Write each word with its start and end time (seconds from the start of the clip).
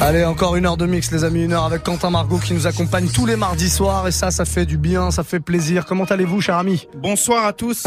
Allez, 0.00 0.24
encore 0.24 0.54
une 0.54 0.64
heure 0.64 0.76
de 0.76 0.86
mix, 0.86 1.10
les 1.10 1.24
amis, 1.24 1.42
une 1.44 1.52
heure 1.52 1.64
avec 1.64 1.82
Quentin 1.82 2.08
Margot 2.10 2.38
qui 2.38 2.54
nous 2.54 2.68
accompagne 2.68 3.08
tous 3.08 3.26
les 3.26 3.34
mardis 3.34 3.68
soirs 3.68 4.06
et 4.06 4.12
ça, 4.12 4.30
ça 4.30 4.44
fait 4.44 4.64
du 4.64 4.78
bien, 4.78 5.10
ça 5.10 5.24
fait 5.24 5.40
plaisir. 5.40 5.86
Comment 5.86 6.04
allez-vous, 6.04 6.40
cher 6.40 6.56
ami? 6.56 6.86
Bonsoir 6.96 7.44
à 7.44 7.52
tous. 7.52 7.82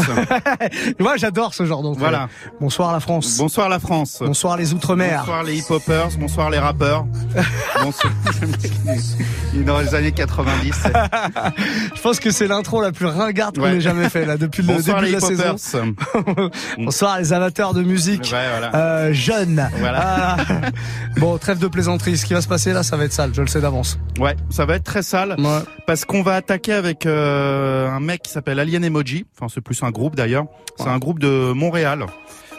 Moi, 1.00 1.16
j'adore 1.16 1.54
ce 1.54 1.64
genre 1.64 1.82
d'entrée. 1.82 2.00
Voilà. 2.00 2.28
Bonsoir 2.60 2.92
la 2.92 3.00
France. 3.00 3.38
Bonsoir 3.38 3.70
la 3.70 3.78
France. 3.78 4.18
Bonsoir 4.20 4.58
les 4.58 4.74
Outre-mer. 4.74 5.20
Bonsoir 5.20 5.42
les 5.42 5.56
hip-hoppers. 5.56 6.08
Bonsoir 6.18 6.50
les 6.50 6.58
rappeurs. 6.58 7.06
bonsoir. 7.82 8.12
Dans 9.66 9.80
les 9.80 9.94
années 9.94 10.12
90. 10.12 10.82
Je 11.96 12.00
pense 12.02 12.20
que 12.20 12.30
c'est 12.30 12.46
l'intro 12.46 12.82
la 12.82 12.92
plus 12.92 13.06
ringarde 13.06 13.56
qu'on 13.58 13.66
ait 13.66 13.80
jamais 13.80 14.10
fait 14.10 14.26
là 14.26 14.36
depuis 14.36 14.62
le 14.62 14.74
bonsoir 14.74 15.00
début 15.00 15.12
les 15.12 15.18
de 15.18 15.20
la 15.42 15.56
saison. 15.56 15.94
bonsoir 16.78 17.18
les 17.20 17.32
amateurs 17.32 17.72
de 17.72 17.82
musique 17.82 18.30
Ouais, 18.32 18.48
voilà. 18.50 18.74
euh, 18.76 19.12
jeunes. 19.14 19.66
Voilà. 19.78 20.36
Ah. 20.38 20.44
bon, 21.16 21.38
trêve 21.38 21.58
de 21.58 21.68
plaisanterie. 21.68 22.01
Ce 22.04 22.26
qui 22.26 22.34
va 22.34 22.40
se 22.42 22.48
passer 22.48 22.72
là, 22.72 22.82
ça 22.82 22.96
va 22.96 23.04
être 23.04 23.12
sale. 23.12 23.30
Je 23.34 23.40
le 23.40 23.46
sais 23.46 23.60
d'avance. 23.60 23.98
Ouais, 24.18 24.34
ça 24.50 24.64
va 24.66 24.74
être 24.76 24.84
très 24.84 25.02
sale 25.02 25.36
Ouais. 25.38 25.60
parce 25.86 26.04
qu'on 26.04 26.22
va 26.22 26.34
attaquer 26.34 26.72
avec 26.72 27.06
euh, 27.06 27.88
un 27.88 28.00
mec 28.00 28.22
qui 28.22 28.30
s'appelle 28.30 28.58
Alien 28.58 28.84
Emoji. 28.84 29.24
Enfin, 29.38 29.46
c'est 29.52 29.60
plus 29.60 29.80
un 29.82 29.90
groupe 29.90 30.16
d'ailleurs. 30.16 30.44
C'est 30.76 30.84
Ouais. 30.84 30.90
un 30.90 30.98
groupe 30.98 31.18
de 31.20 31.52
Montréal. 31.52 32.06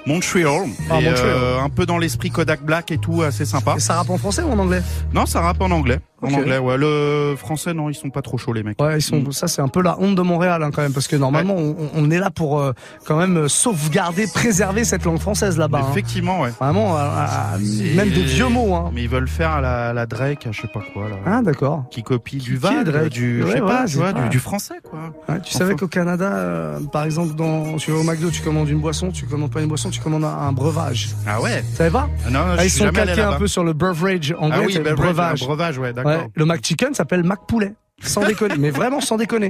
Montreal, 0.05 0.63
Ah, 0.89 0.99
Et, 0.99 1.03
Montreal. 1.05 1.27
euh, 1.27 1.59
un 1.61 1.69
peu 1.69 1.85
dans 1.85 1.97
l'esprit 1.97 2.29
Kodak 2.29 2.61
Black 2.63 2.91
et 2.91 2.97
tout, 2.97 3.21
assez 3.21 3.45
sympa. 3.45 3.75
Et 3.77 3.79
ça 3.79 3.95
rappe 3.95 4.09
en 4.09 4.17
français 4.17 4.41
ou 4.43 4.51
en 4.51 4.59
anglais? 4.59 4.81
Non, 5.13 5.25
ça 5.25 5.39
rappe 5.41 5.61
en 5.61 5.71
anglais. 5.71 5.99
En 6.23 6.33
anglais, 6.33 6.57
ouais. 6.57 6.77
Le 6.77 7.35
français, 7.37 7.73
non, 7.73 7.89
ils 7.89 7.93
sont 7.95 8.09
pas 8.09 8.21
trop 8.21 8.37
chauds 8.37 8.53
les 8.53 8.63
mecs. 8.63 8.81
Ouais, 8.81 8.97
ils 8.97 9.01
sont. 9.01 9.17
Mm. 9.17 9.31
Ça, 9.31 9.47
c'est 9.47 9.61
un 9.61 9.67
peu 9.67 9.81
la 9.81 9.99
honte 9.99 10.15
de 10.15 10.21
Montréal 10.21 10.63
hein, 10.63 10.69
quand 10.73 10.81
même, 10.81 10.93
parce 10.93 11.07
que 11.07 11.15
normalement, 11.15 11.55
on, 11.55 11.75
on 11.95 12.11
est 12.11 12.19
là 12.19 12.29
pour 12.29 12.59
euh, 12.59 12.73
quand 13.05 13.17
même 13.17 13.37
euh, 13.37 13.47
sauvegarder, 13.47 14.27
préserver 14.27 14.83
cette 14.83 15.05
langue 15.05 15.19
française 15.19 15.57
là-bas. 15.57 15.81
hein. 15.83 15.87
Effectivement, 15.91 16.41
ouais. 16.41 16.51
Vraiment, 16.59 16.97
euh, 16.97 17.01
euh, 17.01 17.95
même 17.95 18.09
des 18.09 18.23
vieux 18.23 18.47
mots. 18.49 18.75
Hein. 18.75 18.91
Mais 18.93 19.03
ils 19.03 19.09
veulent 19.09 19.27
faire 19.27 19.51
à 19.51 19.61
la, 19.61 19.89
à 19.89 19.93
la 19.93 20.05
Drake, 20.05 20.47
je 20.51 20.61
sais 20.61 20.67
pas 20.67 20.81
quoi 20.93 21.09
là. 21.09 21.15
Ah, 21.25 21.41
d'accord. 21.41 21.85
qui 21.91 22.03
copie 22.03 22.37
Qui- 22.37 22.45
du 22.45 22.57
Val, 22.57 22.83
Drake 22.83 23.09
du, 23.09 23.39
je 23.41 23.45
Ouais, 23.45 23.51
sais 23.53 23.59
voilà, 23.59 23.77
pas, 23.81 23.85
tu 23.87 23.97
vois, 23.97 24.13
du, 24.13 24.29
du 24.29 24.39
français 24.39 24.75
quoi. 24.89 24.99
Ouais, 25.29 25.39
tu 25.41 25.49
Enfin. 25.49 25.59
savais 25.59 25.75
qu'au 25.75 25.87
Canada, 25.87 26.31
euh, 26.33 26.79
par 26.91 27.03
exemple, 27.03 27.35
dans, 27.35 27.75
tu 27.77 27.91
vas 27.91 27.97
au 27.99 28.03
McDo, 28.03 28.29
tu 28.31 28.41
commandes 28.41 28.69
une 28.69 28.79
boisson, 28.79 29.11
tu 29.11 29.25
commandes 29.25 29.51
pas 29.51 29.61
une 29.61 29.67
boisson, 29.67 29.89
tu 29.89 29.99
commandes 29.99 30.23
un, 30.23 30.27
un 30.29 30.51
breuvage. 30.51 31.09
Ah 31.27 31.41
ouais. 31.41 31.63
Tu 31.71 31.75
savais 31.77 31.89
pas 31.91 32.09
Ah 32.25 32.29
Non, 32.29 32.39
Ah, 32.53 32.57
je 32.59 32.63
Ils 32.65 32.69
suis 32.69 32.79
sont 32.85 32.89
calqués 32.91 33.21
un 33.21 33.33
peu 33.33 33.47
sur 33.47 33.63
le 33.63 33.73
beverage 33.73 34.33
anglais, 34.39 34.57
Ah 34.59 34.63
oui, 34.65 34.77
beverage, 34.79 34.95
breuvage. 34.95 35.43
un 35.43 35.45
breuvage, 35.45 35.77
ouais, 35.79 35.93
d'accord. 35.93 36.11
Ouais, 36.17 36.27
le 36.35 36.45
McChicken 36.45 36.93
s'appelle 36.93 37.23
McPoulet. 37.23 37.73
Sans 38.01 38.25
déconner, 38.25 38.55
mais 38.57 38.69
vraiment 38.71 38.99
sans 38.99 39.17
déconner. 39.17 39.49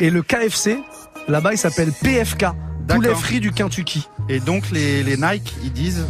Et 0.00 0.08
le 0.10 0.22
KFC, 0.22 0.78
là-bas, 1.28 1.52
il 1.52 1.58
s'appelle 1.58 1.92
PFK. 1.92 2.46
Poulet 2.88 3.14
frit 3.14 3.40
du 3.40 3.50
Kentucky. 3.52 4.08
Et 4.28 4.40
donc 4.40 4.70
les, 4.70 5.02
les 5.02 5.16
Nike, 5.16 5.54
ils 5.62 5.72
disent. 5.72 6.06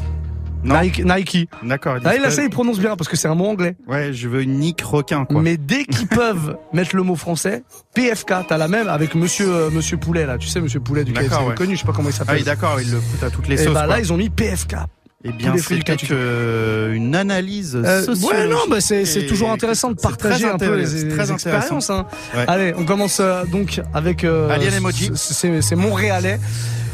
Non. 0.62 0.78
Nike. 0.80 1.02
Nike. 1.04 1.48
D'accord. 1.62 1.96
Ils 1.98 2.06
Ah, 2.06 2.16
là, 2.18 2.30
ça, 2.30 2.42
il 2.44 2.50
prononce 2.50 2.78
bien 2.78 2.94
parce 2.94 3.08
que 3.08 3.16
c'est 3.16 3.28
un 3.28 3.34
mot 3.34 3.46
anglais. 3.46 3.76
Ouais, 3.88 4.12
je 4.12 4.28
veux 4.28 4.42
Nick 4.42 4.82
requin 4.82 5.24
quoi. 5.24 5.40
Mais 5.40 5.56
dès 5.56 5.84
qu'ils 5.84 6.06
peuvent 6.08 6.58
mettre 6.74 6.94
le 6.94 7.02
mot 7.02 7.16
français, 7.16 7.64
PFK, 7.94 8.34
t'as 8.46 8.58
la 8.58 8.68
même 8.68 8.86
avec 8.86 9.14
Monsieur 9.14 9.48
euh, 9.48 9.70
Monsieur 9.70 9.96
Poulet 9.96 10.26
là. 10.26 10.36
Tu 10.38 10.48
sais 10.48 10.60
Monsieur 10.60 10.80
Poulet 10.80 11.02
du 11.02 11.12
KFC, 11.14 11.34
ouais. 11.44 11.54
connu, 11.54 11.74
je 11.76 11.80
sais 11.80 11.86
pas 11.86 11.92
comment 11.94 12.10
il 12.10 12.14
Ah 12.14 12.18
s'appelle. 12.18 12.36
oui, 12.36 12.44
d'accord, 12.44 12.78
ils 12.80 12.90
le 12.90 13.00
foutent 13.00 13.22
à 13.24 13.30
toutes 13.30 13.48
les 13.48 13.54
Et 13.60 13.64
sauces. 13.64 13.72
bah 13.74 13.84
quoi. 13.86 13.94
là, 13.96 14.00
ils 14.00 14.12
ont 14.12 14.16
mis 14.18 14.28
PFK. 14.28 14.76
Eh 15.22 15.32
bien, 15.32 15.54
c'est 15.58 15.76
peut-être 15.84 16.06
euh, 16.12 16.94
une 16.94 17.14
analyse 17.14 17.76
Euh, 17.76 18.06
ouais, 18.22 18.46
non, 18.48 18.56
bah 18.70 18.80
c'est 18.80 19.26
toujours 19.26 19.50
intéressant 19.50 19.90
de 19.90 19.96
partager 20.00 20.46
un 20.46 20.56
peu 20.56 20.76
les, 20.76 21.04
les 21.04 21.08
très 21.14 21.30
expériences. 21.30 21.90
Hein. 21.90 22.06
Ouais. 22.34 22.44
Allez, 22.48 22.72
on 22.78 22.84
commence 22.86 23.18
euh, 23.20 23.44
donc 23.44 23.82
avec 23.92 24.24
euh, 24.24 24.48
Alien 24.48 24.72
Emoji. 24.74 25.10
C'est 25.14 25.60
c'est 25.60 25.76
Montréalais. 25.76 26.40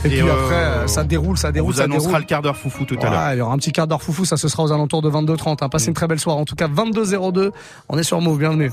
Et, 0.05 0.09
Et, 0.09 0.11
puis 0.21 0.29
après, 0.31 0.87
ça 0.89 1.05
déroule, 1.05 1.39
ça 1.39 1.49
On 1.49 1.53
déroule, 1.53 1.73
vous 1.73 1.79
ça 1.79 1.85
annoncera 1.85 2.07
déroule. 2.09 2.21
le 2.23 2.27
quart 2.27 2.43
d'heure 2.43 2.57
foufou 2.57 2.85
tout 2.85 2.97
à 3.01 3.05
l'heure. 3.11 3.13
Ouais, 3.29 3.35
il 3.37 3.39
y 3.39 3.41
aura 3.41 3.55
un 3.55 3.59
petit 3.59 3.73
quart 3.73 3.87
d'heure 3.87 4.03
foufou, 4.03 4.25
ça 4.25 4.37
ce 4.37 4.49
sera 4.49 4.65
aux 4.65 4.73
alentours 4.73 5.03
de 5.03 5.11
22h30. 5.11 5.59
Hein. 5.65 5.69
Passez 5.69 5.87
Mm. 5.87 5.91
une 5.91 5.95
très 5.95 6.07
belle 6.09 6.21
soirée. 6.21 6.41
En 6.41 6.45
tout 6.45 6.57
cas, 6.57 6.67
22h02, 6.69 7.53
on 7.89 7.97
est 7.99 8.03
sur 8.03 8.21
Move, 8.21 8.39
bienvenue. 8.39 8.71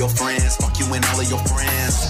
Your 0.00 0.08
friends, 0.08 0.56
fuck 0.56 0.72
you 0.80 0.88
and 0.96 1.04
all 1.12 1.20
of 1.20 1.28
your 1.28 1.44
friends. 1.44 2.08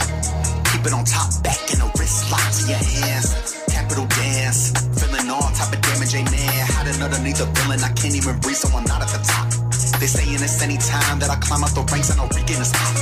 Keep 0.71 0.87
it 0.87 0.95
on 0.95 1.03
top, 1.03 1.27
back 1.43 1.59
and 1.75 1.83
a 1.83 1.91
wrist 1.99 2.31
lock 2.31 2.47
to 2.55 2.63
your 2.71 2.79
hands. 2.79 3.35
Capital 3.67 4.07
dance, 4.15 4.71
feeling 4.95 5.27
all 5.27 5.51
type 5.59 5.75
of 5.75 5.83
damage, 5.83 6.15
amen. 6.15 6.55
Hiding 6.71 7.03
underneath 7.03 7.43
the 7.43 7.51
villain, 7.51 7.83
I 7.83 7.91
can't 7.99 8.15
even 8.15 8.39
breathe, 8.39 8.63
so 8.63 8.71
I'm 8.71 8.87
not 8.87 9.03
at 9.03 9.11
the 9.11 9.19
top. 9.27 9.51
They 9.99 10.07
saying 10.07 10.39
it's 10.39 10.63
any 10.63 10.79
time 10.79 11.19
that 11.19 11.35
I 11.35 11.37
climb 11.43 11.67
up 11.67 11.75
the 11.75 11.83
ranks 11.91 12.15
and 12.15 12.23
I'll 12.23 12.31
regain 12.31 12.63
a 12.63 12.69
spot. 12.71 12.95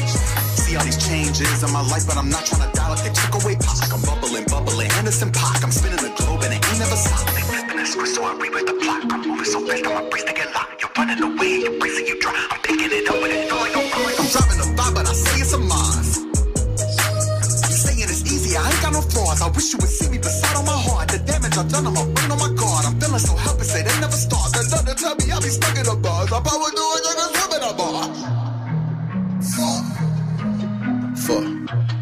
See 0.57 0.73
all 0.73 0.85
these 0.89 0.97
changes 0.97 1.61
in 1.61 1.69
my 1.69 1.85
life, 1.93 2.09
but 2.09 2.17
I'm 2.17 2.33
not 2.33 2.49
trying 2.49 2.65
to 2.65 2.73
die 2.73 2.89
like 2.89 3.05
they 3.05 3.13
took 3.13 3.45
away 3.45 3.61
pop. 3.61 3.77
Like 3.85 3.93
I'm 3.93 4.01
bubbling, 4.09 4.49
bubbling, 4.49 4.89
Anderson 4.97 5.29
Park. 5.37 5.61
I'm 5.61 5.71
spinning 5.71 6.01
the 6.01 6.17
globe 6.17 6.49
and 6.49 6.57
it 6.57 6.65
ain't 6.65 6.81
never 6.81 6.97
stopped. 6.97 7.29
They 7.37 7.45
flipping 7.45 7.77
the 7.77 7.85
script, 7.85 8.17
so 8.17 8.25
I 8.25 8.33
rewrite 8.41 8.65
the 8.65 8.81
plot. 8.81 9.05
I'm 9.13 9.21
moving 9.21 9.45
so 9.45 9.61
fast, 9.69 9.85
I'm 9.85 10.01
a 10.01 10.09
breeze 10.09 10.25
to 10.25 10.33
get 10.33 10.49
locked. 10.57 10.81
You're 10.81 10.97
running 10.97 11.21
away, 11.21 11.61
you're 11.61 11.77
bracing, 11.77 12.09
you 12.09 12.17
drop. 12.25 12.41
I'm 12.49 12.61
picking 12.65 12.89
it 12.89 13.05
up 13.05 13.21
with 13.21 13.37
it, 13.37 13.53
your 13.53 13.85
I'm 13.85 13.88
driving 14.33 14.61
a 14.61 14.69
vibe, 14.77 14.95
but 14.95 15.07
I 15.09 15.13
say 15.13 15.41
it's 15.41 15.53
a 15.53 15.59
Mars. 15.59 16.19
You 17.69 17.77
saying 17.77 18.09
it's 18.09 18.23
easy, 18.29 18.57
I 18.57 18.69
ain't 18.69 18.83
got 18.83 18.93
no 18.93 19.01
flaws. 19.01 19.41
I 19.41 19.49
wish 19.51 19.73
you 19.73 19.79
would 19.81 19.89
see 19.89 20.09
me 20.11 20.19
beside 20.19 20.57
on 20.57 20.65
my 20.65 20.77
heart. 20.77 21.09
The 21.09 21.19
damage 21.19 21.57
I've 21.57 21.69
done, 21.69 21.87
I'm 21.87 21.97
a 21.97 22.05
brain 22.05 22.31
on 22.31 22.39
my 22.39 22.53
guard. 22.55 22.85
I'm 22.85 23.01
feeling 23.01 23.19
so 23.19 23.35
helpless, 23.37 23.75
it 23.75 23.89
ain't 23.89 24.01
never 24.01 24.19
start. 24.19 24.53
The 24.53 24.63
thunder 24.69 24.95
tell 24.95 25.17
me 25.17 25.33
I'll 25.33 25.41
be 25.41 25.49
stuck 25.49 25.77
in 25.79 25.87
a 25.87 25.97
bars. 25.97 26.33
I 26.33 26.41
power 26.41 26.71
do 26.77 26.85
it, 26.97 27.03
can 27.05 27.19
in 27.57 27.63
a 27.65 27.73
bar. 27.75 28.05
Fuck. 29.55 29.85
Fuck. 31.17 31.98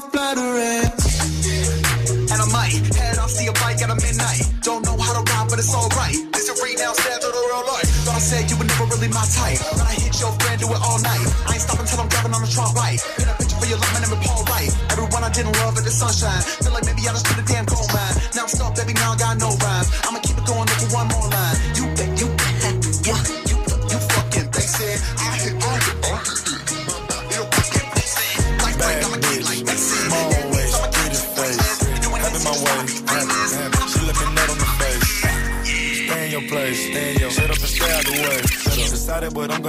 Sincerest 0.00 1.00
form. 1.00 2.26
And 2.28 2.38
I 2.42 2.48
might 2.52 2.76
head 2.96 3.18
off, 3.18 3.30
see 3.30 3.46
a 3.46 3.52
bike 3.52 3.80
at 3.80 3.90
a 3.90 3.96
midnight. 3.96 4.44
Don't 4.62 4.84
know 4.84 4.96
how 4.98 5.14
to 5.16 5.22
ride, 5.32 5.48
but 5.48 5.58
it's 5.58 5.72
alright. 5.72 6.16
This 6.32 6.48
is 6.48 6.60
read 6.62 6.78
now, 6.78 6.92
stand 6.92 7.20
to 7.22 7.28
the 7.28 7.42
real 7.48 7.64
life. 7.64 7.88
Thought 8.04 8.16
I 8.16 8.20
said 8.20 8.50
you 8.50 8.56
were 8.58 8.68
never 8.68 8.84
really 8.92 9.08
my 9.08 9.24
type. 9.24 9.58
But 9.72 9.88
I 9.88 9.94
hit 9.96 10.20
your 10.20 10.32
friend, 10.36 10.60
do 10.60 10.68
it 10.68 10.80
all 10.82 11.00
night. 11.00 11.26
I 11.48 11.56
ain't 11.56 11.62
stopping 11.62 11.86
till 11.86 12.00
I'm 12.00 12.08
driving 12.08 12.34
on 12.34 12.42
the 12.42 12.50
trunk 12.50 12.76
right. 12.76 13.00
Paint 13.16 13.30
a 13.30 13.34
picture 13.40 13.56
for 13.56 13.68
your 13.70 13.78
life, 13.80 13.92
my 13.96 14.00
name 14.04 14.12
is 14.12 14.20
Paul 14.26 14.42
Wright. 14.44 14.70
Everyone 14.92 15.22
I 15.24 15.30
didn't 15.32 15.56
love 15.64 15.78
at 15.78 15.84
the 15.84 15.94
sunshine. 15.94 16.42
Feel 16.60 16.74
like 16.76 16.84
maybe 16.84 17.02
I 17.08 17.12
just 17.16 17.24
put 17.24 17.40
a 17.40 17.46
damn 17.46 17.55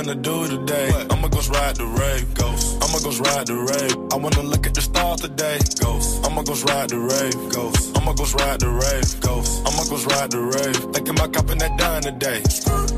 Gonna 0.07 0.21
do 0.21 0.47
today. 0.47 0.89
I'ma 1.09 1.27
go 1.27 1.41
ride 1.51 1.75
the 1.75 1.85
rave, 1.85 2.33
ghost. 3.07 3.21
I'ma 3.21 3.23
go 3.23 3.35
ride 3.35 3.47
the 3.47 3.55
rave. 3.55 3.97
I 4.11 4.15
wanna 4.17 4.43
look 4.43 4.65
at 4.65 4.73
the 4.73 4.81
stars 4.81 5.21
today, 5.21 5.59
ghost. 5.79 6.25
I'ma 6.25 6.41
go 6.43 6.53
ride 6.67 6.89
the 6.89 6.99
rave, 6.99 7.53
ghost. 7.53 7.97
I'ma 7.97 8.13
go 8.13 8.23
ride 8.23 8.59
the 8.59 8.69
rave, 8.69 9.21
ghost. 9.21 9.61
I'ma 9.65 9.83
go 9.85 9.97
ride 10.11 10.31
the 10.31 10.41
rave. 10.41 10.77
Thinking 10.93 11.15
about 11.15 11.33
copping 11.33 11.57
that 11.59 11.77
dime 11.77 12.01
today. 12.01 12.41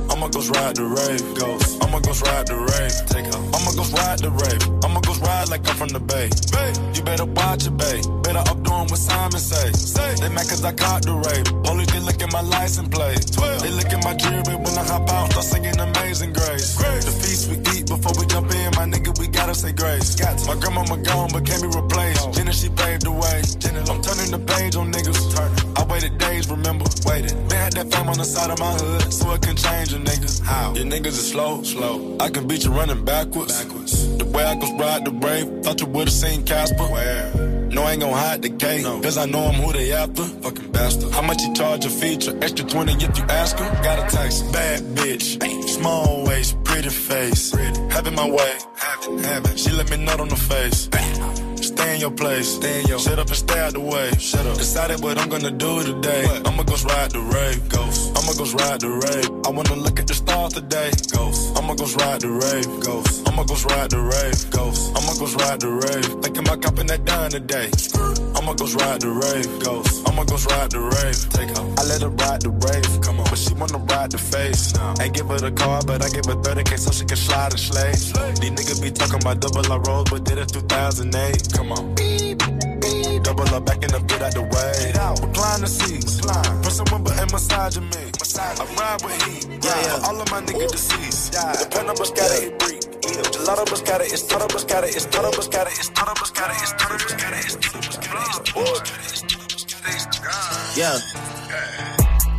I'ma 0.09 0.27
go 0.27 0.41
ride 0.41 0.75
the 0.75 0.85
rave, 0.85 1.23
ghost. 1.37 1.83
I'ma 1.83 1.99
go 1.99 2.11
ride 2.25 2.47
the 2.47 2.57
rave. 2.57 2.95
Take 3.09 3.27
off. 3.33 3.45
I'ma 3.55 3.71
go 3.77 3.83
ride 3.97 4.19
the 4.19 4.31
rave. 4.31 4.63
I'ma 4.83 4.99
go 5.01 5.13
ride 5.21 5.49
like 5.49 5.67
I'm 5.69 5.75
from 5.75 5.89
the 5.89 5.99
bay. 5.99 6.29
Bay, 6.51 6.71
you 6.95 7.03
better 7.03 7.25
watch 7.25 7.67
it, 7.67 7.77
bay. 7.77 8.01
Better 8.23 8.43
up 8.49 8.59
doing 8.63 8.87
what 8.89 8.97
Simon 8.99 9.39
say. 9.39 9.71
Say 9.73 10.15
they 10.21 10.29
mad 10.29 10.49
cause 10.49 10.63
I 10.63 10.73
caught 10.73 11.03
the 11.03 11.13
rave. 11.13 11.45
Police 11.63 11.91
they 11.91 11.99
look 11.99 12.21
at 12.21 12.31
my 12.33 12.41
license 12.41 12.89
plate. 12.89 13.21
They 13.61 13.71
look 13.71 13.91
at 13.93 14.03
my 14.03 14.13
jewelry 14.15 14.55
when 14.55 14.73
I 14.77 14.83
hop 14.83 15.09
out. 15.09 15.31
Start 15.31 15.45
singing 15.45 15.79
Amazing 15.79 16.33
Grace. 16.33 16.75
The 16.77 17.13
feast 17.21 17.43
we 17.49 17.57
eat 17.77 17.87
before 17.87 18.13
we 18.17 18.25
jump 18.25 18.51
in, 18.51 18.71
my 18.75 18.85
nigga, 18.85 19.17
we 19.19 19.27
gotta 19.27 19.55
say 19.55 19.71
grace. 19.71 19.98
To. 19.99 20.47
My 20.47 20.55
grandmama 20.55 20.97
gone, 21.03 21.29
but 21.31 21.45
can't 21.45 21.61
be 21.61 21.67
replaced. 21.67 22.33
Jenna, 22.33 22.53
she 22.53 22.69
paved 22.69 23.03
the 23.03 23.11
way. 23.11 23.41
I'm 23.89 24.01
turning 24.01 24.31
the 24.31 24.39
page 24.39 24.75
on 24.75 24.91
niggas. 24.91 25.77
I 25.77 25.83
waited 25.91 26.17
days, 26.17 26.49
remember? 26.49 26.85
Waited. 27.05 27.33
Been 27.49 27.59
got 27.59 27.71
that 27.73 27.93
fame 27.93 28.09
on 28.09 28.17
the 28.17 28.23
side 28.25 28.49
of 28.51 28.59
my 28.59 28.71
hood, 28.73 29.13
so 29.13 29.31
it 29.33 29.41
can 29.41 29.55
change 29.55 29.93
a 29.93 29.97
nigga. 29.97 30.41
How? 30.45 30.73
Your 30.73 30.85
niggas 30.85 31.07
is 31.07 31.31
slow, 31.31 31.63
slow. 31.63 32.17
I 32.19 32.29
can 32.29 32.47
beat 32.47 32.63
you 32.63 32.71
running 32.71 33.03
backwards. 33.03 33.63
backwards. 33.63 34.17
The 34.17 34.25
way 34.25 34.45
I 34.45 34.55
can 34.55 34.77
ride 34.77 35.05
the 35.05 35.11
brave, 35.11 35.63
thought 35.63 35.81
you 35.81 35.87
would've 35.87 36.13
seen 36.13 36.43
Casper. 36.45 36.83
Where? 36.83 37.58
No, 37.71 37.83
I 37.83 37.91
ain't 37.91 38.01
gon' 38.01 38.13
hide 38.13 38.41
the 38.41 38.49
gate. 38.49 38.83
No. 38.83 38.99
Cause 38.99 39.17
I 39.17 39.25
know 39.25 39.45
I'm 39.45 39.53
who 39.53 39.71
they 39.71 39.91
after. 39.93 40.23
Fucking 40.23 40.71
bastard. 40.71 41.11
How 41.11 41.21
much 41.21 41.41
you 41.41 41.53
charge 41.53 41.85
a 41.85 41.89
feature? 41.89 42.37
Extra 42.41 42.65
20 42.65 42.93
if 42.93 43.17
you 43.17 43.23
ask 43.25 43.57
her. 43.57 43.83
Got 43.83 43.99
a 43.99 44.15
tax. 44.15 44.41
Bad 44.51 44.81
bitch. 44.95 45.69
Small 45.69 46.25
waist, 46.25 46.61
pretty 46.63 46.89
face. 46.89 47.51
Pretty. 47.51 47.79
Having 47.89 48.15
my 48.15 48.29
way. 48.29 48.57
Having, 48.75 49.19
having. 49.19 49.55
She 49.55 49.71
let 49.71 49.89
me 49.91 49.97
nut 49.97 50.19
on 50.19 50.29
the 50.29 50.35
face. 50.35 50.89
Stay 51.61 51.95
in 51.95 52.01
your 52.01 52.11
place. 52.11 52.55
Stay 52.55 52.81
in 52.81 52.87
your. 52.87 52.99
Shut 52.99 53.19
up 53.19 53.27
and 53.27 53.35
stay 53.35 53.59
out 53.59 53.73
the 53.73 53.79
way. 53.79 54.11
Shut 54.17 54.45
up. 54.45 54.57
Decided 54.57 55.01
what 55.01 55.17
I'm 55.19 55.29
gonna 55.29 55.51
do 55.51 55.83
today. 55.83 56.25
What? 56.25 56.47
I'ma 56.47 56.63
go 56.63 56.75
ride 56.89 57.11
the 57.11 57.21
rave. 57.21 57.69
Ghost. 57.69 58.17
I'ma 58.17 58.33
go 58.33 58.45
ride 58.57 58.81
the 58.81 58.89
rave. 58.89 59.29
I 59.45 59.49
wanna 59.49 59.75
look 59.75 59.99
at 59.99 60.07
the 60.07 60.15
stars 60.15 60.53
today. 60.53 60.91
Ghost. 61.13 61.57
I'ma 61.57 61.75
go 61.75 61.85
ride 62.01 62.21
the 62.21 62.29
rave. 62.29 62.67
Ghost. 62.83 63.27
I'ma 63.27 63.43
go 63.43 63.55
ride 63.69 63.91
the 63.91 63.99
rave. 64.01 64.49
Ghost. 64.49 64.88
I'ma 65.19 65.35
ride 65.43 65.59
the 65.59 65.67
rave. 65.67 66.23
Thinking 66.23 66.47
about 66.47 66.61
copping 66.61 66.87
that 66.87 67.03
dime 67.03 67.29
today. 67.29 67.67
I'ma 68.39 68.55
go 68.55 68.63
ride 68.79 69.03
the 69.03 69.11
rave. 69.11 69.51
Ghost. 69.59 70.07
I'ma 70.07 70.23
go 70.23 70.39
ride 70.47 70.71
the 70.71 70.79
rave. 70.79 71.19
Take 71.35 71.51
off. 71.59 71.67
I 71.75 71.83
let 71.91 71.99
her 71.99 72.13
ride 72.23 72.39
the 72.39 72.55
rave. 72.55 72.87
Come 73.03 73.19
on. 73.19 73.27
But 73.27 73.35
she 73.35 73.51
wanna 73.53 73.83
ride 73.91 74.15
the 74.15 74.17
face. 74.17 74.71
No. 74.79 74.95
Ain't 75.03 75.11
give 75.11 75.27
her 75.27 75.35
the 75.35 75.51
car, 75.51 75.83
but 75.83 75.99
I 75.99 76.07
give 76.07 76.23
her 76.23 76.39
30k 76.39 76.79
so 76.79 76.95
she 76.95 77.03
can 77.03 77.19
slide 77.19 77.51
and 77.51 77.59
slay. 77.59 77.91
These 77.91 78.55
niggas 78.55 78.79
be 78.79 78.91
talking 78.95 79.19
about 79.19 79.43
double 79.43 79.67
I 79.67 79.75
roll, 79.83 80.07
but 80.07 80.23
did 80.23 80.37
it 80.39 80.55
2008. 80.55 81.11
Come 81.51 81.75
on. 81.75 81.93
Beep, 81.99 82.39
beep. 82.79 83.19
Double 83.19 83.43
up, 83.51 83.65
back 83.67 83.83
and 83.83 83.91
up, 83.91 84.07
get 84.07 84.23
out 84.23 84.31
the 84.31 84.47
way. 84.47 84.71
Get 84.87 84.95
out. 85.03 85.19
Recline 85.19 85.59
the 85.59 85.67
seats. 85.67 86.23
Recline. 86.23 86.63
Press 86.63 86.79
a 86.79 86.87
wimble 86.95 87.11
and 87.11 87.27
massage 87.27 87.75
me. 87.75 88.07
Massage. 88.23 88.55
I 88.55 88.63
ride 88.79 89.03
with 89.03 89.19
heat. 89.27 89.51
Yeah, 89.67 89.75
yeah. 89.83 90.07
all 90.07 90.15
of 90.15 90.31
my 90.31 90.39
niggas 90.47 90.71
deceased. 90.71 91.35
Yeah. 91.35 91.59
The 91.59 91.67
pen 91.67 91.91
numbers 91.91 92.15
gotta 92.15 92.39
hit 92.39 92.55
breathe. 92.55 92.78
Gelato 93.49 93.65
Biscotta, 93.65 94.03
it's 94.03 94.21
Toto 94.27 94.45
Biscotta, 94.45 94.85
it's 94.85 95.05
Toto 95.07 95.31
Biscotta, 95.31 95.71
it's 95.73 95.89
Toto 95.89 96.13
Biscotta, 96.13 96.53
it's 96.53 96.71
Toto 96.77 96.97
Biscotta, 97.01 97.39
it's 97.41 97.55
Toto 97.57 97.81
Biscotta, 97.81 99.01
it's 99.09 99.21
Toto 99.25 99.57
Biscotta. 99.81 100.77
Yeah. 100.77 101.01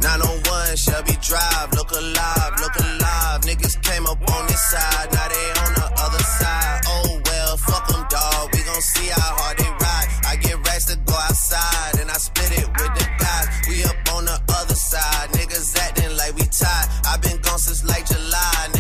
901 0.06 0.76
Shelby 0.76 1.18
Drive, 1.18 1.72
look 1.74 1.90
alive, 1.90 2.52
look 2.62 2.76
alive. 2.78 3.40
Niggas 3.42 3.82
came 3.82 4.06
up 4.06 4.22
on 4.22 4.46
this 4.46 4.62
side, 4.70 5.10
now 5.10 5.26
they 5.26 5.46
on 5.66 5.74
the 5.74 5.88
other 5.98 6.22
side. 6.22 6.80
Oh 6.86 7.20
well, 7.26 7.56
fuck 7.56 7.88
them, 7.88 8.06
dog. 8.08 8.54
We 8.54 8.62
gon' 8.62 8.80
see 8.80 9.08
how 9.10 9.34
hard 9.34 9.58
they 9.58 9.66
ride. 9.66 10.08
I 10.30 10.36
get 10.36 10.62
racks 10.64 10.84
to 10.94 10.96
go 11.10 11.14
outside, 11.14 11.98
and 11.98 12.08
I 12.08 12.18
split 12.22 12.54
it 12.54 12.68
with 12.70 12.92
the 12.94 13.06
guys. 13.18 13.48
We 13.66 13.82
up 13.82 13.98
on 14.14 14.26
the 14.26 14.38
other 14.62 14.78
side, 14.78 15.30
niggas 15.34 15.76
acting 15.76 16.16
like 16.16 16.38
we 16.38 16.46
tied. 16.46 16.86
i 17.10 17.16
been 17.16 17.42
gone 17.42 17.58
since 17.58 17.82
like 17.82 18.06
July, 18.06 18.70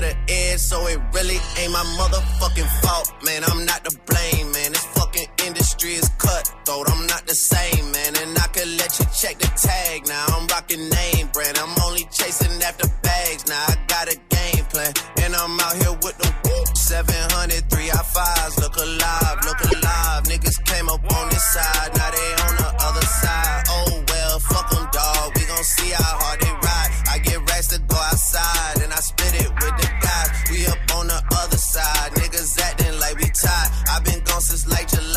the 0.00 0.30
so 0.60 0.86
it 0.86 1.00
really 1.12 1.38
ain't 1.58 1.72
my 1.72 1.84
motherfucking 1.98 2.68
fault, 2.82 3.12
man. 3.24 3.42
I'm 3.44 3.64
not 3.64 3.84
to 3.84 3.92
blame, 4.06 4.52
man. 4.52 4.72
This 4.72 4.84
fucking 4.94 5.26
industry 5.46 5.94
is 5.94 6.08
cutthroat. 6.18 6.90
I'm 6.90 7.06
not 7.06 7.26
the 7.26 7.34
same, 7.34 7.90
man. 7.92 8.12
And 8.20 8.38
I 8.38 8.46
could 8.52 8.68
let 8.78 8.98
you 8.98 9.06
check 9.16 9.38
the 9.38 9.50
tag 9.56 10.06
now. 10.06 10.24
I'm 10.28 10.46
rocking 10.48 10.88
name 10.88 11.28
brand. 11.32 11.58
I'm 11.58 11.74
only 11.84 12.04
chasing 12.12 12.62
after 12.62 12.88
bags 13.02 13.48
now. 13.48 13.64
I 13.66 13.74
got 13.88 14.12
a 14.12 14.16
game 14.28 14.64
plan, 14.68 14.92
and 15.22 15.34
I'm 15.34 15.58
out 15.60 15.76
here 15.82 15.96
with 16.04 16.16
the 16.18 16.30
whoop. 16.44 16.76
700, 16.76 17.70
three 17.70 17.90
I 17.90 18.02
fives. 18.02 18.58
Look 18.60 18.76
alive, 18.76 19.38
look 19.48 19.60
alive. 19.64 20.24
Niggas 20.28 20.58
came 20.64 20.88
up 20.88 21.02
on 21.16 21.28
this 21.30 21.44
side, 21.52 21.90
now 21.96 22.10
they 22.10 22.19
side. 31.60 32.12
Niggas 32.12 32.58
acting 32.60 32.98
like 32.98 33.16
we 33.16 33.28
tied. 33.30 33.70
i 33.90 34.00
been 34.00 34.20
gone 34.24 34.40
since 34.40 34.66
like 34.66 34.88
July. 34.88 35.09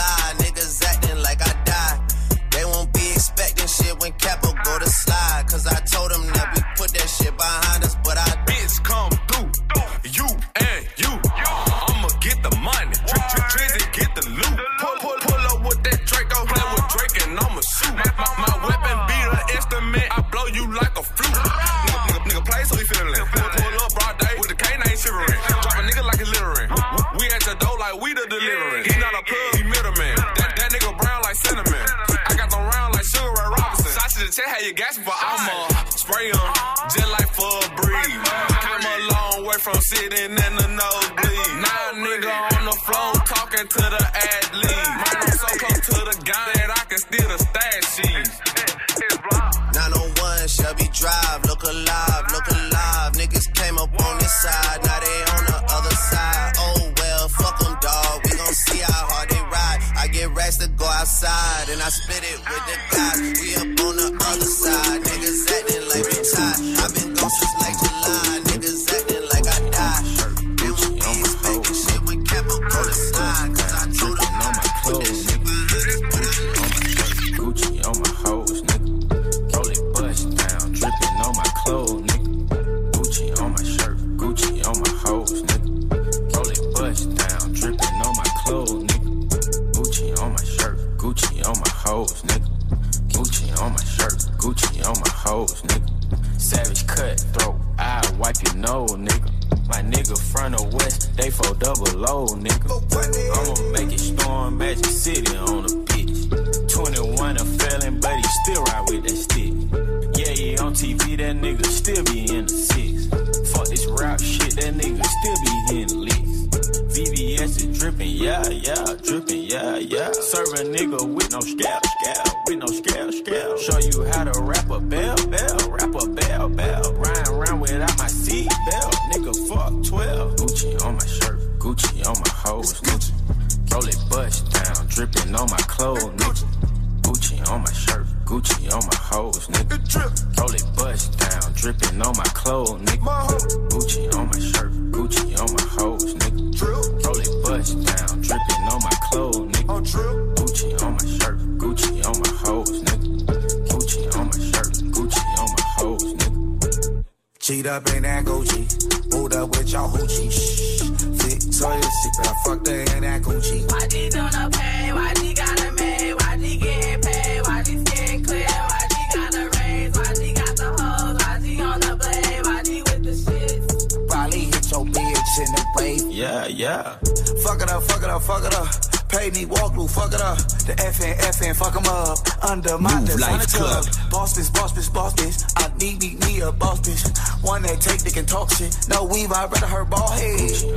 Club. 183.54 183.86
Boss 184.10 184.38
bitch, 184.38 184.54
boss 184.54 184.74
bitch, 184.74 184.94
boss 184.94 185.14
bitch. 185.14 185.44
I 185.58 185.70
need 185.78 186.02
me, 186.02 186.18
me 186.26 186.42
a 186.42 186.52
boss 186.52 186.80
bitch. 186.82 187.04
One 187.44 187.62
that 187.64 187.80
take, 187.82 188.02
they 188.02 188.10
can 188.10 188.26
talk 188.26 188.50
shit. 188.52 188.76
No 188.90 189.04
weave, 189.06 189.32
I'd 189.32 189.52
rather 189.52 189.68
her 189.68 189.86
ball 189.86 190.10
head. 190.10 190.73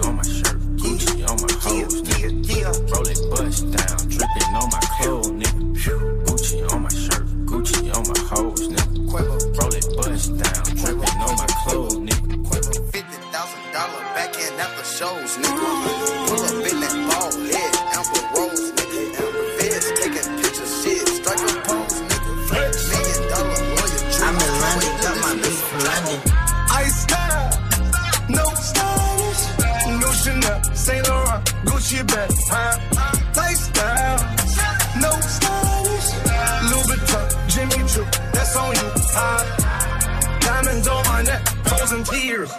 Frozen 41.86 42.04
tears, 42.04 42.50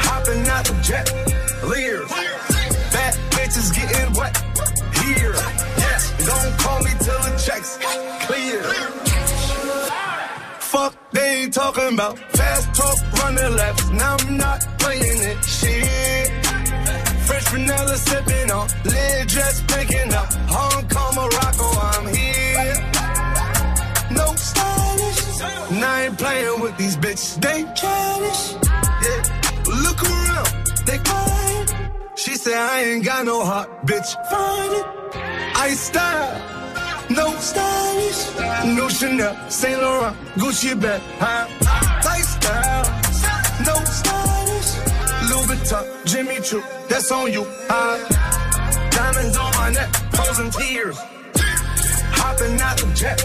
hopping 0.00 0.48
out 0.48 0.64
the 0.64 0.74
jet, 0.82 1.06
leers, 1.62 2.10
bad 2.90 3.14
bitches 3.30 3.72
getting 3.72 4.12
wet, 4.14 4.36
here, 5.04 5.32
yes, 5.78 6.12
don't 6.26 6.58
call 6.58 6.80
me 6.82 6.90
till 6.98 7.20
the 7.22 7.38
checks 7.38 7.78
clear. 8.26 8.62
Fuck 10.58 10.94
they 11.12 11.42
ain't 11.42 11.54
talking 11.54 11.94
about 11.94 12.18
fast 12.18 12.74
talk, 12.74 12.98
running 13.22 13.56
laps. 13.56 13.88
Now 13.90 14.16
I'm 14.18 14.36
not 14.36 14.66
playing 14.80 15.22
it. 15.22 15.44
Shit. 15.44 16.30
Fresh 17.26 17.48
vanilla 17.50 17.96
sipping 17.96 18.50
on, 18.50 18.68
lid 18.84 19.28
dress 19.28 19.62
picking 19.68 20.12
up. 20.12 20.28
Playing 26.38 26.60
with 26.60 26.76
these 26.76 26.96
bitches. 26.96 27.40
They 27.40 27.62
childish. 27.74 28.42
Yeah. 29.04 29.22
Look 29.84 30.02
around, 30.02 30.48
they 30.86 30.98
quiet. 30.98 31.74
She 32.16 32.34
said 32.34 32.54
I 32.54 32.82
ain't 32.82 33.04
got 33.04 33.24
no 33.24 33.44
heart, 33.44 33.68
bitch. 33.86 34.10
Find 34.30 34.72
it. 34.78 34.86
I 35.56 35.70
style. 35.70 36.54
No 37.10 37.26
stylish, 37.38 38.76
no 38.76 38.86
Chanel, 38.90 39.34
Saint 39.48 39.80
Laurent, 39.80 40.14
Gucci 40.36 40.78
bag, 40.78 41.00
huh? 41.18 41.46
Lifestyle, 42.04 42.84
no 43.64 43.74
stylish, 43.98 44.70
Louis 45.30 45.46
Vuitton, 45.48 45.84
Jimmy 46.04 46.38
Choo, 46.42 46.62
that's 46.90 47.10
on 47.10 47.32
you, 47.32 47.46
huh? 47.70 47.96
Diamonds 48.90 49.38
on 49.38 49.50
my 49.54 49.70
neck, 49.70 49.88
frozen 50.12 50.50
tears, 50.50 50.98
hopping 52.12 52.60
out 52.60 52.76
the 52.76 52.92
jet, 52.92 53.18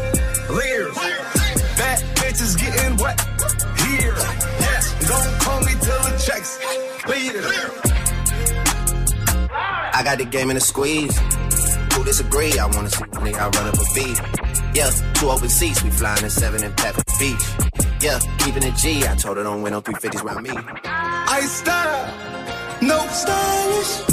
leers, 0.50 1.43
bitches 2.34 2.58
getting 2.58 2.98
wet, 2.98 3.20
here, 3.78 4.16
yes, 4.60 5.08
don't 5.08 5.42
call 5.42 5.60
me 5.62 5.72
till 5.82 6.04
the 6.04 6.24
checks 6.26 6.60
clear. 7.04 7.42
I 9.96 10.02
got 10.04 10.18
the 10.18 10.26
game 10.26 10.50
in 10.50 10.58
a 10.58 10.60
squeeze. 10.60 11.18
Who 11.94 12.04
disagree? 12.04 12.58
I 12.58 12.66
wanna 12.66 12.90
see 12.90 13.04
me, 13.22 13.34
I 13.36 13.50
run 13.50 13.68
up 13.68 13.76
a 13.76 13.86
beat. 13.94 14.20
Yeah, 14.74 14.90
two 15.14 15.30
open 15.30 15.50
seats, 15.50 15.84
we 15.84 15.92
flying 15.92 16.24
in 16.24 16.30
seven 16.30 16.64
and 16.64 16.76
Pepper 16.76 17.04
Beach. 17.20 17.46
Yeah, 18.02 18.20
keeping 18.40 18.64
a 18.64 18.72
G, 18.72 19.08
I 19.08 19.16
told 19.16 19.38
her 19.38 19.44
don't 19.44 19.62
win 19.62 19.74
no 19.74 19.82
350s 19.82 20.24
around 20.24 20.44
me. 20.44 20.52
I 20.86 21.42
style, 21.42 22.82
no 22.82 23.00
stylish. 23.08 24.13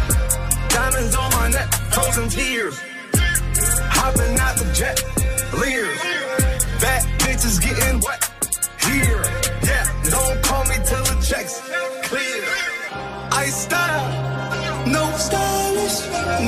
Diamonds 0.73 1.15
on 1.15 1.29
my 1.31 1.47
neck, 1.49 1.69
frozen 1.93 2.29
tears, 2.29 2.79
hopping 3.97 4.39
out 4.39 4.55
the 4.57 4.67
jet, 4.73 4.97
leers, 5.59 5.99
bad 6.81 7.03
bitches 7.19 7.59
getting 7.59 7.99
wet, 8.05 8.21
here, 8.85 9.23
yeah. 9.67 9.85
Don't 10.09 10.43
call 10.43 10.63
me 10.65 10.75
till 10.89 11.03
the 11.11 11.17
checks 11.27 11.59
clear. 12.07 12.43
I 13.31 13.45
style, 13.47 14.07
no 14.87 15.03
stylish, 15.25 15.97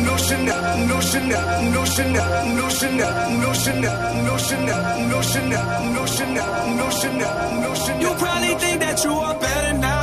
no 0.06 0.16
Chanel, 0.18 0.88
no 0.88 1.00
Chanel, 1.02 1.72
no 1.74 1.86
Chanel, 1.86 2.30
no 2.56 2.70
Chanel, 2.70 3.14
no 3.42 3.54
Chanel, 3.54 4.24
no 4.24 4.38
Chanel, 4.38 4.84
no 5.10 5.22
Chanel, 5.22 5.66
no 5.94 6.06
Chanel, 6.06 6.76
no 6.78 6.90
Chanel, 7.00 7.36
no 7.62 7.74
Chanel. 7.76 8.02
You 8.02 8.12
probably 8.24 8.56
think 8.56 8.80
that 8.80 9.04
you 9.04 9.12
are 9.12 9.38
better 9.40 9.74
now, 9.78 10.03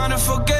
Trying 0.00 0.10
to 0.12 0.18
forget. 0.18 0.59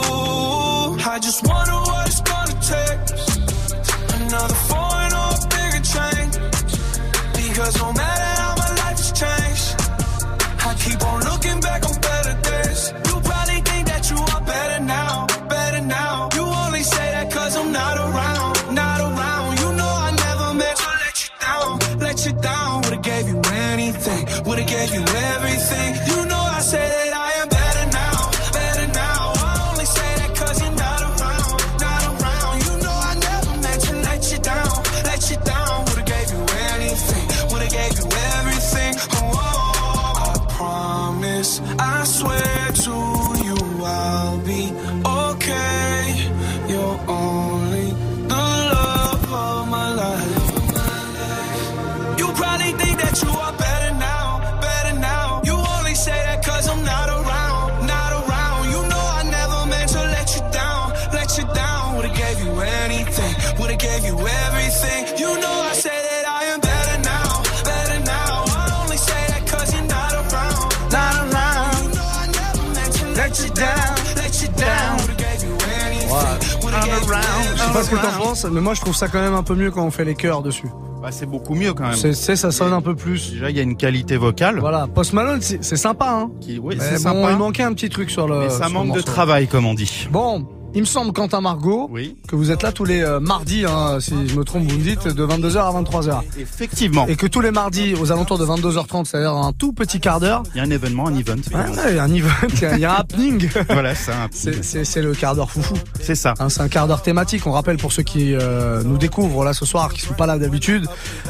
Sais 77.71 77.79
pas 77.79 77.83
ce 77.83 77.89
que 77.89 77.95
t'en 77.95 78.23
penses, 78.23 78.45
mais 78.45 78.61
moi 78.61 78.73
je 78.73 78.81
trouve 78.81 78.95
ça 78.95 79.07
quand 79.07 79.21
même 79.21 79.33
un 79.33 79.43
peu 79.43 79.55
mieux 79.55 79.71
quand 79.71 79.85
on 79.85 79.91
fait 79.91 80.05
les 80.05 80.15
chœurs 80.15 80.41
dessus. 80.41 80.67
Bah, 81.01 81.09
c'est 81.11 81.25
beaucoup 81.25 81.55
mieux 81.55 81.73
quand 81.73 81.85
même. 81.87 81.95
C'est, 81.95 82.35
ça 82.35 82.51
sonne 82.51 82.73
un 82.73 82.81
peu 82.81 82.95
plus. 82.95 83.31
Déjà, 83.31 83.49
il 83.49 83.57
y 83.57 83.59
a 83.59 83.63
une 83.63 83.75
qualité 83.75 84.17
vocale. 84.17 84.59
Voilà, 84.59 84.87
Post 84.87 85.13
Malone, 85.13 85.41
c'est, 85.41 85.75
sympa, 85.75 86.07
hein. 86.07 86.29
Qui, 86.39 86.59
oui, 86.59 86.75
c'est 86.79 86.93
bon, 86.93 86.99
sympa. 86.99 87.31
il 87.31 87.37
manquait 87.37 87.63
un 87.63 87.73
petit 87.73 87.89
truc 87.89 88.11
sur 88.11 88.27
le. 88.27 88.41
mais 88.41 88.49
ça 88.49 88.67
sur 88.67 88.67
le 88.67 88.73
manque 88.73 88.95
de 88.95 89.01
travail, 89.01 89.47
comme 89.47 89.65
on 89.65 89.73
dit. 89.73 90.07
Bon, 90.11 90.45
il 90.73 90.81
me 90.81 90.85
semble, 90.85 91.11
Quentin 91.13 91.41
Margot, 91.41 91.87
Oui. 91.91 92.15
que 92.27 92.35
vous 92.35 92.51
êtes 92.51 92.63
là 92.63 92.71
tous 92.71 92.85
les 92.85 93.01
euh, 93.01 93.19
mardis, 93.19 93.65
hein, 93.65 93.97
si 93.99 94.27
je 94.27 94.35
me 94.35 94.43
trompe, 94.43 94.63
vous 94.69 94.77
me 94.77 94.83
dites, 94.83 95.07
de 95.07 95.25
22h 95.25 95.57
à 95.57 95.81
23h. 95.81 96.21
Effectivement. 96.39 97.07
Et 97.07 97.15
que 97.15 97.27
tous 97.27 97.41
les 97.41 97.51
mardis, 97.51 97.93
aux 97.95 98.11
alentours 98.11 98.37
de 98.37 98.45
22h30, 98.45 99.05
c'est-à-dire 99.05 99.33
un 99.33 99.51
tout 99.53 99.73
petit 99.73 99.99
quart 99.99 100.19
d'heure, 100.19 100.43
Il 100.53 100.57
y 100.57 100.61
a 100.61 100.63
un 100.63 100.69
événement, 100.69 101.07
un 101.07 101.15
event. 101.17 101.35
il 101.35 101.51
y 101.95 101.99
a 101.99 102.03
un 102.03 102.13
event, 102.13 102.29
il 102.73 102.79
y 102.79 102.85
a- 102.85 102.91
un 102.93 102.95
happening. 102.95 103.49
voilà, 103.69 103.95
c'est 103.95 104.11
un- 104.11 104.29
C'est, 104.31 105.01
le 105.01 105.13
quart 105.13 105.35
d'heure 105.35 105.51
foufou. 105.51 105.75
c'est 106.01 106.15
ça. 106.15 106.33
Hein, 106.39 106.49
c'est 106.49 106.61
un 106.61 106.69
quart 106.69 106.87
d'heure 106.87 107.01
thématique. 107.01 107.45
On 107.47 107.51
rappelle 107.51 107.77
pour 107.77 107.91
ceux 107.91 108.03
qui 108.03 108.33
euh, 108.33 108.81
nous 108.83 108.97
découvrent 108.97 109.43
là 109.43 109.53
ce 109.53 109.65
soir, 109.65 109.91
qui 109.93 110.01
sont 110.01 110.13
pas 110.13 110.25
là 110.25 110.37
d'habitude, 110.37 110.87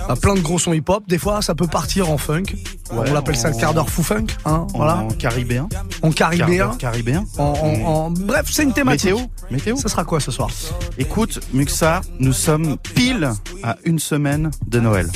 euh, 0.10 0.16
plein 0.16 0.34
de 0.36 0.40
gros 0.42 0.60
sons 0.60 0.74
hip-hop. 0.74 1.04
Des 1.08 1.18
fois, 1.18 1.42
ça 1.42 1.56
peut 1.56 1.68
partir 1.68 2.10
en 2.10 2.18
funk. 2.18 2.44
Ouais, 2.92 3.06
on 3.10 3.14
l'appelle 3.14 3.38
ça 3.38 3.50
le 3.50 3.56
en- 3.56 3.60
quart 3.60 3.74
d'heure 3.74 3.90
fou 3.90 4.04
funk. 4.04 4.26
Hein, 4.46 4.68
voilà. 4.76 4.98
En 4.98 5.08
caribéen. 5.10 5.68
En 6.02 6.12
caribéen. 6.12 6.72
caribéen. 6.78 7.24
En, 7.38 7.44
en- 7.44 7.86
en- 7.88 8.12
Bref, 8.12 8.48
c'est 8.52 8.64
une 8.64 8.74
thématique. 8.74 9.12
Météo. 9.12 9.26
Météo. 9.50 9.76
Ça 9.78 9.90
sera 9.90 10.04
quoi 10.06 10.20
ce 10.20 10.32
soir 10.32 10.50
Écoute, 10.98 11.40
Muxa, 11.54 12.02
nous 12.20 12.34
sommes 12.34 12.78
pile 12.78 13.32
à 13.64 13.76
une 13.84 14.00
semaine 14.00 14.52
de 14.68 14.80
Noël. 14.80 15.10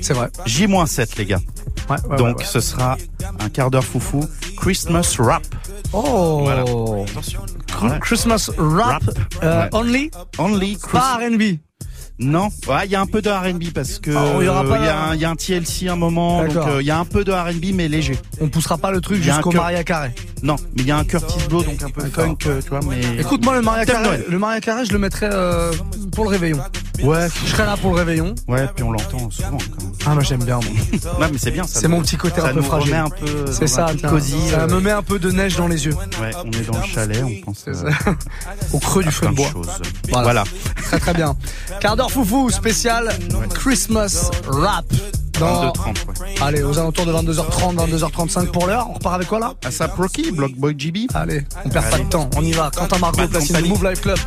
C'est 0.00 0.14
vrai. 0.14 0.28
J-7, 0.46 1.18
les 1.18 1.26
gars. 1.26 1.40
Ouais, 1.88 1.96
ouais, 2.08 2.16
Donc, 2.16 2.38
ouais, 2.38 2.44
ce 2.44 2.60
sera 2.60 2.96
un 3.40 3.48
quart 3.48 3.70
d'heure 3.70 3.84
foufou. 3.84 4.24
Christmas 4.56 5.16
rap. 5.18 5.42
Oh. 5.92 6.42
Voilà. 6.44 6.64
Christmas 8.00 8.50
rap, 8.58 9.02
Rap. 9.02 9.18
euh, 9.42 9.68
only, 9.72 10.10
Only 10.38 10.76
pas 10.76 11.18
Christmas. 11.18 11.36
R&B. 11.36 11.58
Non, 12.22 12.48
Ouais, 12.68 12.84
il 12.84 12.90
y 12.90 12.96
a 12.96 13.00
un 13.00 13.06
peu 13.06 13.22
de 13.22 13.30
R&B 13.30 13.70
parce 13.74 13.98
que 13.98 14.10
Oh, 14.10 14.40
il 14.40 14.44
y 14.44 14.48
a 14.48 14.58
un- 14.58 15.14
il 15.14 15.20
y 15.20 15.24
a 15.24 15.30
un 15.30 15.36
TLC 15.36 15.88
un 15.88 15.96
moment, 15.96 16.44
donc 16.44 16.54
euh, 16.56 16.82
il 16.82 16.86
y 16.86 16.90
a 16.90 16.98
un 16.98 17.04
peu 17.06 17.24
de 17.24 17.32
R&B 17.32 17.72
mais 17.74 17.88
léger. 17.88 18.16
On 18.42 18.48
poussera 18.48 18.76
pas 18.76 18.90
le 18.90 19.00
truc 19.00 19.20
un 19.20 19.22
jusqu'au. 19.34 19.52
Maria 19.52 19.82
Carré. 19.84 20.12
Non, 20.42 20.56
mais 20.76 20.82
il 20.82 20.86
y 20.86 20.90
a 20.90 20.96
un 20.98 21.04
Curtis 21.04 21.38
Blow 21.48 21.62
donc 21.62 21.82
un 21.82 21.88
peu 21.90 22.02
funk, 22.08 22.36
euh, 22.46 22.60
tu 22.62 22.68
vois. 22.70 22.80
Mais 22.88 23.00
Écoute, 23.20 23.42
moi 23.44 23.54
le 23.54 23.62
Maria 23.62 23.84
Carré, 23.86 24.04
Noël. 24.04 24.24
le 24.28 24.38
Maria 24.38 24.60
Carré, 24.60 24.84
je 24.84 24.92
le 24.92 24.98
mettrais 24.98 25.28
euh, 25.32 25.72
pour 26.12 26.24
le 26.24 26.30
réveillon. 26.30 26.58
ouais, 27.02 27.28
Je 27.44 27.50
serai 27.50 27.64
là 27.66 27.76
pour 27.78 27.90
le 27.92 27.96
réveillon. 27.96 28.34
ouais, 28.48 28.66
puis 28.74 28.84
on 28.84 28.92
l'entend 28.92 29.30
souvent 29.30 29.58
quand 29.58 29.82
même. 29.82 29.92
Ah, 30.06 30.14
moi 30.14 30.22
j'aime 30.22 30.44
bien. 30.44 30.60
moi. 31.18 31.28
Mais 31.32 31.38
c'est 31.38 31.50
bien. 31.50 31.64
ça 31.64 31.80
C'est 31.80 31.88
mon 31.88 32.00
petit 32.02 32.16
côté 32.16 32.40
ça 32.40 32.48
un 32.48 32.54
peu 32.54 32.62
fragile. 32.62 32.94
un 32.94 33.08
peu. 33.10 33.26
C'est 33.52 33.64
un 33.64 33.66
ça, 33.66 33.86
tiens. 33.96 34.08
cosy. 34.10 34.36
ça 34.50 34.66
me 34.66 34.80
met 34.80 34.90
un 34.90 35.02
peu 35.02 35.18
de 35.18 35.30
neige 35.30 35.56
dans 35.56 35.68
les 35.68 35.84
yeux. 35.86 35.94
Ouais, 36.20 36.30
on 36.44 36.50
est 36.50 36.70
dans 36.70 36.78
le 36.78 36.84
chalet, 36.86 37.22
on 37.24 37.44
pense. 37.46 37.64
Au 38.72 38.78
creux 38.78 39.02
du 39.04 39.10
feu 39.10 39.26
de 39.26 39.32
bois. 39.34 39.48
Voilà. 40.10 40.22
Voilà. 40.22 40.44
Très 40.84 40.98
très 41.00 41.14
bien. 41.14 41.36
Quart 41.80 41.96
d'heure 41.96 42.09
foufou 42.10 42.50
spécial 42.50 43.08
Christmas 43.54 44.30
rap. 44.46 44.84
Dans, 45.38 45.72
22 45.72 45.72
30 45.72 45.96
ouais. 46.20 46.34
allez, 46.42 46.62
aux 46.62 46.78
alentours 46.78 47.06
de 47.06 47.12
22h30, 47.12 47.76
22h35 47.76 48.50
pour 48.50 48.66
l'heure. 48.66 48.90
On 48.90 48.94
repart 48.94 49.14
avec 49.14 49.28
quoi 49.28 49.38
là 49.38 49.54
ASAP 49.64 49.96
Rocky, 49.96 50.32
Block 50.32 50.52
Boy 50.52 50.74
GB. 50.76 51.06
Allez, 51.14 51.44
on 51.64 51.68
perd 51.68 51.88
pas 51.88 51.98
de 51.98 52.04
temps. 52.04 52.28
On 52.36 52.42
y 52.42 52.52
va. 52.52 52.70
Quentin 52.70 52.98
Margot, 52.98 53.26
platine. 53.28 53.68
Move 53.68 53.84
Life 53.88 54.02
Club. 54.02 54.18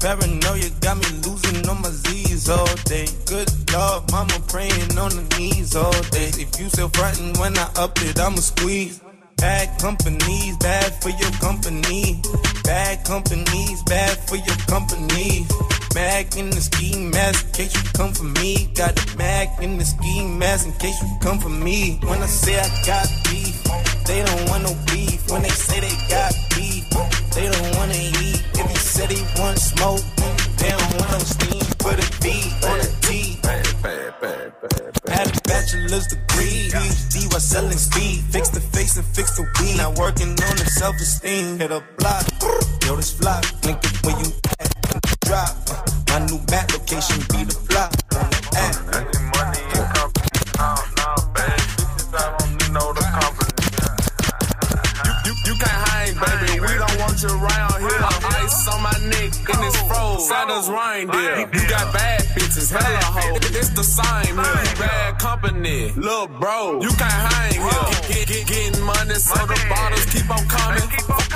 Paranoia 0.00 0.70
got 0.80 0.96
me 0.96 1.06
losing 1.26 1.68
on 1.68 1.82
my 1.82 1.90
Z's 1.90 2.48
all 2.48 2.64
day. 2.84 3.06
Good 3.26 3.50
dog, 3.66 4.10
mama 4.12 4.38
praying 4.48 4.96
on 4.96 5.10
the 5.10 5.36
knees 5.36 5.74
all 5.74 5.92
day. 6.10 6.30
If 6.38 6.58
you 6.60 6.68
still 6.68 6.88
frontin' 6.90 7.32
when 7.40 7.58
I 7.58 7.68
up 7.76 7.98
it, 8.02 8.18
I'ma 8.18 8.36
squeeze. 8.36 9.00
Bad 9.36 9.78
companies, 9.80 10.56
bad 10.58 11.02
for 11.02 11.10
your 11.10 11.30
company. 11.40 12.22
Bad 12.62 13.04
companies, 13.04 13.82
bad 13.82 14.16
for 14.28 14.36
your 14.36 14.56
company. 14.68 15.46
Mag 15.94 16.36
in 16.36 16.50
the 16.50 16.60
ski 16.60 16.98
mask 16.98 17.46
in 17.46 17.52
case 17.52 17.74
you 17.74 17.82
come 17.92 18.12
for 18.12 18.24
me. 18.24 18.68
Got 18.74 18.96
the 18.96 19.14
mag 19.16 19.48
in 19.62 19.78
the 19.78 19.84
ski 19.84 20.26
mask 20.26 20.66
in 20.66 20.72
case 20.72 21.00
you 21.00 21.08
come 21.20 21.38
for 21.38 21.48
me. 21.48 22.00
When 22.02 22.20
I 22.20 22.26
say 22.26 22.58
I 22.58 22.66
got 22.84 23.06
beef, 23.30 23.62
they 24.04 24.24
don't 24.24 24.50
want 24.50 24.64
no 24.64 24.74
beef. 24.90 25.30
When 25.30 25.42
they 25.42 25.54
say 25.54 25.78
they 25.78 25.94
got 26.10 26.34
beef, 26.50 26.82
they 27.34 27.46
don't 27.48 27.76
wanna 27.76 27.94
eat. 27.94 28.42
If 28.58 28.66
he 28.70 28.76
said 28.76 29.10
he 29.12 29.22
want 29.38 29.58
smoke, 29.58 30.02
they 30.58 30.70
don't 30.70 30.94
want 30.98 31.10
no 31.12 31.18
steam. 31.20 31.62
Put 31.78 32.02
a 32.02 32.06
B 32.20 32.26
on 32.66 32.80
a 32.80 32.88
T. 33.06 33.38
Had 35.06 35.28
a 35.30 35.40
bachelor's 35.46 36.06
degree, 36.08 36.70
PhD 36.74 37.30
while 37.30 37.38
selling 37.38 37.78
speed. 37.78 38.24
Fix 38.34 38.48
the 38.48 38.60
face 38.60 38.96
and 38.96 39.06
fix 39.14 39.36
the 39.36 39.46
weed. 39.60 39.76
Now 39.76 39.92
working 39.94 40.30
on 40.30 40.56
the 40.58 40.66
self-esteem. 40.66 41.58
Hit 41.60 41.70
a 41.70 41.84
block, 41.98 42.26
yo 42.84 42.96
this 42.96 43.12
flop. 43.12 43.44
Link 43.64 43.78
when 44.02 44.18
you 44.18 44.32
at, 44.58 44.73
drop. 45.34 45.50
My 46.10 46.18
new 46.26 46.38
back 46.46 46.72
location 46.72 47.18
be 47.30 47.42
the 47.42 47.56
flop. 47.66 47.90
On 48.14 48.30
the 48.30 48.40
app. 48.54 48.74
You, 55.26 55.32
you 55.46 55.54
can't 55.58 55.80
hang, 55.90 56.14
baby. 56.22 56.60
We 56.60 56.72
don't 56.78 56.98
want 57.00 57.22
you 57.22 57.30
around. 57.30 57.73
Ice 58.44 58.68
on 58.68 58.82
my 58.82 58.92
neck 59.08 59.32
and 59.52 59.64
it's 59.64 59.80
froze. 59.88 60.28
Reindeer. 60.68 61.48
You 61.52 61.68
got 61.68 61.92
bad 61.92 62.20
bitches, 62.36 62.70
hella 62.70 63.04
hoes. 63.16 63.40
It's 63.56 63.70
the 63.70 63.82
same 63.82 64.36
here. 64.36 64.64
You 64.64 64.76
bad 64.78 65.18
company, 65.18 65.92
little 65.96 66.28
bro. 66.28 66.80
You 66.82 66.90
can't 66.90 67.20
hang 67.32 67.52
here. 67.52 67.84
Get, 67.90 68.08
get, 68.08 68.28
get, 68.28 68.46
getting 68.46 68.84
money, 68.84 69.14
so 69.14 69.34
the 69.46 69.56
bottles 69.68 70.06
keep 70.12 70.28
on 70.30 70.44
coming. 70.46 70.88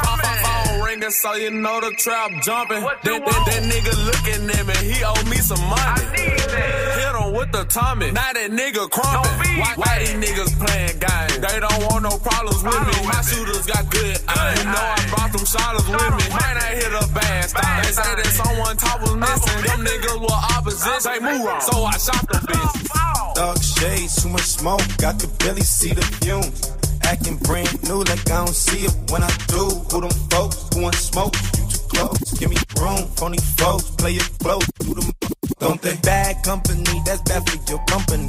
Phone, 0.04 0.20
phone 0.44 0.84
ringing, 0.84 1.10
so 1.10 1.32
you 1.34 1.50
know 1.50 1.80
the 1.80 1.92
trap 1.96 2.30
jumping. 2.42 2.82
That, 2.82 3.02
that, 3.02 3.20
that 3.24 3.62
nigga 3.64 3.92
looking 4.04 4.44
at 4.50 4.64
me, 4.68 4.76
he 4.92 5.02
owe 5.04 5.24
me 5.30 5.38
some 5.38 5.64
money. 5.64 6.04
Hit 6.12 7.14
him 7.16 7.32
with 7.32 7.52
the 7.52 7.64
Tommy. 7.72 8.10
Now 8.12 8.32
that 8.32 8.50
nigga 8.50 8.84
crumping. 8.90 9.60
Why, 9.60 9.72
why 9.76 9.98
these 10.00 10.12
niggas 10.12 10.52
playing 10.60 10.98
games? 11.00 11.38
They 11.40 11.56
don't 11.60 11.80
want 11.88 12.02
no 12.04 12.18
problems 12.20 12.62
with 12.62 12.84
me. 12.84 12.96
My 13.08 13.20
shooters 13.24 13.64
got 13.66 13.88
good 13.90 14.16
aim. 14.28 14.56
You 14.60 14.64
know 14.68 14.84
I 14.92 15.00
brought 15.08 15.32
them 15.32 15.44
shotters 15.44 15.88
with 15.88 16.12
me. 16.20 16.24
Might 16.36 16.54
not 16.60 16.72
hit 16.76 16.92
a 16.98 17.06
bad 17.14 17.50
style. 17.50 17.82
They 17.82 17.92
say 17.92 18.14
that 18.18 18.32
someone 18.34 18.76
top 18.76 19.00
was 19.00 19.14
missing. 19.14 19.62
Them 19.62 19.80
niggas 19.86 20.20
were 20.20 20.40
opposition. 20.56 21.00
Say 21.00 21.18
move 21.20 21.46
on. 21.46 21.60
So 21.62 21.84
I 21.84 21.96
shot 21.98 22.24
the 22.28 22.38
bitch. 22.48 23.34
Dark 23.34 23.62
shades, 23.62 24.22
too 24.22 24.28
much 24.30 24.42
smoke, 24.42 24.82
I 25.04 25.12
could 25.14 25.30
barely 25.38 25.62
see 25.62 25.92
the 25.94 26.02
fumes. 26.20 26.74
Acting 27.04 27.38
brand 27.38 27.70
new, 27.88 28.02
like 28.02 28.20
I 28.30 28.44
don't 28.44 28.48
see 28.48 28.84
it 28.84 28.94
when 29.10 29.22
I 29.22 29.30
do. 29.46 29.64
Who 29.90 30.00
them 30.02 30.10
folks 30.28 30.68
who 30.74 30.82
want 30.82 30.94
smoke? 30.96 31.34
You 31.56 31.64
too 31.70 31.78
close. 31.88 32.38
Give 32.38 32.50
me 32.50 32.56
room, 32.80 33.06
phony 33.16 33.38
folks, 33.56 33.90
play 33.96 34.14
it 34.14 34.28
close. 34.42 34.66
Do 34.80 34.94
them, 34.94 35.10
don't 35.58 35.80
they? 35.80 35.96
Bad 36.02 36.42
company, 36.44 37.02
that's 37.06 37.22
bad 37.22 37.48
for 37.48 37.58
your 37.70 37.82
company. 37.86 38.28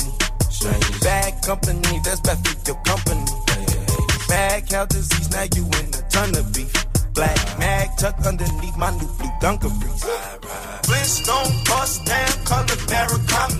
Bad 1.01 1.34
company, 1.43 1.99
that's 2.03 2.21
bad 2.21 2.38
for 2.45 2.55
your 2.67 2.79
company. 2.84 3.25
Bad 4.27 4.69
cow 4.69 4.86
disease, 4.86 5.29
now 5.32 5.45
you 5.55 5.65
in 5.65 5.89
a 5.89 6.01
ton 6.10 6.29
of 6.38 6.53
beef. 6.53 6.88
Black 7.19 7.60
mag 7.60 7.89
tucked 7.97 8.25
underneath 8.25 8.77
my 8.77 8.91
new 8.91 9.10
blue 9.19 9.34
Dunkaroos. 9.43 10.03
Flintstone 10.88 11.51
bust 11.67 12.05
down, 12.05 12.32
color 12.47 12.79
Murakami. 12.88 13.60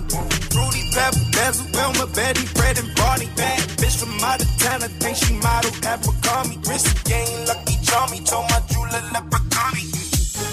Fruity 0.54 0.84
pebble, 0.95 1.26
bezel, 1.36 1.67
Wilma, 1.76 2.08
Betty, 2.15 2.48
bread 2.56 2.80
and 2.80 2.88
Barney. 2.95 3.28
Bad 3.36 3.60
bitch 3.76 4.00
from 4.00 4.15
out 4.24 4.39
of 4.39 4.48
town, 4.63 4.82
I 4.82 4.88
think 4.88 5.17
she 5.17 5.34
model 5.43 5.76
Abercrombie. 5.84 6.56
Risky 6.69 6.95
game, 7.04 7.48
lucky 7.52 7.76
charmy, 7.84 8.24
told 8.24 8.48
my 8.48 8.63
jeweler 8.72 9.04
leprechaun. 9.12 9.76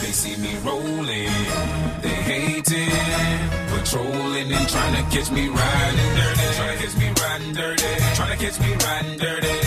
They 0.02 0.10
see 0.10 0.34
me 0.42 0.58
rolling, 0.66 1.30
they 2.02 2.16
hating, 2.26 2.90
patrolling 3.70 4.50
and 4.50 4.68
trying 4.68 4.94
to 4.98 5.02
catch 5.14 5.30
me 5.30 5.46
riding 5.46 6.10
dirty, 6.18 6.46
trying 6.58 6.74
to 6.74 6.82
catch 6.82 6.96
me 6.98 7.08
riding 7.22 7.52
dirty, 7.54 7.92
trying 8.16 8.36
to 8.36 8.44
catch 8.44 8.58
me 8.58 8.70
riding 8.82 9.18
dirty, 9.18 9.65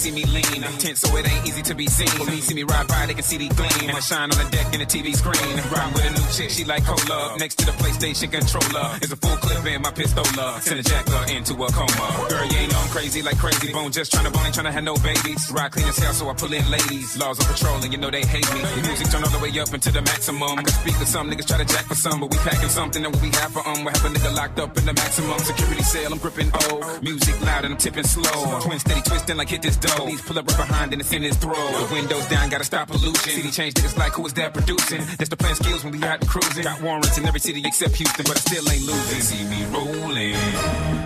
see 0.00 0.10
me 0.10 0.24
lean, 0.24 0.64
tense, 0.80 1.00
so 1.00 1.14
it 1.16 1.28
ain't 1.28 1.46
easy 1.46 1.60
to 1.60 1.74
be 1.74 1.86
seen. 1.86 2.08
When 2.18 2.32
me 2.32 2.40
see 2.40 2.54
me 2.54 2.64
ride 2.64 2.88
by, 2.88 3.04
they 3.04 3.12
can 3.12 3.22
see 3.22 3.36
the 3.36 3.48
gleam. 3.52 3.88
And 3.92 3.96
I 3.96 4.00
shine 4.00 4.32
on 4.32 4.38
the 4.40 4.48
deck 4.48 4.72
in 4.72 4.80
the 4.80 4.88
TV 4.88 5.12
screen. 5.12 5.52
Ride 5.68 5.92
with 5.92 6.08
a 6.08 6.12
new 6.16 6.28
chick, 6.32 6.48
she 6.48 6.64
like 6.64 6.84
cola. 6.88 7.36
Next 7.36 7.56
to 7.60 7.66
the 7.66 7.72
PlayStation 7.76 8.32
controller 8.32 8.96
is 9.04 9.12
a 9.12 9.16
full 9.16 9.36
clip 9.36 9.60
in 9.66 9.82
my 9.82 9.92
pistola. 9.92 10.60
Send 10.64 10.80
a 10.80 10.82
jacker 10.82 11.22
into 11.36 11.52
a 11.52 11.68
coma. 11.68 12.06
Girl, 12.32 12.46
you 12.48 12.58
ain't 12.64 12.72
I'm 12.72 12.88
crazy 12.88 13.20
like 13.20 13.36
Krayzie 13.36 13.72
Bone. 13.72 13.92
Just 13.92 14.12
tryna 14.12 14.32
bone, 14.32 14.46
ain't 14.46 14.54
tryna 14.56 14.72
have 14.72 14.84
no 14.84 14.96
babies. 14.96 15.52
Ride 15.52 15.72
clean 15.72 15.88
as 15.88 15.98
hell, 15.98 16.14
so 16.14 16.30
I 16.30 16.34
pull 16.34 16.52
in 16.52 16.64
ladies. 16.70 17.18
Laws 17.20 17.36
on 17.40 17.46
patrol, 17.52 17.76
and 17.84 17.92
you 17.92 17.98
know 17.98 18.10
they 18.10 18.24
hate 18.24 18.48
me. 18.54 18.60
The 18.62 18.82
music 18.88 19.10
turn 19.12 19.22
all 19.22 19.34
the 19.36 19.42
way 19.44 19.52
up 19.60 19.74
into 19.74 19.92
the 19.92 20.00
maximum. 20.00 20.56
I 20.58 20.62
can 20.64 20.72
speak 20.80 20.96
to 20.96 21.06
some 21.06 21.28
niggas 21.30 21.46
try 21.46 21.58
to 21.58 21.68
jack 21.68 21.84
for 21.84 21.94
some, 21.94 22.20
but 22.20 22.30
we 22.32 22.38
packing 22.38 22.72
something 22.72 23.02
that 23.02 23.12
we 23.20 23.28
have 23.36 23.52
for 23.52 23.66
um. 23.68 23.84
We 23.84 23.92
have 23.92 24.04
a 24.04 24.08
nigga 24.08 24.32
locked 24.34 24.58
up 24.60 24.78
in 24.78 24.86
the 24.86 24.94
maximum 24.94 25.38
security 25.40 25.82
cell. 25.82 26.12
I'm 26.12 26.18
gripping 26.18 26.50
O. 26.54 27.00
Music 27.02 27.36
loud 27.44 27.64
and 27.64 27.74
I'm 27.74 27.78
tipping 27.78 28.04
slow. 28.04 28.60
Twin 28.64 28.78
steady 28.78 29.02
twisting 29.02 29.36
like 29.36 29.50
hit 29.50 29.62
this. 29.62 29.76
These 30.06 30.22
pull 30.22 30.38
up 30.38 30.46
right 30.48 30.56
behind 30.56 30.92
and 30.92 31.00
it's 31.00 31.12
in 31.12 31.22
his 31.22 31.36
throat. 31.36 31.56
The 31.56 31.88
windows 31.94 32.26
down, 32.28 32.48
gotta 32.48 32.64
stop 32.64 32.88
pollution. 32.88 33.32
City 33.32 33.50
change 33.50 33.74
niggas 33.74 33.96
like 33.96 34.12
who 34.12 34.26
is 34.26 34.32
that 34.34 34.54
producing? 34.54 35.02
That's 35.18 35.30
the 35.30 35.36
plan 35.36 35.54
skills 35.54 35.84
when 35.84 35.92
we 35.98 36.02
out 36.04 36.26
cruising. 36.26 36.64
Got 36.64 36.80
warrants 36.82 37.18
in 37.18 37.26
every 37.26 37.40
city 37.40 37.62
except 37.64 37.94
Houston, 37.96 38.24
but 38.24 38.36
I 38.36 38.40
still 38.40 38.68
ain't 38.70 38.82
losing. 38.82 39.14
They 39.14 39.20
see 39.20 39.44
me 39.44 39.64
rolling, 39.74 40.38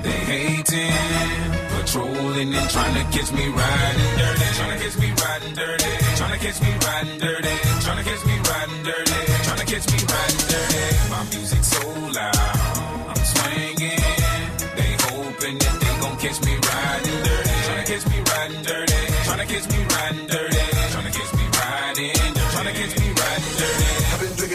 they 0.03 0.21
hating, 0.31 0.93
patrolling 1.77 2.55
and 2.55 2.71
trying 2.71 2.95
to 2.95 3.05
catch 3.11 3.33
me 3.33 3.49
riding 3.49 4.17
dirty. 4.19 4.45
Trying 4.55 4.79
to 4.79 4.85
catch 4.85 4.99
me 5.01 5.09
riding 5.23 5.55
dirty. 5.55 5.91
Trying 6.17 6.33
to 6.33 6.39
catch 6.45 6.61
me 6.61 6.71
riding 6.87 7.19
dirty. 7.19 7.55
Trying 7.85 7.99
to 7.99 8.05
catch 8.05 8.25
me 8.27 8.37
riding 8.49 8.83
dirty. 8.85 9.19
Trying 9.45 9.61
to 9.61 9.67
catch 9.67 9.87
me 9.93 9.99
riding 10.13 10.45
dirty. 10.49 10.85
My 11.11 11.23
music 11.31 11.63
so 11.65 11.83
loud, 12.13 12.74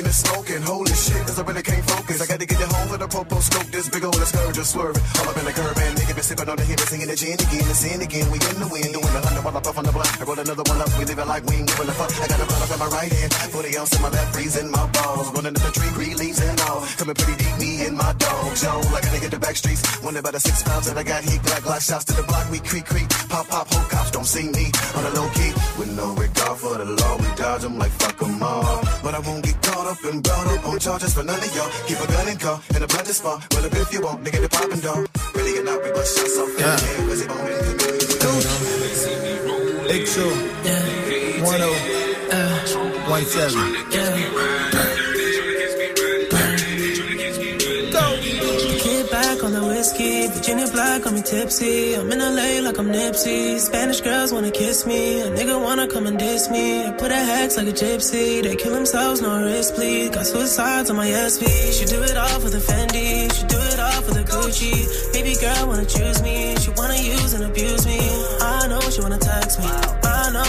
and 0.10 0.17
smoking, 0.17 0.62
holy 0.65 0.95
shit, 0.98 1.22
cause 1.22 1.38
I 1.38 1.43
really 1.45 1.62
can't 1.62 1.86
focus. 1.86 2.17
I 2.22 2.26
gotta 2.26 2.45
get 2.45 2.60
it 2.60 2.72
home 2.74 2.88
for 2.89 2.98
the 2.98 3.08
popo 3.08 3.38
scope, 3.45 3.69
this 3.69 3.88
big 3.89 4.04
old 4.04 4.17
a 4.17 4.26
scourge 4.26 4.56
just 4.56 4.74
swerving. 4.74 5.06
All 5.22 5.30
up 5.30 5.38
in 5.38 5.45
the 5.45 5.54
curb 5.54 5.78
and 5.78 5.93
nigga 5.98 6.13
been 6.17 6.26
sipping 6.26 6.50
on 6.50 6.58
the 6.58 6.65
hit, 6.65 6.80
singing 6.82 7.10
the 7.10 7.15
gin 7.15 7.38
again, 7.38 7.65
the 7.69 7.78
sin 7.78 8.02
again. 8.02 8.26
We 8.34 8.38
in 8.41 8.58
the 8.58 8.69
wind, 8.74 8.89
doing 8.89 9.13
the 9.13 9.22
hundred 9.22 9.45
while 9.45 9.58
I 9.58 9.62
puff 9.62 9.78
on 9.78 9.86
the 9.86 9.93
blunt. 9.93 10.10
I 10.10 10.24
roll 10.26 10.39
another 10.41 10.65
one 10.65 10.82
up, 10.82 10.89
we 10.98 11.06
live 11.06 11.19
it 11.22 11.30
like 11.30 11.43
we 11.45 11.62
ain't 11.62 11.69
giving 11.69 11.89
a 11.93 11.93
fuck. 11.93 12.10
I 12.10 12.26
got 12.26 12.41
a 12.41 12.45
blunt 12.50 12.63
up 12.65 12.72
in 12.74 12.80
my 12.82 12.89
right 12.89 13.12
hand, 13.13 13.30
40 13.54 13.78
ounce 13.78 13.91
in 13.93 14.02
my 14.02 14.10
left, 14.10 14.30
freezing 14.34 14.69
my 14.74 14.86
balls. 14.98 15.28
Running 15.30 15.54
up 15.54 15.62
the 15.62 15.72
tree, 15.78 15.93
green 15.93 16.15
leaves 16.17 16.41
and 16.41 16.58
all. 16.65 16.82
Coming 16.98 17.13
pretty 17.13 17.36
deep, 17.38 17.56
me 17.62 17.69
and 17.86 17.93
my 17.93 18.12
dogs, 18.17 18.65
yo. 18.65 18.74
Like 18.89 19.06
a 19.06 19.09
nigga 19.19 19.29
the 19.32 19.39
back 19.39 19.55
streets, 19.55 19.84
wonder 20.03 20.19
about 20.19 20.34
the 20.34 20.39
six 20.39 20.63
pounds 20.63 20.88
that 20.88 20.97
I 20.97 21.03
got 21.03 21.23
heat. 21.23 21.41
Black 21.43 21.62
glock 21.63 21.82
shots 21.82 22.05
to 22.05 22.13
the 22.13 22.23
block, 22.23 22.49
we 22.51 22.60
creak 22.60 22.86
creak. 22.86 23.10
Pop 23.29 23.47
pop, 23.47 23.67
whole 23.67 23.89
cops 23.89 24.12
don't 24.12 24.25
see 24.25 24.47
me 24.49 24.71
on 24.95 25.03
the 25.03 25.12
low 25.19 25.29
key. 25.36 25.51
With 25.77 25.91
no 25.95 26.13
regard 26.13 26.58
for 26.58 26.77
the 26.77 26.86
law, 26.86 27.17
we 27.17 27.27
dodge 27.36 27.62
them 27.62 27.77
like 27.77 27.91
fuck 27.91 28.21
'em 28.21 28.41
all. 28.43 28.82
But 29.03 29.15
I 29.15 29.19
won't 29.19 29.43
get 29.43 29.62
caught 29.62 29.88
up 29.88 30.03
and 30.03 30.23
brought 30.23 30.47
up 30.47 30.65
on 30.67 30.79
charges 30.79 31.13
for 31.13 31.23
none 31.23 31.39
of 31.39 31.55
y'all. 31.55 31.71
Keep 31.88 31.99
a 31.99 32.08
gun 32.08 32.27
in 32.27 32.38
car 32.38 32.62
and 32.75 32.84
a 32.84 32.88
blood 32.88 33.05
to 33.05 33.13
spot. 33.13 33.39
Well, 33.53 33.65
up 33.65 33.75
if 33.75 33.93
you 33.93 34.01
want, 34.01 34.23
nigga, 34.23 34.41
the 34.41 34.49
poppin' 34.49 34.79
dog. 34.79 35.08
Really 35.36 35.60
or 35.60 35.63
not, 35.63 35.84
we 35.84 35.91
bust 35.91 36.17
shots 36.17 36.38
off 36.38 36.49
in 36.49 36.55
the 36.55 36.63
head, 36.63 37.10
cause 37.10 37.21
it 37.21 37.29
won't 37.29 37.49
Big 39.89 40.08
Show. 40.08 40.29
Yeah. 40.63 40.89
10. 41.10 41.43
One 41.43 41.62
oh. 41.62 43.23
seven. 43.23 43.73
Get 43.89 44.59
whiskey, 50.49 50.65
Virginia 50.65 50.71
black 50.71 51.05
on 51.05 51.13
me 51.15 51.21
tipsy. 51.21 51.93
I'm 51.95 52.12
in 52.12 52.19
LA 52.19 52.62
like 52.62 52.77
I'm 52.77 52.88
Nipsey. 52.88 53.59
Spanish 53.59 54.01
girls 54.01 54.31
wanna 54.31 54.51
kiss 54.51 54.85
me, 54.85 55.21
a 55.21 55.29
nigga 55.29 55.62
wanna 55.62 55.88
come 55.88 56.07
and 56.07 56.17
diss 56.17 56.49
me. 56.49 56.85
I 56.85 56.91
put 56.91 57.12
a 57.12 57.15
hex 57.15 57.57
like 57.57 57.67
a 57.67 57.71
gypsy. 57.71 58.41
They 58.41 58.55
kill 58.55 58.73
themselves, 58.73 59.21
no 59.21 59.43
risk, 59.43 59.75
please. 59.75 60.09
Got 60.09 60.25
suicides 60.25 60.89
on 60.89 60.97
my 60.97 61.07
SV. 61.07 61.45
She 61.73 61.85
do 61.85 62.01
it 62.01 62.17
all 62.17 62.39
for 62.39 62.49
the 62.49 62.59
Fendi, 62.59 63.31
she 63.33 63.43
do 63.47 63.57
it 63.57 63.79
all 63.79 64.01
for 64.01 64.13
the 64.13 64.23
Gucci. 64.23 65.13
Baby 65.13 65.35
girl 65.39 65.67
wanna 65.67 65.85
choose 65.85 66.21
me, 66.21 66.55
she 66.57 66.71
wanna 66.71 66.97
use 66.97 67.33
and 67.33 67.43
abuse 67.43 67.85
me. 67.85 67.99
I 68.41 68.67
know 68.67 68.81
she 68.81 69.01
wanna 69.01 69.19
text 69.19 69.59
me. 69.59 69.98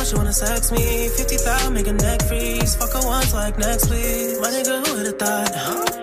She 0.05 0.17
wanna 0.17 0.33
sex 0.33 0.73
me. 0.73 1.09
50,000 1.09 1.73
make 1.73 1.87
a 1.87 1.93
neck 1.93 2.23
freeze. 2.23 2.75
Fuck 2.77 2.93
her 2.95 3.07
once 3.07 3.33
like 3.33 3.59
next, 3.59 3.87
please. 3.87 4.41
My 4.41 4.49
nigga, 4.49 4.87
who 4.87 4.95
would've 4.97 5.19
thought? 5.19 5.53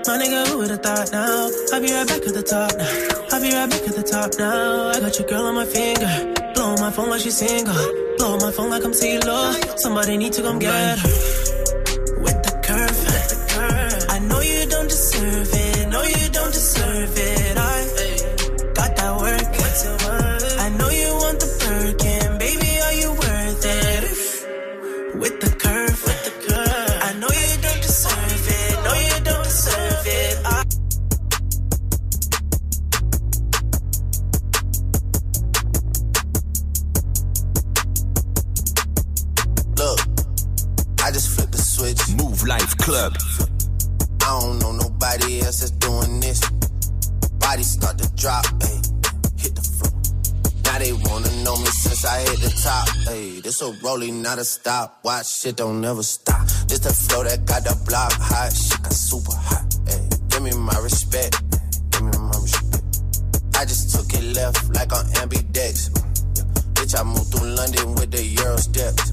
My 0.08 0.18
nigga, 0.18 0.48
who 0.48 0.58
would've 0.60 0.82
thought 0.82 1.12
now? 1.12 1.50
I'll 1.74 1.82
be 1.82 1.92
right 1.92 2.08
back 2.08 2.24
at 2.26 2.34
the 2.34 2.44
top 2.44 2.72
now. 2.78 2.88
I'll 3.32 3.42
be 3.42 3.52
right 3.54 3.70
back 3.70 3.88
at 3.88 3.96
the 3.96 4.04
top 4.04 4.32
now. 4.40 4.92
I 4.92 5.00
got 5.00 5.18
your 5.20 5.28
girl 5.28 5.46
on 5.46 5.56
my 5.56 5.66
finger. 5.66 6.34
Blow 6.54 6.76
my 6.78 6.92
phone 6.92 7.10
like 7.10 7.22
she's 7.22 7.38
single. 7.38 7.76
Blow 8.18 8.38
my 8.38 8.52
phone 8.52 8.70
like 8.70 8.84
I'm 8.84 8.92
CeeLo. 8.92 9.80
Somebody 9.80 10.18
need 10.18 10.34
to 10.34 10.42
come 10.42 10.60
get 10.60 11.00
her. 11.00 11.47
Else 45.48 45.62
that's 45.62 45.72
doing 45.72 46.20
this. 46.20 46.42
Body 47.40 47.64
start 47.64 47.98
to 47.98 48.08
drop, 48.16 48.44
ayy, 48.68 48.84
hit 49.40 49.56
the 49.56 49.64
floor. 49.64 49.96
Now 50.66 50.78
they 50.80 50.92
wanna 50.92 51.32
know 51.44 51.56
me 51.56 51.72
since 51.72 52.04
I 52.04 52.20
hit 52.20 52.40
the 52.44 52.52
top, 52.62 52.88
ayy. 53.08 53.42
This 53.42 53.62
a 53.62 53.72
rolling, 53.82 54.22
not 54.22 54.40
a 54.40 54.44
stop. 54.44 55.00
Watch 55.04 55.28
shit 55.40 55.56
don't 55.56 55.80
never 55.80 56.04
stop. 56.04 56.46
This 56.68 56.80
the 56.80 56.92
flow 56.92 57.24
that 57.24 57.46
got 57.46 57.64
the 57.64 57.76
block 57.88 58.12
hot. 58.12 58.52
Shit 58.52 58.82
got 58.84 58.92
super 58.92 59.32
hot, 59.36 59.64
ayy. 59.86 60.30
Give 60.30 60.44
me 60.44 60.52
my 60.52 60.78
respect, 60.80 61.40
give 61.92 62.04
me 62.04 62.18
my 62.20 62.38
respect. 62.44 63.00
I 63.56 63.64
just 63.64 63.96
took 63.96 64.14
it 64.20 64.26
left 64.36 64.76
like 64.76 64.92
on 64.92 65.06
ambidex. 65.22 65.96
Yeah. 66.36 66.44
Bitch, 66.76 67.00
I 67.00 67.04
moved 67.04 67.32
through 67.32 67.48
London 67.56 67.96
with 67.96 68.12
the 68.12 68.22
Euro 68.44 68.58
steps. 68.58 69.12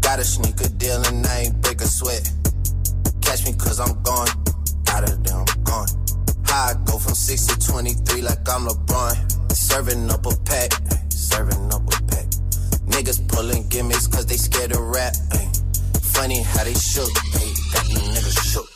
Got 0.00 0.18
a 0.18 0.24
sneaker 0.24 0.68
deal 0.80 1.04
and 1.04 1.26
I 1.26 1.40
ain't 1.44 1.60
break 1.60 1.82
a 1.82 1.86
sweat. 1.86 2.24
Catch 3.20 3.44
me 3.44 3.52
cause 3.52 3.78
I'm 3.80 4.02
gone. 4.02 4.41
Out 4.92 5.04
of 5.04 5.24
there, 5.24 5.36
I'm 5.36 5.64
gone. 5.64 5.88
Uh. 5.88 6.32
How 6.44 6.66
I 6.68 6.74
go 6.84 6.98
from 6.98 7.14
6 7.14 7.46
to 7.46 7.72
23 7.72 8.22
like 8.22 8.46
I'm 8.48 8.66
LeBron. 8.68 9.52
Serving 9.52 10.10
up 10.10 10.26
a 10.26 10.36
pack, 10.44 10.70
serving 11.08 11.72
up 11.72 11.82
a 11.86 12.02
pack. 12.04 12.26
Niggas 12.92 13.26
pulling 13.28 13.66
gimmicks 13.68 14.06
cause 14.06 14.26
they 14.26 14.36
scared 14.36 14.72
of 14.72 14.80
rap. 14.80 15.14
ay. 15.32 15.50
Funny 16.02 16.42
how 16.42 16.64
they 16.64 16.74
shook, 16.74 17.08
ay, 17.34 17.54
shook. 18.52 18.68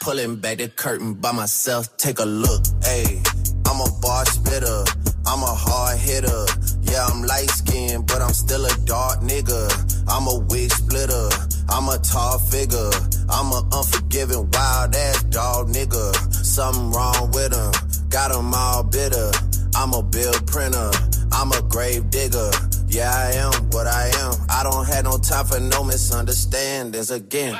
Pulling 0.00 0.36
back 0.36 0.58
the 0.58 0.68
curtain 0.68 1.14
by 1.14 1.32
myself, 1.32 1.96
take 1.96 2.20
a 2.20 2.24
look, 2.24 2.62
ayy. 2.86 3.18
I'm 3.66 3.80
a 3.80 3.90
bar 4.00 4.24
spitter, 4.26 4.84
I'm 5.26 5.42
a 5.42 5.54
hard 5.66 5.98
hitter. 5.98 6.46
Yeah, 6.82 7.04
I'm 7.06 7.22
light 7.22 7.50
skinned, 7.50 8.06
but 8.06 8.22
I'm 8.22 8.32
still 8.32 8.64
a 8.64 8.74
dark 8.84 9.20
nigga. 9.20 9.60
I'm 10.08 10.28
a 10.28 10.38
wig 10.46 10.70
splitter, 10.70 11.28
I'm 11.68 11.88
a 11.88 11.98
tall 11.98 12.38
figure. 12.38 12.90
I'm 13.28 13.52
a 13.52 13.62
unforgiving, 13.72 14.50
wild 14.52 14.94
ass 14.94 15.22
dog 15.24 15.68
nigga. 15.68 16.14
Something 16.32 16.90
wrong 16.92 17.30
with 17.32 17.52
him, 17.54 17.72
got 18.08 18.30
him 18.30 18.52
all 18.54 18.82
bitter. 18.82 19.30
I'm 19.76 19.92
a 19.92 20.02
bill 20.02 20.32
printer, 20.46 20.90
I'm 21.30 21.52
a 21.52 21.62
grave 21.62 22.10
digger. 22.10 22.50
Yeah, 22.88 23.12
I 23.12 23.32
am 23.32 23.52
what 23.70 23.86
I 23.86 24.08
am. 24.16 24.32
I 24.48 24.62
don't 24.62 24.86
have 24.86 25.04
no 25.04 25.18
time 25.18 25.44
for 25.44 25.60
no 25.60 25.84
misunderstandings 25.84 27.10
again. 27.10 27.58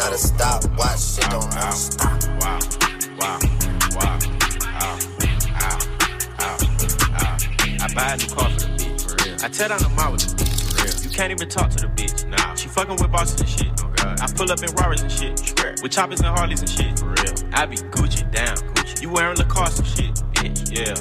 Not 0.00 0.12
a 0.14 0.18
stop. 0.18 0.64
Watch 0.78 0.98
shit 0.98 1.28
don't 1.30 1.52
stop. 1.74 2.24
Wow, 2.40 2.58
wow, 3.20 3.38
wow, 3.92 4.18
ow, 4.64 4.98
ow, 5.60 5.78
ow, 6.40 6.58
ow. 7.20 7.36
I 7.80 7.88
buy 7.94 8.14
a 8.14 8.16
new 8.16 8.26
car 8.34 8.48
for 8.48 8.60
the 8.60 8.68
bitch, 8.80 9.00
for 9.04 9.28
real. 9.28 9.36
I 9.44 9.48
tear 9.48 9.68
down 9.68 9.80
the 9.80 9.90
mall 9.90 10.12
with 10.12 10.22
the 10.22 10.42
bitch, 10.42 10.56
for 10.64 10.82
real. 10.82 11.04
You 11.04 11.10
can't 11.10 11.30
even 11.30 11.48
talk 11.50 11.70
to 11.70 11.86
the 11.86 11.92
bitch, 11.92 12.26
nah. 12.26 12.54
She 12.54 12.68
fucking 12.68 12.96
with 12.96 13.12
bosses 13.12 13.40
and 13.40 13.48
shit, 13.48 13.68
oh 13.84 13.92
god. 13.96 14.20
I 14.20 14.26
pull 14.32 14.50
up 14.50 14.62
in 14.62 14.74
Rarers 14.76 15.02
and 15.02 15.12
shit, 15.12 15.38
swear. 15.38 15.74
With 15.82 15.92
choppers 15.92 16.20
and 16.20 16.28
Harleys 16.28 16.60
and 16.60 16.70
shit, 16.70 16.98
for 16.98 17.08
real. 17.08 17.34
I 17.52 17.66
be 17.66 17.76
Gucci 17.76 18.24
down, 18.32 18.56
Gucci. 18.56 19.02
You 19.02 19.10
wearing 19.10 19.36
Lacoste 19.36 19.80
and 19.80 19.88
shit, 19.88 20.14
bitch, 20.32 20.72
yeah. 20.72 20.94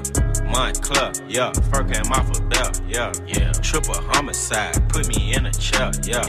Montclair, 0.51 1.11
yeah. 1.27 1.51
Fur 1.71 1.83
came 1.83 2.11
off 2.11 2.29
a 2.37 2.41
belt, 2.43 2.81
yeah, 2.87 3.11
yeah. 3.27 3.51
Triple 3.53 3.95
homicide, 4.11 4.77
put 4.89 5.07
me 5.07 5.33
in 5.33 5.45
a 5.45 5.51
chair, 5.51 5.91
yeah. 6.03 6.21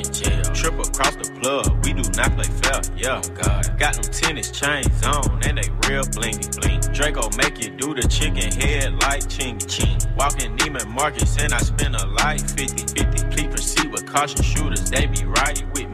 Triple 0.52 0.86
across 0.86 1.16
the 1.16 1.30
plug, 1.40 1.84
we 1.84 1.92
do 1.92 2.02
not 2.16 2.30
play 2.36 2.50
fair, 2.62 2.80
yeah. 2.96 3.20
Oh, 3.24 3.28
God. 3.34 3.78
Got 3.78 3.94
them 3.94 4.12
tennis 4.12 4.50
chains 4.50 5.02
on, 5.06 5.42
and 5.44 5.58
they 5.58 5.68
real 5.88 6.04
blingy, 6.04 6.48
bling. 6.60 6.80
Draco 6.92 7.30
make 7.36 7.62
you 7.62 7.70
do 7.70 7.94
the 7.94 8.06
chicken 8.08 8.52
head 8.60 8.92
like 9.02 9.22
chingy, 9.24 9.66
ching. 9.66 9.98
Walking 10.16 10.56
Neiman 10.58 10.88
Marcus, 10.88 11.36
and 11.38 11.52
I 11.52 11.58
spend 11.58 11.96
a 11.96 12.06
life 12.06 12.42
50 12.56 12.94
50. 12.94 13.28
Please 13.30 13.48
proceed 13.48 13.90
with 13.90 14.06
caution 14.06 14.42
shooters, 14.42 14.90
they 14.90 15.06
be 15.06 15.24
right 15.24 15.62
with 15.72 15.88
me. 15.88 15.89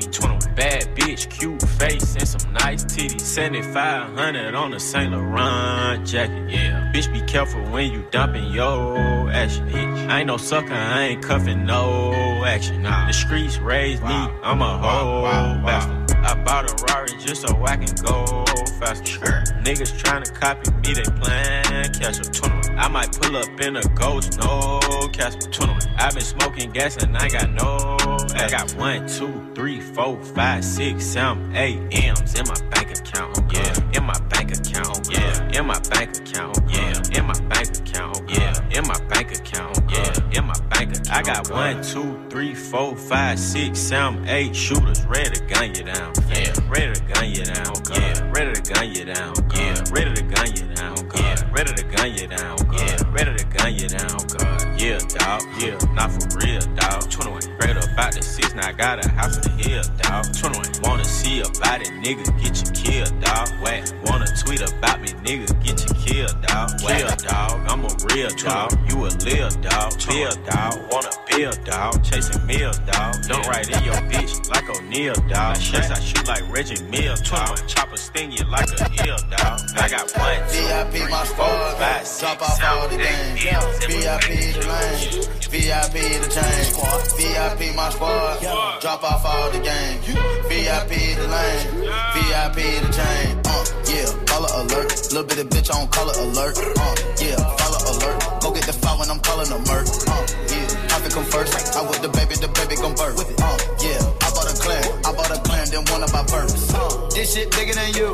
21 0.57 0.69
bad 0.71 0.97
bitch, 0.97 1.31
cute 1.31 1.63
face, 1.79 2.17
and 2.17 2.27
some 2.27 2.53
nice 2.53 2.85
titties. 2.85 3.21
7500 3.21 4.55
on 4.55 4.75
a 4.75 4.81
Saint 4.81 5.13
Laurent 5.13 6.07
jacket, 6.07 6.51
yeah. 6.51 6.91
Bitch, 6.95 7.13
be 7.13 7.21
careful 7.23 7.63
when 7.71 7.93
you 7.93 8.05
dumping 8.11 8.51
your 8.53 9.31
action, 9.31 9.69
bitch. 9.69 10.09
I 10.09 10.21
ain't 10.21 10.27
no 10.27 10.37
sucker, 10.37 10.73
I 10.73 11.03
ain't 11.05 11.23
cuffing 11.23 11.65
no 11.65 12.45
action. 12.45 12.83
Nah. 12.83 13.07
The 13.07 13.13
streets 13.13 13.59
raised 13.59 14.03
me, 14.03 14.09
I'm 14.09 14.61
a 14.61 14.79
whole 14.79 15.23
bastard. 15.65 16.17
I 16.19 16.43
bought 16.43 16.71
a 16.71 16.85
Rari 16.87 17.11
just 17.21 17.43
so 17.43 17.65
I 17.65 17.77
can 17.77 17.95
go 18.05 18.45
faster. 18.81 19.43
Niggas 19.63 19.93
tryna 20.01 20.33
copy 20.35 20.71
me, 20.71 20.95
they 20.95 21.03
plan 21.21 21.66
catch 21.85 22.21
up. 22.21 22.33
21. 22.33 22.79
I 22.79 22.89
might 22.89 23.13
pull 23.13 23.37
up 23.37 23.61
in 23.61 23.77
a 23.77 23.83
ghost, 23.95 24.39
no 24.41 24.81
Casper. 25.13 25.51
21. 25.51 25.81
i 25.99 26.11
been 26.11 26.21
smoking 26.21 26.73
gas 26.73 27.03
and 27.03 27.17
I 27.17 27.29
got 27.29 27.51
no. 27.51 27.97
I 28.35 28.49
got 28.51 28.73
one, 28.75 29.07
two, 29.09 29.51
three, 29.55 29.81
four, 29.81 30.23
five, 30.23 30.65
six, 30.65 31.05
seven, 31.05 31.55
eight 31.57 31.81
M's 31.91 32.39
in 32.39 32.47
my 32.47 32.61
bank 32.71 32.91
account. 32.99 33.39
Yeah, 33.53 33.75
in 33.95 34.05
my 34.05 34.19
bank 34.29 34.53
account. 34.53 35.09
Yeah, 35.11 35.59
in 35.59 35.67
my 35.67 35.79
bank 35.91 36.17
account. 36.19 36.59
Yeah, 36.69 37.19
in 37.19 37.27
my 37.27 37.39
bank 37.49 37.77
account. 37.79 38.21
Yeah, 38.29 38.79
in 38.79 38.87
my 38.87 38.99
bank 39.09 39.33
account. 39.39 39.79
Yeah, 39.91 40.39
in 40.39 40.45
my 40.45 40.59
bank 40.71 40.97
account. 40.97 41.11
I 41.11 41.23
got 41.23 41.51
one, 41.51 41.83
two, 41.83 42.27
three, 42.29 42.55
four, 42.55 42.95
five, 42.97 43.39
six, 43.39 43.79
seven, 43.79 44.29
eight 44.29 44.55
shooters 44.55 45.05
ready 45.07 45.31
to 45.31 45.45
gun 45.47 45.75
you 45.75 45.85
down. 45.85 46.13
Yeah, 46.29 46.53
ready 46.69 46.93
to 46.93 47.01
gun 47.13 47.31
you 47.31 47.45
down. 47.45 47.75
Yeah, 47.93 48.31
ready 48.31 48.61
to 48.61 48.73
gun 48.75 48.93
you 48.93 49.05
down. 49.07 49.35
Yeah, 49.55 49.83
ready 49.91 50.15
to 50.15 50.23
gun 50.23 50.47
you 50.55 50.63
down. 50.63 50.76
Yeah, 51.17 51.51
ready 51.53 51.73
to 51.73 51.83
gun 51.85 52.13
you 52.15 52.27
down. 52.27 52.57
Yeah, 52.73 52.97
ready 53.13 53.37
to 53.37 53.46
gun 53.57 53.75
you 53.75 53.89
down. 53.89 54.19
God, 54.39 54.81
yeah, 54.81 54.99
dog. 54.99 55.43
Yeah, 55.59 55.79
not 55.95 56.13
for 56.13 56.39
real, 56.39 56.61
dog. 56.77 57.11
21, 57.11 57.43
straight 57.43 57.77
up 57.77 57.99
out 57.99 58.13
the 58.15 58.23
six. 58.23 58.55
Now 58.55 58.69
I 58.69 58.73
got 58.73 59.05
a 59.05 59.09
house 59.09 59.37
in 59.37 59.43
the 59.43 59.69
hill, 59.69 59.83
dog. 60.03 60.25
21, 60.37 60.83
wanna 60.83 61.05
see 61.05 61.41
about 61.41 61.83
it, 61.83 61.89
nigga, 62.05 62.25
get 62.41 62.55
you 62.61 62.69
killed, 62.73 63.21
dog. 63.21 63.49
Whack, 63.63 63.89
wanna 64.05 64.27
tweet 64.37 64.61
about 64.61 65.01
me, 65.01 65.09
nigga, 65.25 65.49
get 65.65 65.81
you 65.83 65.95
killed, 65.95 66.41
dog. 66.43 66.71
Kill, 66.79 67.09
dog. 67.29 67.61
I'm 67.69 67.85
a 67.85 67.91
real 68.13 68.31
dog. 68.37 68.73
You 68.89 69.07
a 69.07 69.11
lil 69.25 69.51
dog. 69.61 69.93
Bill, 70.07 70.31
dog. 70.45 70.75
Wanna 70.93 71.11
build, 71.29 71.65
dog. 71.65 72.05
Chasing 72.05 72.47
meals, 72.47 72.79
dog. 72.81 73.15
Don't 73.29 73.47
write 73.47 73.69
in 73.69 73.83
your 73.85 74.01
bitch 74.09 74.49
like 74.51 74.69
O'Neal, 74.71 75.15
dog. 75.29 75.57
Shots 75.57 75.91
I 75.91 76.01
shoot 76.01 76.27
like 76.29 76.45
Reggie 76.51 76.83
Mills, 76.85 77.21
dog. 77.23 77.67
Chopper 77.67 77.97
sting 77.97 78.33
you 78.33 78.45
like 78.45 78.69
a 78.81 78.85
ill, 79.07 79.19
dog. 79.31 79.61
I 79.77 79.89
got 79.89 80.13
one, 80.17 80.41
two, 80.51 81.11
my 81.11 81.25
squad, 81.25 81.77
five, 81.79 82.07
six, 82.07 82.21
drop 82.21 82.43
off 82.43 82.65
all 82.65 82.89
the 82.89 82.97
seven, 82.97 83.39
eight 83.39 83.46
VIP 83.47 84.59
the 84.59 84.67
lane, 84.67 85.23
VIP 85.55 85.95
the 86.19 86.29
chain. 86.35 86.67
VIP 87.15 87.77
my 87.77 87.91
squad, 87.91 88.41
drop 88.81 89.05
off 89.05 89.25
all 89.25 89.51
the 89.53 89.61
game. 89.63 90.03
VIP 90.51 91.15
the 91.15 91.27
lane, 91.31 91.67
VIP 92.15 92.59
the 92.83 92.91
chain. 92.91 93.39
Uh, 93.47 93.65
yeah, 93.87 94.11
color 94.27 94.51
alert, 94.51 94.91
little 95.15 95.23
bit 95.23 95.39
of 95.39 95.49
bitch 95.49 95.71
on 95.71 95.87
color 95.95 96.13
alert. 96.27 96.59
Uh, 96.59 96.95
yeah, 97.23 97.39
follow 97.55 97.79
alert, 97.95 98.19
go 98.43 98.51
get 98.51 98.67
the 98.67 98.73
file 98.73 98.99
when 98.99 99.11
I'm 99.11 99.21
calling 99.21 99.47
a 99.47 99.59
murk. 99.71 99.87
Uh, 100.11 100.27
yeah, 100.51 100.89
profit 100.91 101.13
come 101.15 101.25
first. 101.25 101.55
I 101.77 101.83
with 101.87 102.03
the 102.03 102.11
baby, 102.11 102.35
the 102.35 102.51
baby 102.51 102.75
gon' 102.83 102.99
birth. 102.99 103.15
Uh, 103.15 103.59
yeah, 103.79 104.27
I 104.27 104.29
bought 104.35 104.51
a 104.51 104.57
clan, 104.59 104.85
I 105.07 105.11
bought 105.15 105.31
a 105.31 105.39
clan, 105.47 105.71
then 105.71 105.85
one 105.95 106.03
of 106.03 106.13
my 106.13 106.27
birds. 106.27 106.75
Uh, 106.75 107.09
this 107.15 107.35
shit 107.35 107.51
bigger 107.55 107.75
than 107.79 107.95
you. 107.95 108.11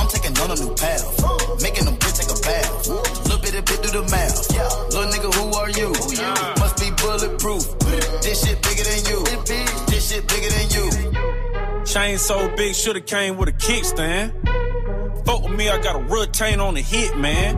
I'm 0.00 0.08
taking 0.08 0.32
on 0.40 0.50
a 0.50 0.56
new 0.56 0.72
path, 0.74 1.04
Chain 11.94 12.18
so 12.18 12.52
big, 12.56 12.74
shoulda 12.74 13.00
came 13.00 13.36
with 13.36 13.48
a 13.48 13.52
kickstand. 13.52 14.32
Fuck 15.24 15.44
with 15.44 15.52
me, 15.52 15.68
I 15.68 15.80
got 15.80 15.94
a 15.94 16.02
retain 16.02 16.58
on 16.58 16.74
the 16.74 16.80
hit, 16.80 17.16
man. 17.16 17.56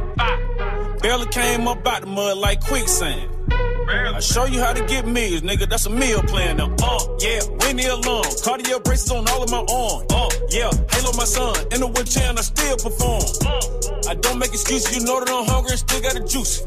Barely 1.01 1.25
came 1.29 1.67
up 1.67 1.87
out 1.87 2.03
the 2.03 2.07
mud 2.07 2.37
like 2.37 2.61
quicksand. 2.61 3.31
I 3.89 4.21
show 4.21 4.45
you 4.45 4.61
how 4.61 4.75
to 4.75 4.85
get 4.85 5.07
meals, 5.07 5.41
nigga. 5.41 5.67
That's 5.67 5.87
a 5.87 5.91
meal 5.91 6.21
plan 6.21 6.59
now. 6.59 6.67
Uh, 6.83 7.17
yeah, 7.19 7.41
ring 7.65 7.77
the 7.79 7.89
alarm. 7.95 8.25
Cardio 8.45 8.85
braces 8.85 9.11
on 9.11 9.27
all 9.27 9.43
of 9.43 9.51
my 9.51 9.65
arms. 9.73 10.05
Uh, 10.13 10.29
yeah, 10.51 10.71
halo 10.91 11.17
my 11.17 11.25
son. 11.25 11.57
In 11.73 11.81
the 11.81 11.87
wheelchair 11.87 12.29
and 12.29 12.39
I 12.39 12.43
still 12.43 12.77
perform. 12.77 13.25
I 14.07 14.17
don't 14.17 14.39
make 14.39 14.51
excuses. 14.51 14.95
You 14.99 15.07
know 15.07 15.19
that 15.19 15.31
I'm 15.31 15.47
hungry 15.47 15.71
and 15.71 15.81
still 15.81 16.03
got 16.03 16.15
a 16.15 16.21
juice. 16.21 16.61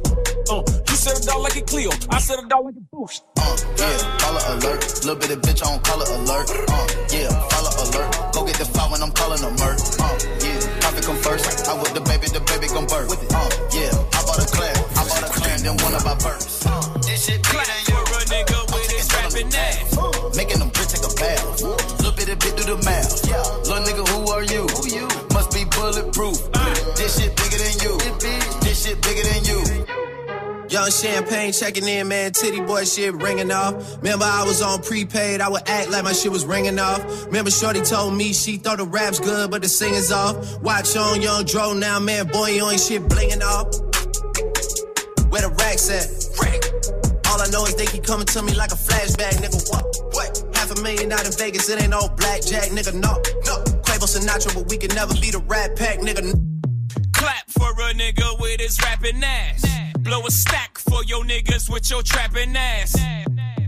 Uh, 0.50 0.64
said 1.00 1.16
it 1.24 1.30
out 1.32 1.40
like 1.42 1.56
a 1.56 1.62
Clio. 1.64 1.92
I 2.12 2.20
said 2.20 2.40
it 2.44 2.52
out 2.52 2.66
like 2.66 2.76
a 2.76 2.84
boost. 2.92 3.24
Uh, 3.40 3.56
yeah, 3.80 3.96
color 4.20 4.44
alert. 4.52 4.84
Little 5.08 5.16
bit 5.16 5.32
of 5.32 5.40
bitch 5.40 5.64
on 5.64 5.80
color 5.80 6.04
alert. 6.20 6.52
Uh, 6.68 6.88
yeah, 7.08 7.32
follow 7.56 7.72
alert. 7.88 8.12
Go 8.36 8.44
get 8.46 8.60
the 8.60 8.68
file 8.68 8.92
when 8.92 9.02
I'm 9.02 9.16
calling 9.16 9.40
a 9.40 9.52
murk. 9.64 9.80
Uh, 9.96 10.20
yeah, 10.44 10.60
profit 10.84 11.04
come 11.08 11.16
first. 11.24 11.48
I 11.68 11.74
with 11.80 11.96
the 11.96 12.04
baby, 12.04 12.28
the 12.28 12.44
baby 12.44 12.68
gon' 12.68 12.86
birth. 12.92 13.16
Uh, 13.16 13.50
yeah, 13.72 13.96
I 14.12 14.20
bought 14.28 14.44
a 14.44 14.48
clan. 14.52 14.76
I 15.00 15.02
bought 15.08 15.24
a 15.24 15.32
clan, 15.32 15.58
then 15.64 15.78
one 15.80 15.96
of 15.96 16.04
my 16.04 16.16
birds. 16.20 16.68
Uh, 16.68 16.84
this 17.08 17.26
shit 17.26 17.40
bigger 17.48 17.64
than 17.64 17.82
you. 17.88 17.98
For 18.12 18.20
a 18.20 18.28
nigga 18.28 18.60
with 18.76 18.92
his 18.92 19.08
rapping 19.16 19.56
ass. 19.56 20.36
Making 20.36 20.60
them 20.60 20.72
bitch 20.76 20.92
take 20.92 21.08
a 21.08 21.12
bath. 21.16 21.64
Little 21.64 22.12
bit 22.12 22.28
of 22.28 22.38
bit 22.44 22.54
do 22.60 22.64
the 22.68 22.78
math. 22.84 23.29
Young 30.70 30.92
champagne 30.92 31.52
checking 31.52 31.88
in, 31.88 32.08
man. 32.08 32.32
Titty 32.32 32.62
boy 32.62 32.86
shit 32.86 33.16
ringing 33.16 33.52
off. 33.52 33.98
Remember, 33.98 34.26
I 34.26 34.44
was 34.44 34.62
on 34.62 34.82
prepaid. 34.84 35.42
I 35.42 35.50
would 35.50 35.68
act 35.68 35.90
like 35.90 36.04
my 36.04 36.14
shit 36.14 36.32
was 36.32 36.46
ringing 36.46 36.78
off. 36.78 37.26
Remember, 37.26 37.50
Shorty 37.50 37.82
told 37.82 38.16
me 38.16 38.34
she 38.34 38.58
thought 38.58 38.78
the 38.78 38.86
rap's 38.86 39.20
good, 39.20 39.50
but 39.50 39.64
the 39.64 39.68
singing's 39.70 40.12
off. 40.12 40.62
Watch 40.62 40.96
on 40.96 41.22
Young 41.22 41.46
Dro 41.46 41.74
now, 41.74 42.00
man. 42.00 42.28
Boy, 42.28 42.50
you 42.52 42.70
ain't 42.70 42.80
shit 42.80 43.02
blinging 43.04 43.42
off. 43.42 43.66
Where 45.32 45.42
the 45.42 45.50
racks 45.58 45.90
at? 45.90 46.20
All 47.30 47.42
I 47.42 47.48
know 47.52 47.64
is 47.66 47.76
they 47.76 47.86
keep 47.86 48.04
coming 48.04 48.26
to 48.28 48.42
me 48.42 48.54
like 48.54 48.72
a 48.72 48.76
flashback, 48.76 49.38
nigga. 49.42 49.70
What? 49.70 49.86
What? 50.14 50.56
Half 50.56 50.78
a 50.78 50.82
million 50.82 51.12
out 51.12 51.26
in 51.26 51.32
Vegas, 51.32 51.70
it 51.70 51.82
ain't 51.82 51.92
no 51.92 52.10
blackjack, 52.10 52.70
nigga. 52.70 52.94
No, 52.94 53.14
no. 53.46 53.64
Quavo 53.86 54.06
Sinatra, 54.06 54.54
but 54.54 54.70
we 54.70 54.78
can 54.78 54.94
never 54.96 55.14
be 55.14 55.32
the 55.32 55.40
Rat 55.48 55.76
Pack, 55.76 56.00
nigga. 56.00 56.34
Clap 57.14 57.50
for 57.50 57.70
a 57.70 57.94
nigga 57.94 58.40
with 58.40 58.60
his 58.60 58.80
rapping 58.82 59.24
ass. 59.24 59.89
Blow 60.10 60.26
a 60.26 60.32
stack 60.32 60.80
for 60.80 61.04
your 61.04 61.24
niggas 61.24 61.70
with 61.70 61.88
your 61.92 62.02
trapping 62.02 62.56
ass. 62.56 62.94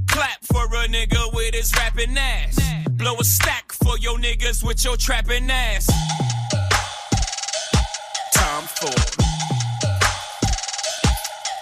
Clap 0.08 0.43
for 0.51 0.65
a 0.65 0.88
nigga 0.88 1.32
with 1.36 1.54
his 1.54 1.71
rapping 1.75 2.17
ass. 2.17 2.60
Blow 2.93 3.15
a 3.19 3.23
stack 3.23 3.71
for 3.71 3.95
your 3.99 4.17
niggas 4.17 4.63
with 4.63 4.84
your 4.84 4.97
trapping 4.97 5.51
ass. 5.51 5.86
Time 8.34 8.63
for. 8.63 8.89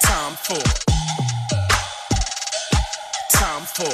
Time 0.02 0.36
for. 0.48 0.64
Time 3.34 3.66
for. 3.76 3.94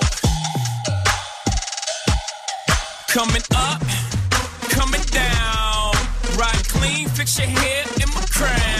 Coming 3.08 3.41
up, 3.56 3.82
coming 4.69 5.02
down. 5.10 5.95
Ride 6.38 6.67
clean, 6.67 7.10
fix 7.10 7.39
your 7.39 7.48
hair 7.48 7.86
in 8.04 8.10
my 8.10 8.24
crown. 8.30 8.74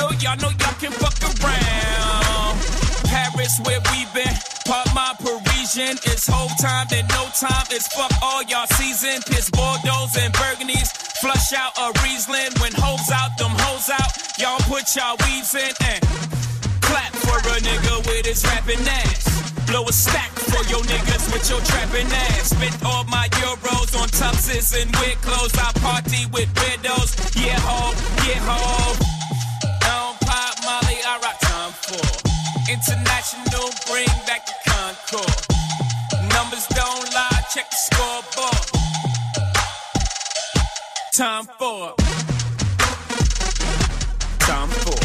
Y'all 0.00 0.36
know 0.36 0.52
y'all 0.60 0.76
can 0.80 0.92
fuck 0.92 1.16
around. 1.20 2.56
Paris 3.04 3.60
where 3.64 3.80
we 3.92 4.06
been. 4.14 4.36
Part 4.64 4.88
my 4.94 5.12
Parisian. 5.18 5.98
It's 6.08 6.28
whole 6.28 6.52
time, 6.60 6.86
then 6.90 7.06
no 7.08 7.28
time. 7.36 7.66
It's 7.70 7.88
fuck 7.92 8.12
all 8.22 8.42
y'all 8.44 8.66
season. 8.78 9.20
Piss 9.26 9.50
Bordeaux 9.50 10.06
and 10.20 10.32
Burgundies. 10.34 10.92
Flush 11.20 11.52
out 11.52 11.76
a 11.76 11.92
Riesling. 12.00 12.52
When 12.60 12.72
hoes 12.72 13.10
out, 13.12 13.36
them 13.36 13.52
hoes 13.64 13.90
out. 13.90 14.12
Y'all 14.38 14.60
put 14.70 14.88
y'all 14.96 15.16
weaves 15.26 15.54
in 15.54 15.72
and 15.84 16.00
clap 16.80 17.12
for 17.20 17.38
a 17.38 17.56
nigga 17.60 18.06
with 18.06 18.26
his 18.26 18.44
rapping 18.44 18.80
ass. 18.86 19.24
Blow 19.66 19.84
a 19.84 19.92
stack 19.92 20.30
for 20.32 20.64
your 20.72 20.82
niggas 20.84 21.32
with 21.32 21.48
your 21.50 21.60
trapping 21.60 22.08
ass. 22.08 22.50
Spent 22.50 22.76
all 22.84 23.04
my 23.04 23.28
euros 23.42 23.92
on 24.00 24.08
tuxes 24.08 24.72
and 24.80 24.88
weird 24.96 25.20
clothes. 25.22 25.56
I 25.58 25.72
party 25.80 26.26
with 26.32 26.48
widows. 26.56 27.16
Yeah, 27.36 27.58
ho, 27.60 27.92
yeah, 28.26 28.40
ho. 28.48 29.19
Time 41.20 41.44
for. 41.44 41.94
Time 44.38 44.70
for. 44.70 44.96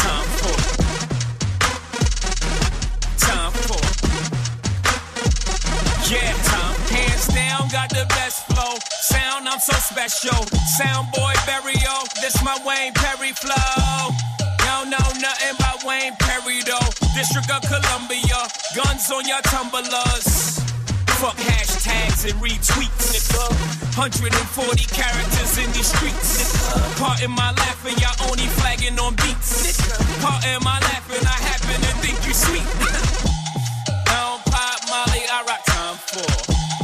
Time 0.00 0.28
for. 0.40 0.56
Time 3.18 3.52
for. 3.52 3.82
Yeah, 6.10 6.32
time. 6.44 6.76
Hands 6.96 7.26
down, 7.28 7.68
got 7.68 7.90
the 7.90 8.06
best 8.08 8.46
flow. 8.46 8.78
Sound, 8.88 9.46
I'm 9.46 9.60
so 9.60 9.74
special. 9.74 10.46
Sound 10.78 11.12
boy 11.12 11.34
burial, 11.44 12.08
this 12.22 12.42
my 12.42 12.56
Wayne 12.64 12.94
Perry 12.94 13.32
flow. 13.32 14.16
Y'all 14.64 14.86
know 14.86 15.12
nothing 15.20 15.56
about 15.56 15.84
Wayne 15.84 16.16
Perry 16.20 16.62
though. 16.62 16.88
District 17.14 17.50
of 17.50 17.60
Columbia, 17.68 18.48
guns 18.74 19.10
on 19.10 19.28
your 19.28 19.42
tumblers. 19.42 20.71
Fuck 21.22 21.36
hashtags 21.36 22.26
and 22.28 22.34
retweets, 22.42 23.14
nigga. 23.14 23.38
140 23.94 24.84
characters 24.90 25.56
in 25.56 25.70
these 25.70 25.86
streets, 25.86 26.42
nigga. 26.42 26.98
Part 26.98 27.22
in 27.22 27.30
my 27.30 27.52
laughing, 27.62 27.94
y'all 28.02 28.28
only 28.28 28.50
flagging 28.58 28.98
on 28.98 29.14
beats, 29.14 29.62
nigga. 29.62 30.02
Part 30.20 30.42
in 30.44 30.58
my 30.64 30.80
laughing, 30.80 31.22
I 31.22 31.38
happen 31.46 31.78
to 31.78 31.92
think 32.02 32.18
you 32.26 32.34
sweet, 32.34 32.66
nigga. 32.82 33.22
Pop 34.50 34.80
Molly, 34.90 35.22
I 35.30 35.46
rock 35.46 35.62
time 35.70 35.94
for. 36.10 36.26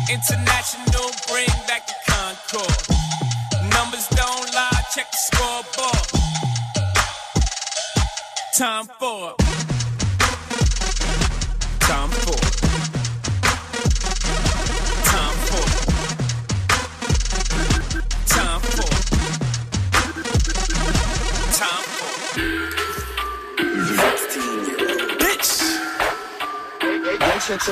International, 0.06 1.10
bring 1.26 1.50
back 1.66 1.90
the 1.90 1.98
Concord. 2.06 2.78
Numbers 3.74 4.06
don't 4.14 4.54
lie, 4.54 4.82
check 4.94 5.10
the 5.10 5.18
scoreboard. 5.18 6.06
Time 8.54 8.86
for. 9.00 9.47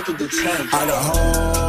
I 0.09 0.13
got 0.87 1.03
hoes 1.03 1.66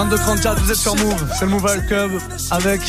22-34, 0.00 0.60
vous 0.60 0.70
êtes 0.70 0.76
sur 0.78 0.96
Move, 0.96 1.30
c'est 1.38 1.44
le 1.44 1.50
Move 1.50 1.66
Al 1.66 1.86
Club 1.86 2.12
avec 2.50 2.80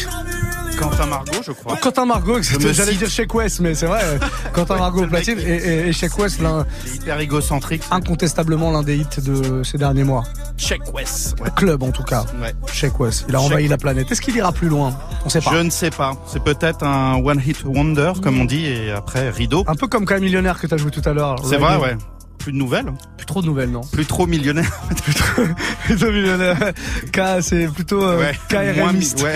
Quentin 0.79 1.07
Margot, 1.07 1.41
je 1.45 1.51
crois. 1.51 1.75
Quentin 1.75 2.05
Margot, 2.05 2.41
j'allais 2.41 2.93
dire 2.93 3.09
Sheik 3.09 3.33
West, 3.33 3.59
mais 3.59 3.75
c'est 3.75 3.85
vrai. 3.85 3.99
Quentin 4.53 4.77
Margot 4.77 5.05
platine 5.07 5.37
et, 5.39 5.89
et, 5.89 6.09
West, 6.17 6.39
l'un. 6.39 6.65
Hyper 6.93 7.19
égocentrique. 7.19 7.83
Incontestablement 7.91 8.71
l'un 8.71 8.81
des 8.81 8.95
hits 8.95 9.21
de 9.25 9.61
ces 9.61 9.77
derniers 9.77 10.05
mois. 10.05 10.23
Sheik 10.55 10.93
West. 10.93 11.35
Club, 11.57 11.83
en 11.83 11.91
tout 11.91 12.03
cas. 12.03 12.23
Ouais. 12.41 12.53
West. 12.97 13.25
Il 13.27 13.35
a 13.35 13.41
envahi 13.41 13.67
la 13.67 13.77
planète. 13.77 14.09
Est-ce 14.09 14.21
qu'il 14.21 14.37
ira 14.37 14.53
plus 14.53 14.69
loin? 14.69 14.97
On 15.25 15.29
sait 15.29 15.41
pas. 15.41 15.51
Je 15.51 15.57
ne 15.57 15.69
sais 15.69 15.89
pas. 15.89 16.13
C'est 16.27 16.41
peut-être 16.41 16.85
un 16.85 17.15
one 17.15 17.41
hit 17.45 17.65
wonder, 17.65 18.13
comme 18.23 18.39
on 18.39 18.45
dit, 18.45 18.67
et 18.67 18.91
après 18.91 19.29
rideau. 19.29 19.65
Un 19.67 19.75
peu 19.75 19.87
comme 19.87 20.05
Camille 20.05 20.29
Millionnaire 20.29 20.61
que 20.61 20.65
tu 20.65 20.73
as 20.73 20.77
joué 20.77 20.91
tout 20.91 21.01
à 21.03 21.11
l'heure. 21.11 21.35
C'est 21.43 21.57
vrai, 21.57 21.75
ouais. 21.75 21.97
Plus 22.41 22.51
de 22.51 22.57
nouvelles. 22.57 22.91
Plus 23.17 23.25
trop 23.25 23.41
de 23.41 23.45
nouvelles, 23.47 23.71
non 23.71 23.81
Plus 23.91 24.05
trop 24.05 24.25
millionnaire. 24.27 24.71
Plutôt 25.85 26.11
Millionnaire. 26.11 26.73
K, 27.11 27.19
c'est 27.41 27.67
plutôt 27.67 28.03
euh, 28.03 28.19
Ouais. 28.19 28.73
Moins. 28.75 28.93
Ouais. 29.23 29.35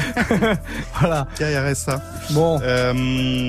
voilà. 0.99 1.27
KRSA. 1.37 2.01
Bon. 2.31 2.59
Euh... 2.63 2.93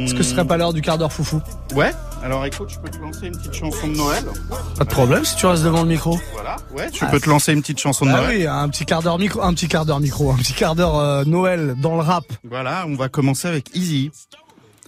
Est-ce 0.05 0.15
que 0.15 0.23
ce 0.23 0.31
serait 0.31 0.45
pas 0.45 0.57
l'heure 0.57 0.73
du 0.73 0.83
quart 0.83 0.99
d'heure 0.99 1.13
foufou 1.13 1.41
Ouais. 1.75 1.93
Alors 2.23 2.45
écoute, 2.47 2.71
je 2.71 2.79
peux 2.79 2.89
te 2.89 2.99
lancer 2.99 3.27
une 3.27 3.37
petite 3.37 3.55
chanson 3.55 3.87
de 3.89 3.97
Noël. 3.97 4.25
Pas 4.79 4.85
de 4.85 4.89
problème 4.91 5.25
si 5.25 5.37
tu 5.37 5.47
restes 5.47 5.63
devant 5.65 5.83
le 5.83 5.89
micro. 5.89 6.19
Voilà. 6.33 6.57
Ouais. 6.75 6.91
Tu 6.91 7.05
Ah, 7.05 7.09
peux 7.11 7.21
te 7.21 7.29
lancer 7.29 7.53
une 7.53 7.61
petite 7.61 7.79
chanson 7.79 8.05
de 8.07 8.11
Ah 8.11 8.23
Noël. 8.23 8.37
oui, 8.39 8.47
un 8.47 8.69
petit 8.69 8.85
quart 8.85 9.03
d'heure 9.03 9.19
micro, 9.19 9.43
un 9.43 9.53
petit 9.55 9.69
quart 9.69 9.85
d'heure 9.87 10.01
micro, 10.01 10.33
un 10.33 10.37
petit 10.37 10.55
quart 10.55 10.75
d'heure 10.75 10.97
euh, 10.99 11.25
Noël 11.25 11.75
dans 11.81 11.95
le 11.95 12.03
rap. 12.03 12.25
Voilà. 12.49 12.85
On 12.89 12.95
va 12.97 13.09
commencer 13.09 13.49
avec 13.49 13.75
Easy. 13.77 14.11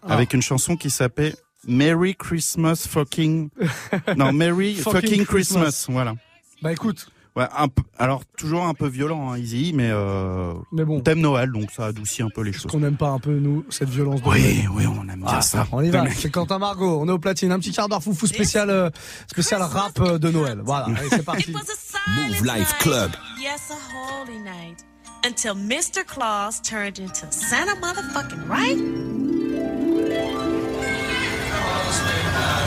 Ah. 0.08 0.14
Avec 0.14 0.32
une 0.34 0.42
chanson 0.42 0.76
qui 0.76 0.90
s'appelle 0.90 1.34
Merry 1.66 2.14
Christmas 2.14 2.86
fucking. 2.88 3.50
non, 4.16 4.32
Merry 4.32 4.74
Fucking 4.74 4.92
fucking, 5.00 5.24
Christmas. 5.26 5.60
Christmas. 5.62 5.92
Voilà. 5.92 6.14
Bah 6.62 6.72
écoute, 6.72 7.08
Ouais, 7.36 7.46
un 7.56 7.68
alors 7.98 8.22
toujours 8.36 8.64
un 8.64 8.74
peu 8.74 8.88
violent, 8.88 9.30
hein, 9.30 9.38
Easy, 9.38 9.72
mais, 9.72 9.90
euh, 9.92 10.54
Mais 10.72 10.84
bon. 10.84 11.00
thème 11.00 11.20
Noël, 11.20 11.52
donc 11.52 11.70
ça 11.70 11.86
adoucit 11.86 12.20
un 12.22 12.30
peu 12.30 12.40
les 12.42 12.52
choses. 12.52 12.68
qu'on 12.68 12.80
n'aime 12.80 12.96
pas 12.96 13.10
un 13.10 13.20
peu 13.20 13.38
nous 13.38 13.64
cette 13.70 13.90
violence. 13.90 14.20
de 14.22 14.28
Oui, 14.28 14.40
Noël. 14.40 14.68
oui, 14.72 14.86
on 14.88 15.08
aime 15.08 15.20
bien 15.20 15.28
Ah, 15.28 15.40
ça. 15.40 15.68
On 15.70 15.80
y 15.80 15.90
va. 15.90 16.10
C'est 16.10 16.30
Quentin 16.32 16.58
Margot. 16.58 16.98
On 17.00 17.06
est 17.06 17.12
au 17.12 17.18
platine. 17.20 17.52
Un 17.52 17.60
petit 17.60 17.70
quart 17.70 17.88
d'heure 17.88 18.02
foufou 18.02 18.26
spécial, 18.26 18.70
euh, 18.70 18.90
spécial 19.30 19.62
rap 19.62 20.00
euh, 20.00 20.18
de 20.18 20.30
Noël. 20.30 20.60
Voilà. 20.64 20.86
Allez, 20.86 21.08
c'est 21.10 21.24
parti. 21.24 21.52
Move 21.52 22.44
Life 22.44 22.74
Club. 22.80 23.12
Yes, 23.40 23.70
a 23.70 23.74
holy 24.24 24.38
night. 24.40 24.84
Until 25.24 25.54
Mr. 25.54 26.04
Claus 26.04 26.60
turned 26.60 26.98
into 26.98 27.26
Santa 27.30 27.76
motherfucking 27.80 28.48
right? 28.48 29.87
You 32.48 32.64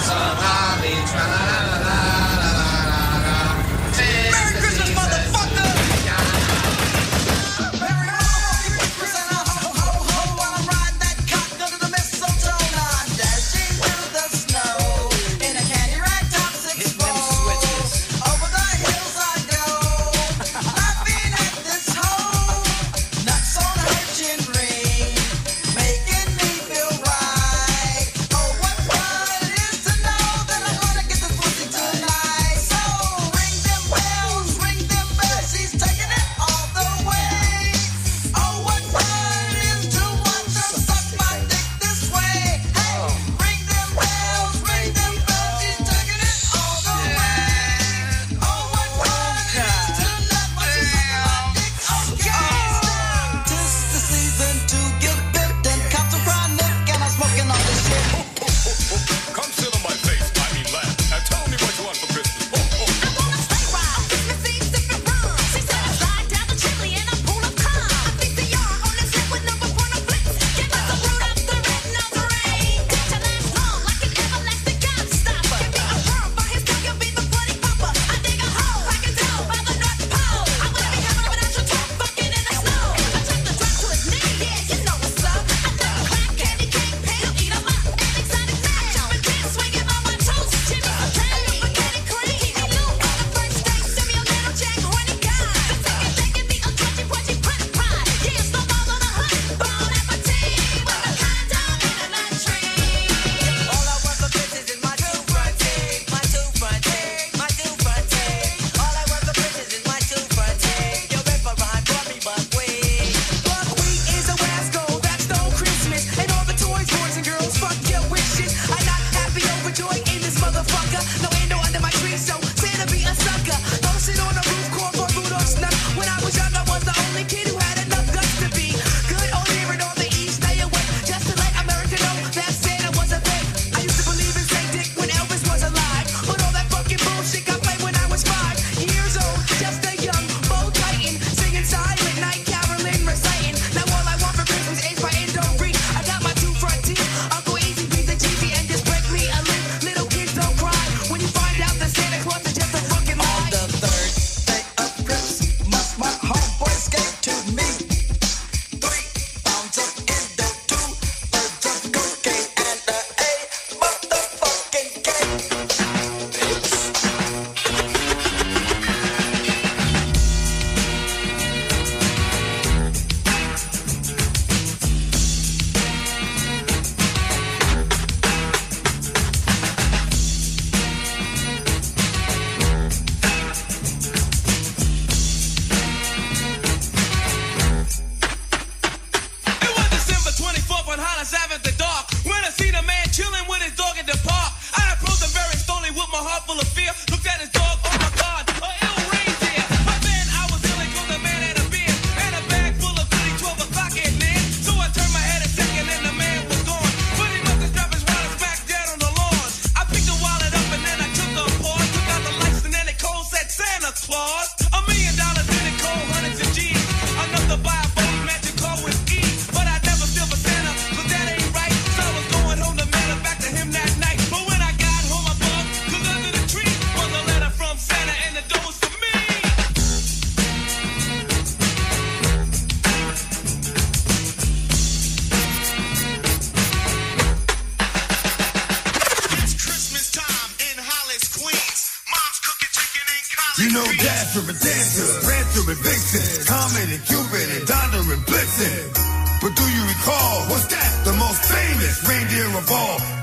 Blitzen. 248.51 248.93
But 249.41 249.55
do 249.55 249.63
you 249.63 249.83
recall, 249.87 250.49
what's 250.49 250.67
that? 250.67 251.05
The 251.05 251.13
most 251.13 251.43
famous 251.45 252.07
reindeer 252.07 252.57
of 252.57 252.71
all. 252.71 253.20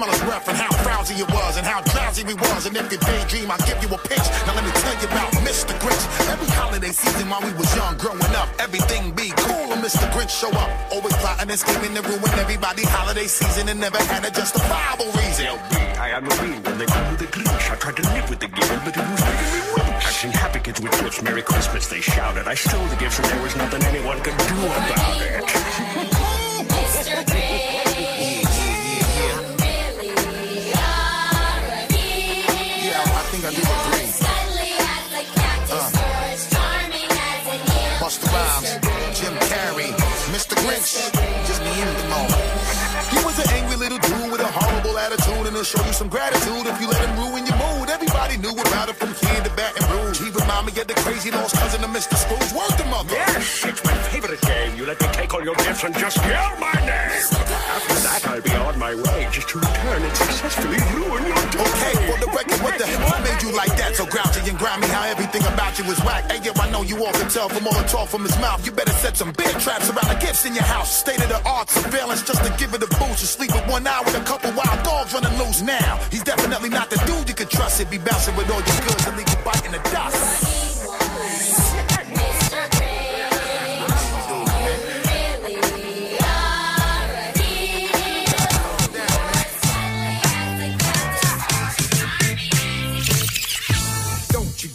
Smell 0.00 0.12
his 0.16 0.24
breath, 0.24 0.48
and 0.48 0.56
how 0.56 0.72
frowsy 0.80 1.14
it 1.20 1.28
was, 1.28 1.56
and 1.58 1.66
how 1.66 1.80
drowsy 1.92 2.24
we 2.24 2.34
was. 2.34 2.64
And 2.64 2.76
if 2.76 2.90
you 2.90 2.98
daydream, 2.98 3.50
I'll 3.50 3.60
give 3.68 3.76
you 3.84 3.90
a 3.92 3.98
pitch. 3.98 4.26
Now 4.46 4.56
let 4.56 4.64
me 4.64 4.72
tell 4.80 4.96
you 4.96 5.08
about 5.12 5.30
Mr. 5.44 5.76
Grinch. 5.76 6.04
Every 6.32 6.48
holiday 6.56 6.92
season 6.92 7.28
while 7.28 7.42
we 7.44 7.52
was 7.52 7.68
young, 7.76 7.96
growing 7.98 8.34
up, 8.40 8.48
everything 8.58 9.12
be 9.12 9.28
cool 9.36 9.68
when 9.68 9.80
Mr. 9.84 10.08
Grinch 10.16 10.32
show 10.32 10.50
up. 10.56 10.70
Always 10.92 11.12
plotting 11.20 11.50
and 11.50 11.60
scheming 11.60 11.94
to 11.96 12.02
ruin 12.02 12.32
everybody 12.40 12.84
holiday 12.84 13.26
season 13.26 13.68
and 13.68 13.78
never 13.78 14.00
had 14.08 14.24
a 14.24 14.30
justifiable 14.30 15.12
reason. 15.20 15.52
I 16.00 16.16
am 16.16 16.24
a 16.24 16.34
real 16.40 16.60
when 16.64 16.78
they 16.78 16.86
call 16.86 17.04
me 17.10 17.16
the 17.16 17.28
Grinch. 17.28 17.70
I 17.70 17.76
tried 17.76 17.96
to 17.96 18.04
live 18.14 18.30
with 18.30 18.40
the 18.40 18.48
giver, 18.48 18.80
but 18.84 18.96
it 18.96 19.04
was 19.04 19.20
making 19.20 19.50
me. 19.52 19.60
I've 20.00 20.16
seen 20.16 20.32
happy 20.32 20.60
kids 20.60 20.80
with 20.80 20.92
gifts. 21.00 21.20
Merry 21.22 21.42
Christmas, 21.42 21.86
they 21.88 22.00
shouted. 22.00 22.48
I 22.48 22.54
stole 22.54 22.86
the 22.86 22.96
gifts, 22.96 23.18
and 23.18 23.28
there 23.28 23.42
was 23.42 23.54
nothing 23.56 23.82
anyone 23.84 24.18
could 24.20 24.36
do 24.48 24.56
about 24.64 25.20
it. 25.20 25.69
Just 40.80 41.60
the 41.60 41.68
end 41.68 41.96
them 42.00 42.12
all. 42.16 42.32
He 43.12 43.20
was 43.22 43.36
an 43.38 43.52
angry 43.52 43.76
little 43.76 43.98
dude 43.98 44.32
with 44.32 44.40
a 44.40 44.46
horrible 44.48 44.96
attitude, 44.96 45.46
and 45.46 45.54
he'll 45.54 45.62
show 45.62 45.84
you 45.84 45.92
some 45.92 46.08
gratitude 46.08 46.64
if 46.64 46.80
you 46.80 46.88
let 46.88 47.04
him 47.04 47.20
ruin 47.20 47.44
your 47.44 47.56
mood. 47.60 47.90
Everybody 47.90 48.38
knew 48.38 48.52
about 48.52 48.88
it 48.88 48.96
from 48.96 49.12
here 49.12 49.42
to 49.44 49.50
Baton 49.50 49.84
Rouge. 49.92 50.20
He 50.20 50.30
remind 50.30 50.64
me 50.64 50.80
of 50.80 50.86
the 50.86 50.94
crazy 51.04 51.30
lost 51.30 51.54
cousin 51.56 51.84
of 51.84 51.90
Mr. 51.90 52.16
Scrooge. 52.16 52.52
Word 52.56 52.78
them 52.78 52.94
up. 52.94 53.04
Yes, 53.10 53.62
it's 53.62 53.84
my 53.84 53.92
favorite 54.08 54.40
game. 54.40 54.74
You 54.74 54.86
let 54.86 54.98
me 55.02 55.08
take 55.12 55.34
all 55.34 55.44
your 55.44 55.54
gifts 55.56 55.84
and 55.84 55.94
just 55.98 56.16
yell 56.16 56.56
my 56.58 56.72
name. 56.72 57.39
So 64.00 64.06
grouchy 64.06 64.48
and 64.48 64.58
grimy, 64.58 64.86
how 64.86 65.04
everything 65.04 65.42
about 65.42 65.78
you 65.78 65.84
is 65.84 66.00
whack. 66.00 66.24
Hey, 66.32 66.40
yo, 66.42 66.52
I 66.56 66.70
know 66.70 66.80
you 66.80 67.04
all 67.04 67.12
can 67.12 67.28
tell 67.28 67.50
from 67.50 67.66
all 67.66 67.74
the 67.74 67.86
talk 67.86 68.08
from 68.08 68.22
his 68.22 68.34
mouth. 68.40 68.64
You 68.64 68.72
better 68.72 68.92
set 68.92 69.14
some 69.14 69.30
big 69.32 69.52
traps 69.60 69.90
around 69.90 70.08
the 70.08 70.18
gifts 70.18 70.46
in 70.46 70.54
your 70.54 70.64
house. 70.64 70.90
State 70.90 71.22
of 71.22 71.28
the 71.28 71.38
art 71.46 71.68
surveillance 71.68 72.22
just 72.22 72.42
to 72.42 72.50
give 72.56 72.72
it 72.72 72.82
a 72.82 72.86
boost. 72.96 73.20
You 73.20 73.28
sleep 73.28 73.52
with 73.52 73.68
one 73.68 73.86
eye 73.86 74.00
with 74.02 74.16
a 74.16 74.24
couple 74.24 74.52
wild 74.52 74.82
dogs 74.84 75.12
running 75.12 75.38
loose 75.38 75.60
now. 75.60 76.00
He's 76.10 76.22
definitely 76.22 76.70
not 76.70 76.88
the 76.88 76.96
dude 77.04 77.28
you 77.28 77.34
could 77.34 77.50
trust. 77.50 77.78
He'd 77.78 77.90
be 77.90 77.98
bouncing 77.98 78.34
with 78.36 78.50
all 78.50 78.62
your 78.64 78.80
goods 78.88 79.06
and 79.06 79.18
leave 79.18 79.28
you 79.28 79.36
biting 79.44 79.72
the 79.72 79.82
dust. 79.92 81.69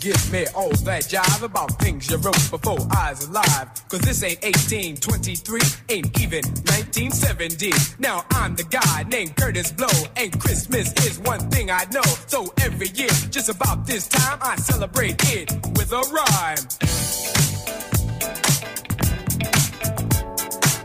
Give 0.06 0.32
me 0.32 0.46
all 0.54 0.70
that 0.86 1.02
jive 1.10 1.42
about 1.42 1.80
things 1.80 2.08
you 2.12 2.18
wrote 2.18 2.38
before 2.52 2.78
I 2.96 3.10
was 3.10 3.28
alive. 3.28 3.74
Cause 3.90 4.02
this 4.02 4.22
ain't 4.22 4.38
1823, 4.44 5.60
ain't 5.90 6.22
even 6.22 6.46
1970. 6.70 7.72
Now 7.98 8.24
I'm 8.30 8.56
the 8.56 8.66
guy 8.66 9.02
named 9.10 9.36
Kurtis 9.36 9.76
Blow, 9.76 9.90
and 10.16 10.30
Christmas 10.40 10.94
is 11.08 11.18
one 11.18 11.50
thing 11.50 11.72
I 11.72 11.86
know. 11.92 12.06
So 12.28 12.54
every 12.62 12.90
year, 12.90 13.10
just 13.32 13.50
about 13.50 13.88
this 13.88 14.08
time, 14.08 14.38
I 14.44 14.58
celebrate 14.58 15.16
it 15.34 15.52
with 15.74 15.92
a 15.92 16.04
rhyme. 16.14 16.62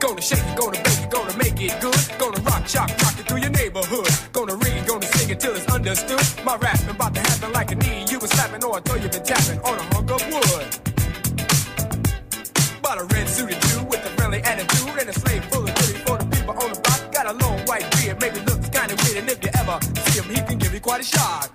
Gonna 0.01 0.23
shake 0.23 0.39
it, 0.41 0.57
gonna 0.57 0.81
bake 0.81 1.05
it, 1.05 1.11
gonna 1.11 1.37
make 1.37 1.61
it 1.61 1.79
good. 1.83 2.19
Gonna 2.19 2.41
rock, 2.41 2.67
shock, 2.67 2.89
rock 3.03 3.21
it 3.21 3.29
through 3.29 3.43
your 3.45 3.51
neighborhood. 3.51 4.09
Gonna 4.33 4.57
read 4.57 4.87
gonna 4.87 5.05
sing 5.05 5.29
it 5.29 5.41
till 5.41 5.55
it's 5.55 5.67
understood. 5.67 6.25
My 6.43 6.57
rapping 6.57 6.89
about 6.89 7.15
to 7.17 7.21
happen 7.21 7.53
like 7.53 7.71
a 7.73 7.75
knee. 7.75 8.00
Or 8.63 8.77
I 8.77 8.81
throw 8.81 8.97
you 8.97 9.09
been 9.09 9.23
tapping 9.25 9.59
on 9.61 9.79
a 9.79 9.83
hunk 9.95 10.11
of 10.11 10.23
wood. 10.31 10.67
Bought 12.83 12.99
a 13.01 13.05
red 13.05 13.27
suited 13.29 13.61
Jew 13.63 13.83
with 13.85 14.05
a 14.05 14.11
friendly 14.17 14.41
attitude 14.43 14.99
and 15.01 15.09
a 15.09 15.13
slave 15.13 15.45
full 15.47 15.63
of 15.63 15.75
goodies 15.75 16.03
for 16.03 16.19
the 16.19 16.27
people 16.27 16.55
on 16.63 16.73
the 16.73 16.81
block. 16.81 17.13
Got 17.13 17.27
a 17.27 17.33
long 17.45 17.59
white 17.67 17.91
beard, 17.93 18.21
maybe 18.21 18.41
looks 18.41 18.69
kinda 18.69 18.95
weird, 19.03 19.17
and 19.17 19.31
if 19.31 19.43
you 19.43 19.51
ever 19.55 19.79
see 20.05 20.21
him, 20.21 20.29
he 20.35 20.41
can 20.43 20.59
give 20.59 20.75
you 20.75 20.81
quite 20.81 21.01
a 21.01 21.05
shock. 21.05 21.51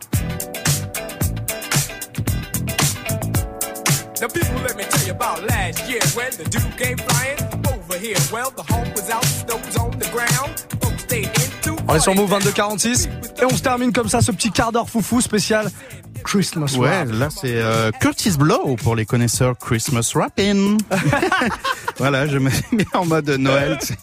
Now 4.20 4.28
people, 4.28 4.60
let 4.62 4.76
me 4.76 4.84
tell 4.86 5.06
you 5.06 5.12
about 5.12 5.44
last 5.44 5.88
year 5.88 6.02
when 6.16 6.32
the 6.32 6.46
dude 6.50 6.76
came 6.78 6.98
flying 6.98 7.38
over 7.72 7.98
here. 8.00 8.18
Well, 8.34 8.50
the 8.50 8.64
home 8.64 8.92
was 8.94 9.10
out, 9.12 9.26
snow 9.26 9.58
was 9.58 9.78
on 9.78 9.92
the 10.00 10.10
ground. 10.10 10.66
On 11.88 11.96
est 11.96 12.00
sur 12.00 12.16
Move 12.16 12.30
2246 12.30 13.10
et 13.42 13.46
on 13.46 13.50
se 13.50 13.62
termine 13.62 13.94
comme 13.94 14.10
ça 14.10 14.22
ce 14.22 14.32
petit 14.32 14.52
quart 14.52 14.72
d'heure 14.72 14.90
foufou 14.90 15.22
spécial 15.22 15.70
Christmas 16.26 16.76
Ouais, 16.78 16.90
Rap. 17.00 17.08
là 17.12 17.30
c'est 17.30 17.56
euh, 17.56 17.92
Curtis 18.02 18.32
Blow 18.38 18.76
pour 18.76 18.96
les 18.96 19.06
connaisseurs 19.06 19.58
Christmas 19.58 20.12
Rapping. 20.16 20.78
voilà, 21.98 22.28
je 22.28 22.38
me 22.38 22.50
suis 22.50 22.64
mis 22.72 22.86
en 22.94 23.06
mode 23.06 23.30
Noël. 23.30 23.78
sais. 23.82 23.96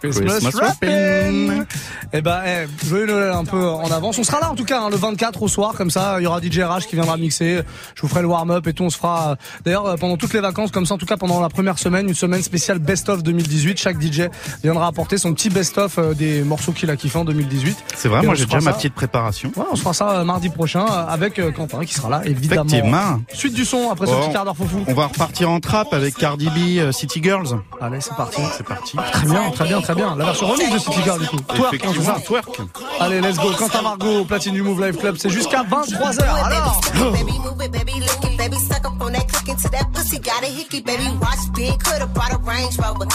Christmas, 0.00 0.40
rapping. 0.54 1.64
Eh 2.12 2.20
ben, 2.20 2.40
eh, 2.46 2.86
joyeux 2.86 3.06
Noël 3.06 3.30
un 3.32 3.44
peu 3.44 3.68
en 3.68 3.90
avance. 3.90 4.18
On 4.18 4.24
sera 4.24 4.40
là 4.40 4.50
en 4.50 4.54
tout 4.54 4.64
cas 4.64 4.80
hein, 4.82 4.90
le 4.90 4.96
24 4.96 5.42
au 5.42 5.48
soir, 5.48 5.74
comme 5.74 5.90
ça. 5.90 6.16
Il 6.20 6.24
y 6.24 6.26
aura 6.26 6.40
DJ 6.40 6.60
RH 6.60 6.86
qui 6.88 6.94
viendra 6.96 7.16
mixer. 7.16 7.62
Je 7.94 8.02
vous 8.02 8.08
ferai 8.08 8.22
le 8.22 8.28
warm-up 8.28 8.66
et 8.66 8.72
tout. 8.72 8.84
On 8.84 8.90
se 8.90 8.96
fera 8.98 9.30
euh, 9.32 9.34
d'ailleurs 9.64 9.86
euh, 9.86 9.96
pendant 9.96 10.16
toutes 10.16 10.34
les 10.34 10.40
vacances, 10.40 10.70
comme 10.70 10.86
ça 10.86 10.94
en 10.94 10.98
tout 10.98 11.06
cas 11.06 11.16
pendant 11.16 11.40
la 11.40 11.48
première 11.48 11.78
semaine, 11.78 12.08
une 12.08 12.14
semaine 12.14 12.42
spéciale 12.42 12.78
Best 12.78 13.08
of 13.08 13.22
2018. 13.22 13.78
Chaque 13.78 14.00
DJ 14.00 14.22
viendra 14.62 14.86
apporter 14.86 15.18
son 15.18 15.32
petit 15.34 15.50
Best 15.50 15.78
of 15.78 15.98
euh, 15.98 16.14
des 16.14 16.42
morceaux 16.42 16.72
qu'il 16.72 16.90
a 16.90 16.96
kiffé 16.96 17.18
en 17.18 17.24
2018. 17.24 17.76
C'est 17.96 18.08
vrai, 18.08 18.22
Et 18.22 18.26
moi 18.26 18.34
j'ai 18.34 18.44
déjà 18.44 18.60
ma 18.60 18.72
petite 18.72 18.94
préparation. 18.94 19.50
Ouais, 19.56 19.64
on 19.70 19.76
se 19.76 19.82
fera 19.82 19.94
ça 19.94 20.24
mardi 20.24 20.48
prochain 20.48 20.84
avec 20.84 21.40
Quentin 21.54 21.84
qui 21.84 21.94
sera 21.94 22.08
là 22.08 22.22
évidemment. 22.24 22.64
Effectivement. 22.64 23.20
Suite 23.32 23.54
du 23.54 23.64
son 23.64 23.90
après 23.90 24.06
ce 24.06 24.12
Oh, 24.12 24.20
petit 24.20 24.32
quart 24.32 24.44
d'heure 24.44 24.56
foufou. 24.56 24.84
On 24.86 24.94
va 24.94 25.06
repartir 25.06 25.50
en 25.50 25.58
trap 25.60 25.92
avec 25.94 26.14
Cardi 26.14 26.48
B, 26.48 26.92
City 26.92 27.20
Girls. 27.32 27.58
Allez, 27.80 28.00
c'est 28.00 28.14
parti. 28.14 28.42
C'est 28.56 28.66
parti. 28.66 28.96
Très 28.96 29.26
bien, 29.26 29.50
très 29.52 29.64
bien, 29.64 29.80
très 29.80 29.94
bien. 29.94 30.16
La 30.16 30.24
version 30.26 30.48
remix 30.48 30.70
de 30.70 30.78
City 30.78 31.02
Girl 31.02 31.18
du 31.18 31.26
coup. 31.26 31.36
Twerk, 31.54 31.84
hein, 31.84 31.92
ça 32.04 32.20
twerk. 32.20 32.60
Allez, 33.00 33.20
let's 33.22 33.38
go. 33.38 33.52
Quentin 33.58 33.80
Margot, 33.80 34.20
au 34.20 34.24
platine 34.24 34.52
du 34.52 34.62
Move 34.62 34.84
Live 34.84 34.98
Club, 34.98 35.16
c'est 35.18 35.30
jusqu'à 35.30 35.62
23h. 35.62 36.22
Alors 36.22 36.80
Baby, 37.12 37.38
move 37.38 37.62
it, 37.64 37.72
baby, 37.72 37.92
lick 38.00 38.24
it, 38.24 38.36
baby, 38.36 38.56
suck 38.56 38.84
up 38.84 39.00
on 39.00 39.12
that 39.12 39.26
click 39.28 39.48
into 39.48 39.68
that 39.70 39.86
pussy, 39.94 40.18
got 40.18 40.42
a 40.42 40.46
hickey, 40.46 40.82
baby, 40.82 41.08
watch 41.20 41.40
big, 41.54 41.78
could've 41.82 42.12
brought 42.12 42.32
a 42.32 42.38
Range 42.38 42.76
Rover. 42.78 43.06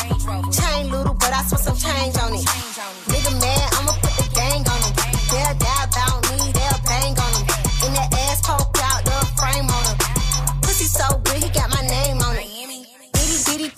Chain 0.51 0.91
little, 0.91 1.13
but 1.13 1.32
I 1.32 1.43
spent 1.43 1.61
some 1.61 1.78
change 1.78 2.18
on 2.18 2.34
it. 2.34 2.45
Nigga 3.07 3.32
mad, 3.39 3.74
I'ma 3.80 3.91
put 4.01 4.07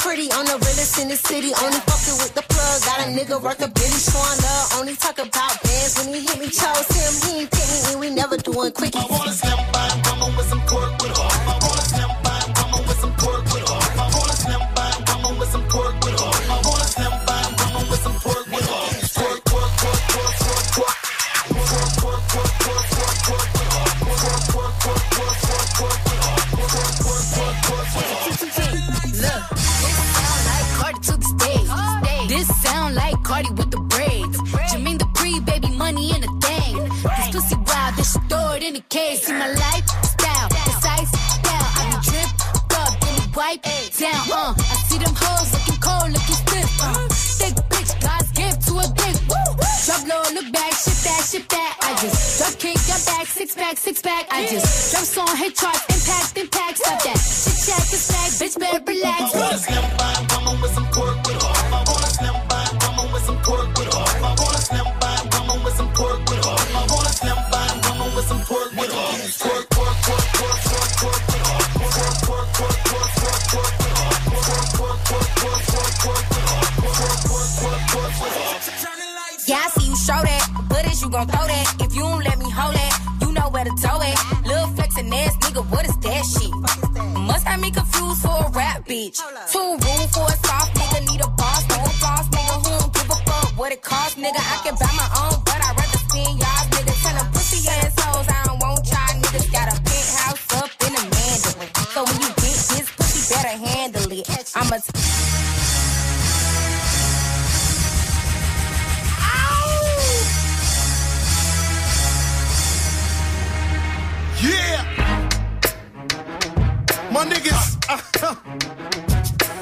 pretty 0.10 0.32
on 0.32 0.44
the 0.46 0.58
realest 0.66 0.98
in 0.98 1.08
the 1.08 1.16
city. 1.16 1.54
Only 1.62 1.78
fucking 1.86 2.18
with 2.18 2.34
the 2.34 2.42
plug. 2.42 2.78
Got 2.82 3.06
a 3.06 3.08
nigga 3.14 3.38
worth 3.38 3.62
a 3.62 3.70
billy 3.70 4.02
showing 4.02 4.40
love. 4.42 4.66
Only 4.80 4.96
talk 4.96 5.20
about 5.20 5.54
bands 5.62 5.94
when 6.02 6.16
he 6.16 6.22
hit 6.26 6.40
me. 6.40 6.50
Chose 6.50 6.90
him, 6.98 7.14
he 7.22 7.42
ain't 7.42 7.52
pick 7.52 7.68
me, 7.70 7.80
and 7.94 8.00
we 8.02 8.10
never 8.10 8.38
doing 8.38 8.72
quickie. 8.72 9.09
Niggas, 117.30 117.66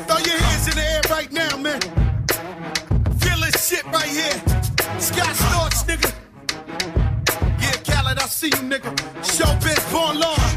throw 0.08 0.18
your 0.20 0.40
hands 0.40 0.68
in 0.70 0.76
the 0.76 0.86
air 0.94 1.02
right 1.10 1.32
now, 1.32 1.58
man. 1.58 1.82
Feel 3.20 3.40
this 3.42 3.68
shit 3.68 3.86
right 3.86 4.08
here. 4.08 4.38
Scott 5.00 5.36
Storch, 5.36 5.84
nigga. 5.86 6.12
Yeah, 7.60 7.78
Khaled, 7.86 8.20
I 8.20 8.28
see 8.28 8.48
you, 8.48 8.64
nigga. 8.72 8.96
Showbiz, 9.22 9.92
born 9.92 10.20
law. 10.20 10.57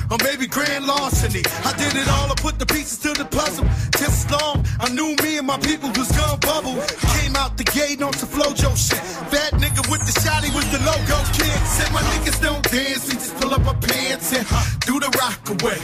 or 0.11 0.17
maybe 0.23 0.45
grand 0.45 0.85
larceny. 0.85 1.41
I 1.63 1.71
did 1.79 1.95
it 1.95 2.07
all, 2.09 2.29
I 2.29 2.35
put 2.35 2.59
the 2.59 2.65
pieces 2.65 2.99
to 2.99 3.13
the 3.13 3.25
puzzle. 3.25 3.65
As 4.03 4.29
long, 4.29 4.65
I 4.79 4.89
knew 4.89 5.15
me 5.23 5.37
and 5.37 5.47
my 5.47 5.57
people 5.57 5.89
was 5.95 6.11
gonna 6.11 6.37
bubble. 6.37 6.75
Came 7.15 7.35
out 7.35 7.55
the 7.57 7.63
gate 7.63 8.01
on 8.01 8.11
some 8.13 8.27
Flo-Jo 8.27 8.75
shit. 8.75 8.99
Fat 9.31 9.53
nigga 9.63 9.81
with 9.89 10.03
the 10.03 10.13
shotty 10.19 10.53
was 10.53 10.67
the 10.69 10.79
logo 10.83 11.17
kid. 11.31 11.57
Said 11.65 11.91
my 11.93 12.01
niggas 12.11 12.41
don't 12.41 12.63
dance, 12.69 13.07
we 13.07 13.13
just 13.15 13.35
pull 13.39 13.53
up 13.53 13.65
our 13.65 13.79
pants 13.79 14.33
and 14.35 14.45
do 14.85 14.99
the 14.99 15.09
rock 15.15 15.41
away. 15.55 15.79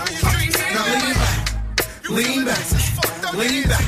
Now 0.76 0.86
lean 0.92 1.16
back, 1.24 1.40
lean 2.10 2.46
back, 2.46 3.34
lean 3.34 3.68
back. 3.68 3.86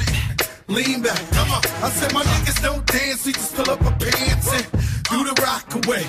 Lean 0.70 1.02
back, 1.02 1.20
come 1.32 1.50
on. 1.50 1.62
I 1.82 1.90
said 1.90 2.14
my 2.14 2.22
niggas 2.22 2.62
don't 2.62 2.86
dance, 2.86 3.26
we 3.26 3.34
just 3.34 3.56
pull 3.56 3.70
up 3.72 3.82
our 3.82 3.98
pants 3.98 4.54
and 4.54 4.66
do 5.10 5.18
the 5.26 5.34
rock 5.42 5.66
away. 5.84 6.06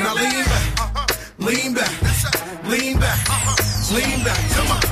Now 0.00 0.14
lean 0.14 0.44
back, 0.46 1.01
lean 1.44 1.74
back, 1.74 1.90
lean 2.64 2.98
back, 2.98 3.18
uh-huh. 3.28 3.94
lean 3.94 4.24
back, 4.24 4.50
come 4.50 4.70
on. 4.70 4.91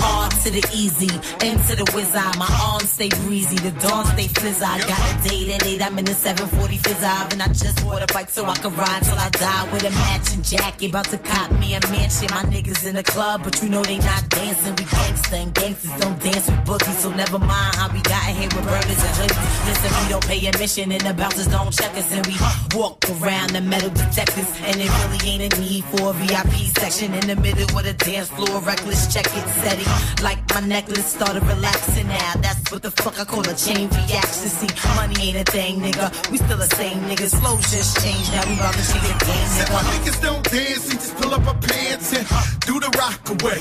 Hard 0.00 0.32
to 0.42 0.50
the 0.50 0.64
easy, 0.74 1.10
into 1.44 1.74
the 1.76 1.84
eye. 2.14 2.34
My 2.38 2.50
arms 2.70 2.90
stay 2.92 3.08
breezy, 3.26 3.56
the 3.56 3.72
dawn 3.80 4.06
stay 4.06 4.28
fizz. 4.28 4.62
I 4.62 4.78
got 4.86 4.98
a 4.98 5.28
date 5.28 5.50
at 5.50 5.66
8, 5.66 5.82
I'm 5.82 5.98
in 5.98 6.04
the 6.04 6.14
740 6.14 6.76
fizz 6.78 7.02
and 7.32 7.42
I 7.42 7.48
just 7.48 7.84
bought 7.84 8.02
a 8.02 8.12
bike 8.12 8.30
so 8.30 8.44
I 8.44 8.54
can 8.56 8.74
ride 8.74 9.02
till 9.02 9.18
I 9.18 9.28
die 9.30 9.72
with 9.72 9.84
a 9.84 9.90
matching 9.90 10.42
jacket. 10.42 10.90
About 10.90 11.06
to 11.06 11.18
cop 11.18 11.50
me 11.58 11.74
a 11.74 11.80
mansion. 11.90 12.28
My 12.30 12.42
niggas 12.44 12.86
in 12.86 12.94
the 12.94 13.02
club, 13.02 13.42
but 13.44 13.60
you 13.62 13.68
know 13.68 13.82
they 13.82 13.98
not 13.98 14.28
dancing. 14.28 14.74
We 14.76 14.84
gangsta 14.84 15.42
and 15.42 15.54
gangsters 15.54 15.94
don't 15.98 16.18
dance 16.22 16.46
with 16.48 16.64
bookies, 16.64 16.98
so 16.98 17.10
never 17.10 17.38
mind 17.38 17.74
how 17.76 17.92
we 17.92 18.00
got 18.02 18.24
here 18.36 18.48
with 18.54 18.64
burgers 18.64 19.02
and 19.02 19.14
hoodies. 19.18 19.66
Listen, 19.66 19.90
we 20.02 20.08
don't 20.08 20.26
pay 20.26 20.46
admission 20.46 20.92
and 20.92 21.02
the 21.02 21.14
bouncers 21.14 21.48
don't 21.48 21.72
check 21.72 21.92
us, 21.96 22.12
and 22.12 22.26
we 22.26 22.36
walk 22.78 23.04
around 23.18 23.50
the 23.50 23.60
metal 23.60 23.90
detectors. 23.90 24.48
And 24.62 24.76
it 24.80 24.90
really 25.02 25.20
ain't 25.30 25.52
a 25.52 25.60
need 25.60 25.84
for 25.84 26.10
a 26.10 26.12
VIP 26.12 26.54
section 26.78 27.14
in 27.14 27.26
the 27.26 27.36
middle 27.36 27.66
with 27.74 27.86
a 27.86 27.94
dance 27.94 28.28
floor, 28.28 28.60
reckless 28.60 29.12
check 29.12 29.26
it, 29.26 29.46
steady. 29.60 29.87
Like 30.22 30.38
my 30.54 30.60
necklace 30.60 31.06
started 31.06 31.42
relaxing 31.44 32.08
now. 32.08 32.32
That's 32.40 32.70
what 32.72 32.82
the 32.82 32.90
fuck 32.90 33.18
I 33.20 33.24
call 33.24 33.40
a 33.48 33.54
chain 33.54 33.88
reaction. 33.88 34.48
See, 34.48 34.70
money 34.96 35.28
ain't 35.28 35.48
a 35.48 35.50
thing, 35.50 35.80
nigga. 35.80 36.10
We 36.30 36.38
still 36.38 36.58
the 36.58 36.66
same 36.74 36.98
niggas. 37.08 37.38
Flow 37.40 37.56
just 37.58 38.02
changed. 38.02 38.32
Now 38.32 38.46
we 38.48 38.54
about 38.54 38.74
to 38.74 38.84
change 38.90 39.06
the 39.06 39.16
game, 39.24 39.48
Said 39.56 39.70
my 39.70 39.82
niggas 39.90 40.20
don't 40.22 40.44
dance, 40.50 40.84
we 40.88 40.94
just 40.94 41.16
pull 41.16 41.34
up 41.34 41.46
our 41.46 41.54
pants 41.54 42.12
and 42.16 42.26
do 42.66 42.80
the 42.80 42.90
rock 42.98 43.22
away. 43.30 43.58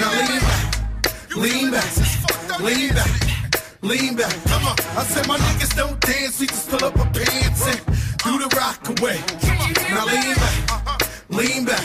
Now 0.00 0.10
lean 0.20 0.40
back, 0.40 0.62
lean 1.36 1.70
back, 1.70 1.90
lean 2.60 2.92
back, 2.94 3.12
lean 3.82 4.16
back. 4.16 4.34
Come 4.44 4.64
on. 4.68 4.76
I 4.98 5.02
said 5.04 5.26
my 5.26 5.38
niggas 5.38 5.76
don't 5.76 5.98
dance, 6.00 6.40
we 6.40 6.46
just 6.46 6.68
pull 6.68 6.84
up 6.84 6.98
our 6.98 7.10
pants 7.12 7.66
and 7.66 7.80
do 8.24 8.38
the 8.38 8.48
rock 8.56 8.80
away. 9.00 9.18
Now 9.90 10.04
lean 10.06 10.34
back, 10.36 10.56
lean 11.30 11.64
back, 11.64 11.84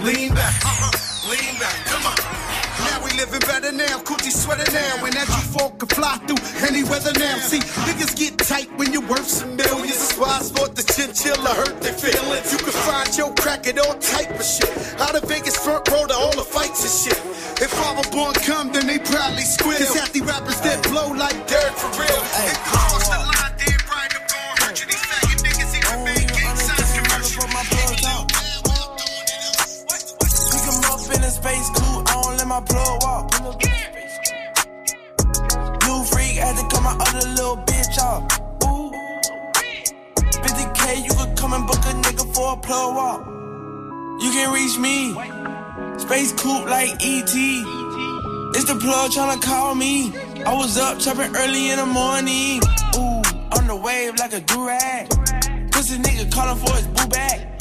lean 0.00 0.34
back, 0.34 0.54
lean 1.30 1.54
back. 1.58 1.76
Come 1.86 2.06
on. 2.06 2.53
Living 3.14 3.40
better 3.46 3.72
now, 3.72 3.98
coochie 4.02 4.32
sweater 4.32 4.66
now, 4.72 5.04
and 5.06 5.14
that 5.14 5.28
you 5.28 5.42
folk 5.54 5.78
can 5.78 5.88
fly 5.88 6.18
through 6.26 6.42
any 6.66 6.82
weather 6.82 7.12
now. 7.18 7.38
See, 7.38 7.60
niggas 7.86 8.16
get 8.18 8.36
tight 8.38 8.68
when 8.76 8.92
you're 8.92 9.06
worth 9.06 9.28
some 9.28 9.54
millions. 9.56 9.96
That's 9.96 10.18
why 10.18 10.38
I 10.38 10.42
sport 10.42 10.74
the 10.74 10.82
chinchilla 10.82 11.54
hurt 11.54 11.80
their 11.80 11.94
feelings. 11.94 12.52
You 12.52 12.58
can 12.58 12.74
find 12.74 13.16
your 13.16 13.32
crack 13.34 13.66
at 13.66 13.78
all 13.78 13.94
type 13.98 14.30
of 14.34 14.44
shit. 14.44 14.68
Out 15.00 15.14
of 15.14 15.22
Vegas 15.30 15.56
front 15.56 15.88
row 15.88 16.06
to 16.06 16.14
all 16.14 16.34
the 16.34 16.42
fights 16.42 16.82
and 16.82 16.90
shit. 16.90 17.20
If 17.62 17.72
I 17.78 17.94
were 17.96 18.10
born 18.10 18.34
come, 18.34 18.72
then 18.72 18.86
they 18.86 18.98
probably 18.98 19.46
squeal. 19.46 19.78
Cause 19.78 19.94
half 19.94 20.12
the 20.12 20.20
rappers 20.22 20.60
that 20.66 20.82
blow 20.90 21.08
like 21.14 21.38
dirt 21.46 21.72
for 21.78 21.90
real. 21.94 22.22
And 22.42 22.56
cross 22.66 23.08
the 23.08 23.18
line, 23.24 23.54
then 23.62 23.78
right 23.94 24.10
up 24.10 24.26
on 24.26 24.58
hurt 24.58 24.74
you. 24.82 24.86
These 24.90 25.06
faggot 25.06 25.38
niggas 25.46 25.70
even 25.70 26.02
gang 26.34 26.56
signs 26.58 26.90
commercial. 26.98 27.46
Pick 30.50 30.66
'em 30.66 30.82
up 30.90 31.00
in 31.14 31.22
a 31.22 31.30
space 31.30 31.68
coupe, 31.70 31.78
I 31.78 31.80
don't 31.80 31.83
let 32.44 32.48
my 32.48 32.60
plug 32.60 33.02
walk. 33.02 33.32
New 35.84 36.04
freak 36.04 36.36
had 36.36 36.56
to 36.56 36.64
cut 36.68 36.82
my 36.82 36.96
other 37.00 37.28
little 37.30 37.56
bitch 37.56 37.98
off. 37.98 38.22
Ooh. 38.64 38.90
50k, 40.42 41.04
you 41.04 41.14
could 41.14 41.36
come 41.38 41.52
and 41.54 41.66
book 41.66 41.78
a 41.78 41.92
nigga 42.04 42.34
for 42.34 42.52
a 42.52 42.56
plug 42.56 42.96
walk. 42.96 43.26
You 44.22 44.30
can 44.30 44.52
reach 44.52 44.78
me. 44.78 45.12
Space 45.98 46.32
coupe 46.32 46.66
like 46.68 46.90
ET. 47.02 47.34
It's 48.56 48.64
the 48.64 48.76
plug 48.80 49.10
tryna 49.10 49.42
call 49.42 49.74
me. 49.74 50.12
I 50.44 50.54
was 50.54 50.76
up 50.78 50.98
chopping 50.98 51.34
early 51.36 51.70
in 51.70 51.78
the 51.78 51.86
morning. 51.86 52.60
Ooh, 52.96 53.22
on 53.56 53.66
the 53.66 53.76
wave 53.76 54.16
like 54.18 54.32
a 54.34 54.40
durag. 54.40 55.08
Pussy 55.72 55.98
nigga 55.98 56.30
calling 56.32 56.58
for 56.58 56.74
his 56.76 56.86
boo 56.88 57.08
bag. 57.08 57.58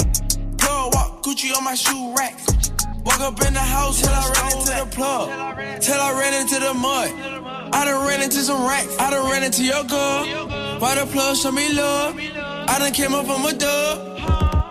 Plug 0.57 0.93
walk, 0.93 1.23
Gucci 1.23 1.55
on 1.55 1.63
my 1.63 1.75
shoe 1.75 2.13
rack. 2.15 2.35
Walk 3.05 3.19
up 3.19 3.41
in 3.45 3.53
the 3.53 3.59
house 3.59 4.01
till 4.01 4.09
I 4.09 4.31
ran 4.33 4.51
into 4.57 4.71
the 4.71 4.85
plug. 4.95 5.29
Till 5.81 5.99
I 5.99 6.11
ran 6.19 6.33
into 6.41 6.59
the 6.59 6.73
mud. 6.73 7.11
I 7.73 7.85
done 7.85 8.07
ran 8.07 8.21
into 8.21 8.37
some 8.37 8.65
racks. 8.65 8.95
I 8.97 9.09
done 9.09 9.29
ran 9.29 9.43
into 9.43 9.63
your 9.63 9.83
girl. 9.83 10.25
Why 10.79 10.95
the 10.95 11.05
plug 11.11 11.35
show 11.35 11.51
me 11.51 11.73
love? 11.73 12.15
I 12.17 12.79
done 12.79 12.93
came 12.93 13.13
up 13.13 13.25
from 13.25 13.45
a 13.45 13.53
dub. 13.53 14.17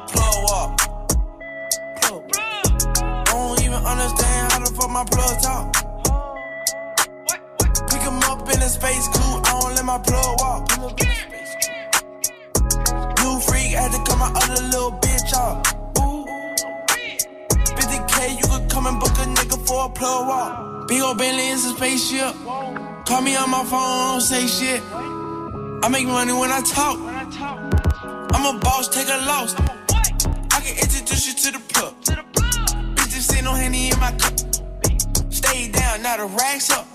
Plug 0.08 0.34
walk. 0.48 0.80
I 2.04 3.24
don't 3.26 3.60
even 3.60 3.84
understand 3.84 4.52
how 4.52 4.58
the 4.60 4.72
fuck 4.76 4.90
my 4.90 5.04
plug 5.04 5.42
talk. 5.42 5.72
Pick 7.90 8.02
'em 8.02 8.22
up 8.30 8.48
in 8.48 8.62
a 8.62 8.68
space 8.68 9.08
coupe. 9.08 9.46
I 9.46 9.60
don't 9.60 9.74
let 9.74 9.84
my 9.84 9.98
plug 9.98 10.40
walk. 10.40 10.70
New 13.20 13.40
freak 13.40 13.72
had 13.72 13.92
to 13.92 13.98
cut 14.06 14.18
my 14.18 14.32
other 14.40 14.62
little 14.62 14.92
bitch 14.92 15.34
off. 15.34 15.71
Come 18.72 18.86
and 18.86 18.98
book 18.98 19.12
a 19.18 19.26
nigga 19.36 19.58
for 19.66 19.86
a 19.86 19.88
plug 19.90 20.26
walk. 20.26 20.88
Big 20.88 21.02
ol' 21.02 21.14
Bentley 21.14 21.48
is 21.48 21.64
a 21.66 21.76
spaceship. 21.76 22.34
Call 23.06 23.20
me 23.20 23.36
on 23.36 23.50
my 23.50 23.64
phone, 23.64 24.12
don't 24.12 24.20
say 24.20 24.46
shit. 24.46 24.82
I 25.84 25.88
make 25.90 26.06
money 26.06 26.32
when 26.32 26.50
I 26.50 26.62
talk. 26.62 26.98
I'm 28.34 28.56
a 28.56 28.58
boss, 28.60 28.88
take 28.88 29.08
a 29.08 29.20
loss. 29.26 29.54
I 30.56 30.58
can 30.64 30.74
introduce 30.84 31.26
you 31.28 31.34
to 31.44 31.48
the 31.56 31.62
plug. 31.72 31.94
Bitches 32.96 33.24
say 33.30 33.42
no 33.42 33.52
henny 33.52 33.90
in 33.90 34.00
my 34.00 34.12
cup. 34.12 34.34
Stay 35.30 35.70
down, 35.70 36.02
now 36.02 36.16
the 36.16 36.26
racks 36.40 36.70
up. 36.70 36.86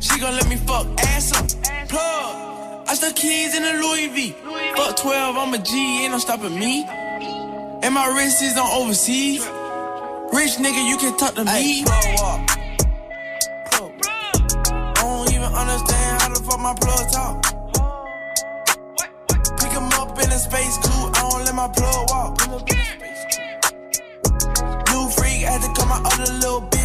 She 0.00 0.18
gon' 0.18 0.34
let 0.34 0.48
me 0.48 0.56
fuck 0.56 0.86
ass 1.12 1.32
up. 1.36 1.46
Plug. 1.88 2.88
I 2.88 2.94
stuck 2.94 3.14
keys 3.14 3.54
in 3.54 3.62
a 3.62 3.74
Louis 3.82 4.08
V. 4.08 4.34
Fuck 4.76 4.96
12, 4.96 5.36
I'm 5.36 5.52
a 5.52 5.58
G, 5.58 6.04
ain't 6.04 6.12
no 6.12 6.18
stopping 6.18 6.58
me. 6.58 6.84
And 7.82 7.92
my 7.92 8.06
wrist 8.16 8.42
is 8.42 8.56
on 8.56 8.70
overseas. 8.80 9.46
Rich 10.32 10.58
nigga, 10.58 10.86
you 10.88 10.96
can 10.98 11.16
talk 11.16 11.34
to 11.34 11.44
me. 11.44 11.84
Plug 11.84 12.04
walk. 12.20 12.46
Plug. 13.70 13.92
I 14.06 14.94
don't 15.00 15.32
even 15.32 15.52
understand 15.52 16.22
how 16.22 16.28
the 16.28 16.40
fuck 16.46 16.60
my 16.60 16.74
plug 16.74 17.10
talk. 17.10 17.42
Pick 19.58 19.72
'em 19.74 19.88
up 20.00 20.18
in 20.22 20.30
a 20.30 20.38
space 20.38 20.76
coupe, 20.78 21.16
I 21.16 21.30
don't 21.30 21.44
let 21.44 21.54
my 21.54 21.68
plug 21.68 22.10
walk. 22.10 22.46
New 24.90 25.08
freak 25.16 25.42
had 25.48 25.62
to 25.62 25.68
cut 25.72 25.88
my 25.88 26.00
other 26.04 26.32
little 26.34 26.60
bitch 26.62 26.77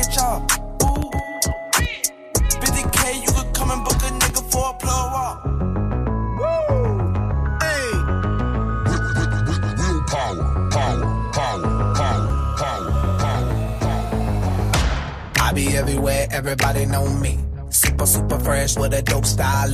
Be 15.54 15.78
everywhere, 15.78 16.28
everybody 16.32 16.86
know 16.88 17.08
me. 17.20 17.38
Super, 17.70 18.08
super 18.08 18.40
fresh 18.40 18.76
with 18.76 18.94
a 18.94 19.04
dope 19.04 19.26
style. 19.26 19.72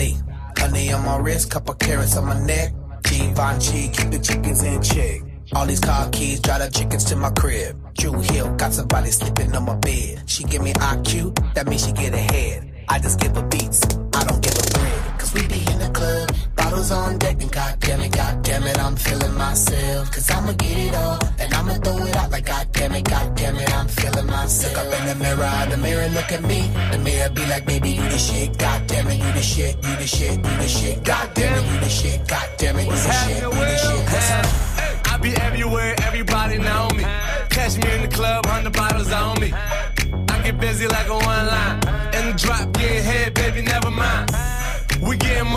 Honey 0.57 0.91
on 0.91 1.05
my 1.05 1.17
wrist, 1.17 1.49
couple 1.49 1.73
carrots 1.75 2.17
on 2.17 2.25
my 2.25 2.38
neck. 2.45 2.73
Givenchy, 3.03 3.88
keep 3.88 4.11
the 4.11 4.19
chickens 4.19 4.61
in 4.61 4.82
check. 4.82 5.21
All 5.53 5.65
these 5.65 5.80
car 5.80 6.09
keys, 6.09 6.41
drive 6.41 6.59
the 6.59 6.69
chickens 6.69 7.05
to 7.05 7.15
my 7.15 7.30
crib. 7.32 7.77
Drew 7.95 8.19
Hill, 8.19 8.53
got 8.55 8.73
somebody 8.73 9.09
sleeping 9.09 9.55
on 9.55 9.65
my 9.65 9.75
bed. 9.75 10.23
She 10.30 10.43
give 10.43 10.61
me 10.61 10.73
IQ, 10.73 11.53
that 11.53 11.67
means 11.67 11.86
she 11.86 11.93
get 11.93 12.13
ahead. 12.13 12.71
I 12.89 12.99
just 12.99 13.19
give 13.19 13.36
her 13.36 13.43
beats, 13.43 13.82
I 14.13 14.25
don't 14.25 14.43
give 14.43 14.53
a 14.53 14.71
bread. 14.73 15.19
Cause 15.19 15.34
we 15.34 15.47
be 15.47 15.59
in 15.71 15.80
the 15.80 15.89
club, 15.93 16.28
bottles 16.70 16.91
on 16.91 17.17
deck, 17.17 17.41
and 17.41 17.51
goddamn 17.51 18.01
it, 18.01 18.11
goddamn 18.11 18.63
it, 18.63 18.80
I'm 18.80 18.95
feeling 18.95 19.34
myself. 19.36 20.11
Cause 20.11 20.30
I'ma 20.32 20.53
get 20.53 20.78
it 20.78 20.95
all, 20.95 21.20
and 21.39 21.53
I'ma 21.53 21.74
throw 21.74 22.05
it 22.05 22.15
out 22.15 22.32
like 22.32 22.45
goddamn 22.45 22.91
it, 22.91 22.93
like, 22.93 23.09
God 23.09 23.36
damn 23.36 23.55
it, 23.55 23.76
I'm 23.76 23.88
feeling 23.88 24.28
myself. 24.28 24.74
Look 24.76 24.86
up 24.86 24.99
in 24.99 25.07
the 25.07 25.15
mirror, 25.15 25.67
the 25.70 25.78
mirror 25.78 26.07
look 26.09 26.32
at 26.32 26.43
me. 26.43 26.70
The 26.91 26.99
mirror 26.99 27.30
be 27.30 27.45
like, 27.45 27.65
baby, 27.65 27.89
you 27.91 28.03
the 28.03 28.17
shit. 28.17 28.57
God 28.57 28.88
damn 28.88 29.07
it, 29.07 29.17
you 29.17 29.32
the 29.34 29.41
shit, 29.41 29.76
you 29.76 29.95
the 29.95 30.07
shit, 30.07 30.36
you 30.38 30.55
the 30.63 30.67
shit. 30.67 31.03
God 31.03 31.34
damn 31.34 31.57
it, 31.57 31.72
you 31.72 31.80
the 31.80 31.89
shit. 31.89 32.28
God 32.28 32.49
damn 32.57 32.78
it, 32.78 32.86
you 32.86 32.91
the 32.91 33.13
shit, 33.22 33.43
you 33.43 33.51
the 33.51 33.78
shit. 33.78 35.11
I 35.11 35.17
be 35.22 35.32
everywhere, 35.38 35.95
everybody 36.03 36.57
know 36.59 36.88
me. 36.95 37.03
Catch 37.49 37.78
me 37.78 37.91
in 37.95 38.01
the 38.03 38.15
club, 38.15 38.45
hundred 38.45 38.74
bottles 38.74 39.11
on 39.11 39.39
me. 39.41 39.51
I 39.53 40.41
get 40.43 40.59
busy 40.59 40.88
like 40.88 41.07
a 41.07 41.13
one 41.13 41.47
line. 41.47 41.80
In 42.13 42.24
the 42.30 42.34
drop, 42.38 42.72
get 42.74 43.03
head, 43.03 43.34
baby, 43.34 43.61
never 43.61 43.89
mind. 43.89 44.48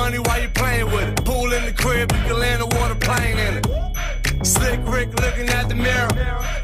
Money 0.03 0.19
while 0.19 0.43
you 0.43 0.49
playing 0.49 0.87
with 0.87 1.11
it. 1.11 1.25
Pool 1.25 1.53
in 1.53 1.65
the 1.65 1.73
crib, 1.73 2.11
you 2.11 2.23
can 2.27 2.37
land 2.41 2.61
a 2.61 2.67
water 2.67 2.97
plane 2.97 3.39
in 3.39 3.53
it. 3.59 4.45
Slick 4.45 4.81
Rick 4.85 5.11
looking 5.21 5.49
at 5.49 5.69
the 5.69 5.77
mirror. 5.77 6.09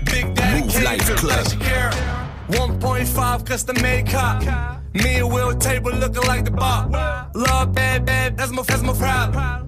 Big 0.02 0.34
Daddy 0.34 0.62
Mouv' 0.62 0.82
Live 0.82 1.16
Club. 1.16 1.46
Shakira. 1.46 1.92
1.5 2.48 3.46
custom 3.46 3.80
made 3.80 4.08
cop. 4.08 4.42
Me 4.92 5.20
and 5.20 5.32
Will 5.32 5.54
table 5.54 5.92
looking 5.92 6.24
like 6.24 6.46
the 6.46 6.50
bar. 6.50 7.30
Love 7.32 7.72
bad, 7.74 8.04
bad, 8.04 8.36
that's 8.36 8.50
my, 8.50 8.62
that's 8.62 8.82
my 8.82 8.92
problem. 8.92 9.67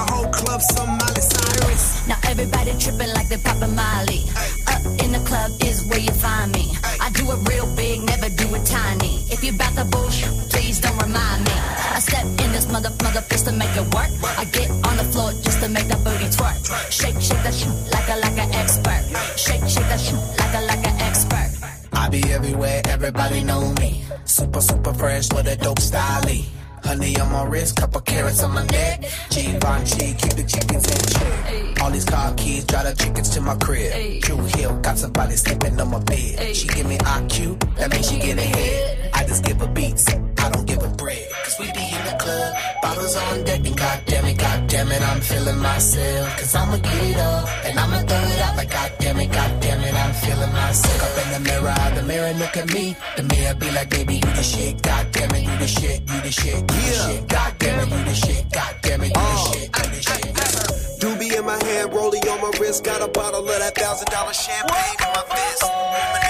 the 0.00 0.12
whole 0.12 0.30
club 0.32 0.60
some 0.62 0.90
Miley 0.98 1.20
Cyrus. 1.20 2.06
Now 2.08 2.18
everybody 2.24 2.72
tripping 2.78 3.12
like 3.12 3.28
they 3.28 3.38
poppin' 3.38 3.74
Molly. 3.74 4.24
Up 4.72 4.82
in 5.02 5.12
the 5.12 5.22
club 5.28 5.50
is 5.68 5.84
where 5.88 5.98
you 5.98 6.12
find 6.12 6.52
me. 6.52 6.72
I 7.00 7.10
do 7.10 7.24
it 7.32 7.40
real 7.48 7.68
big, 7.76 8.02
never 8.02 8.28
do 8.28 8.46
it 8.54 8.64
tiny. 8.64 9.24
If 9.30 9.44
you 9.44 9.52
bout 9.52 9.74
the 9.74 9.84
bullshit, 9.84 10.32
please 10.50 10.80
don't 10.80 10.96
remind 11.02 11.44
me. 11.44 11.56
I 11.96 11.98
step 12.00 12.24
in 12.24 12.48
this 12.52 12.66
mother 12.72 12.92
mother 13.02 13.20
fist 13.20 13.46
to 13.46 13.52
make 13.52 13.74
it 13.76 13.86
work. 13.94 14.10
I 14.40 14.44
get 14.46 14.70
on 14.88 14.96
the 14.96 15.06
floor 15.12 15.32
just 15.44 15.60
to 15.62 15.68
make 15.68 15.88
that 15.88 16.02
booty 16.04 16.28
twerk. 16.36 16.58
Shake, 16.90 17.20
shake 17.20 17.42
that 17.44 17.54
shit 17.54 17.74
like 17.92 18.08
a 18.08 18.16
like 18.24 18.38
an 18.38 18.50
expert. 18.54 19.02
Shake, 19.36 19.64
shake 19.68 19.88
that 19.92 20.00
shit 20.00 20.20
like 20.40 20.54
a 20.54 20.62
like 20.70 20.84
an 20.86 20.96
expert. 21.08 21.50
I 21.92 22.08
be 22.08 22.22
everywhere, 22.32 22.80
everybody 22.86 23.44
know 23.44 23.72
me. 23.80 24.04
Super, 24.24 24.60
super 24.60 24.94
fresh 24.94 25.28
with 25.32 25.46
a 25.48 25.56
dope 25.56 25.80
style. 25.80 26.20
Honey 26.90 27.16
on 27.20 27.30
my 27.30 27.44
wrist, 27.44 27.76
couple 27.76 28.00
carrots 28.00 28.42
on 28.42 28.52
my 28.52 28.66
neck. 28.66 29.02
Givenchy, 29.30 30.12
keep 30.14 30.32
the 30.34 30.42
chickens 30.42 30.90
in 30.90 30.98
check. 31.14 31.80
All 31.80 31.88
these 31.88 32.04
car 32.04 32.34
keys, 32.34 32.64
drive 32.64 32.84
the 32.84 33.00
chickens 33.00 33.28
to 33.28 33.40
my 33.40 33.54
crib. 33.58 34.22
True 34.22 34.38
Hill, 34.38 34.76
got 34.80 34.98
somebody 34.98 35.36
sleeping 35.36 35.80
on 35.80 35.88
my 35.88 36.00
bed. 36.00 36.56
She 36.56 36.66
give 36.66 36.88
me 36.88 36.98
IQ, 36.98 37.76
that 37.76 37.92
means 37.92 38.10
she 38.10 38.18
get 38.18 38.38
ahead. 38.38 39.09
I 39.20 39.24
just 39.26 39.44
give 39.44 39.60
her 39.60 39.66
beats, 39.66 40.06
I 40.08 40.48
don't 40.48 40.66
give 40.66 40.82
a 40.82 40.88
bread. 40.88 41.28
Cause 41.44 41.56
we 41.58 41.66
be 41.72 41.84
in 41.92 42.02
the 42.08 42.16
club, 42.18 42.56
bottles 42.80 43.14
on 43.16 43.44
deck, 43.44 43.60
and 43.66 43.76
goddamn 43.76 44.24
it, 44.24 44.38
goddamn 44.38 44.90
it, 44.92 45.02
I'm 45.02 45.20
feeling 45.20 45.58
myself. 45.58 46.38
Cause 46.38 46.54
I'ma 46.54 46.76
get 46.78 47.02
it 47.10 47.18
up, 47.18 47.48
and 47.66 47.78
I'ma 47.78 47.98
throw 48.08 48.16
it 48.16 48.40
out 48.40 48.56
like 48.56 48.70
goddamn 48.70 49.18
it, 49.20 49.30
goddamn 49.30 49.80
it, 49.82 49.94
I'm 49.94 50.14
feeling 50.14 50.52
myself. 50.52 51.02
Up 51.04 51.16
in 51.22 51.28
the 51.34 51.50
mirror, 51.50 51.74
the 51.96 52.02
mirror 52.04 52.32
look 52.32 52.56
at 52.56 52.72
me. 52.72 52.96
The 53.18 53.22
mirror 53.24 53.54
be 53.56 53.70
like, 53.72 53.90
baby, 53.90 54.14
you 54.14 54.32
the 54.40 54.42
shit, 54.42 54.80
goddamn 54.80 55.30
it, 55.32 55.42
you 55.42 55.56
the 55.58 55.68
shit, 55.68 56.00
you 56.00 56.20
the 56.22 56.32
shit, 56.32 56.56
you 56.56 56.64
the 56.64 56.96
shit, 57.04 57.28
goddamn 57.28 57.78
it, 57.80 57.88
you 57.92 58.04
the 58.04 58.14
shit, 58.14 58.50
goddamn 58.50 59.02
it, 59.02 59.08
you 59.08 59.12
the 59.12 59.20
uh. 59.20 59.52
shit, 59.52 59.68
you 59.76 59.84
the 59.84 60.00
shit. 60.00 61.00
Doobie 61.00 61.38
in 61.38 61.44
my 61.44 61.62
hand, 61.64 61.92
rollie 61.92 62.24
on 62.32 62.40
my 62.40 62.58
wrist. 62.58 62.84
Got 62.84 63.02
a 63.02 63.08
bottle 63.08 63.40
of 63.40 63.58
that 63.58 63.74
thousand 63.74 64.08
dollar 64.08 64.32
champagne 64.32 64.96
in 64.96 65.12
my 65.12 65.24
fist. 65.28 66.29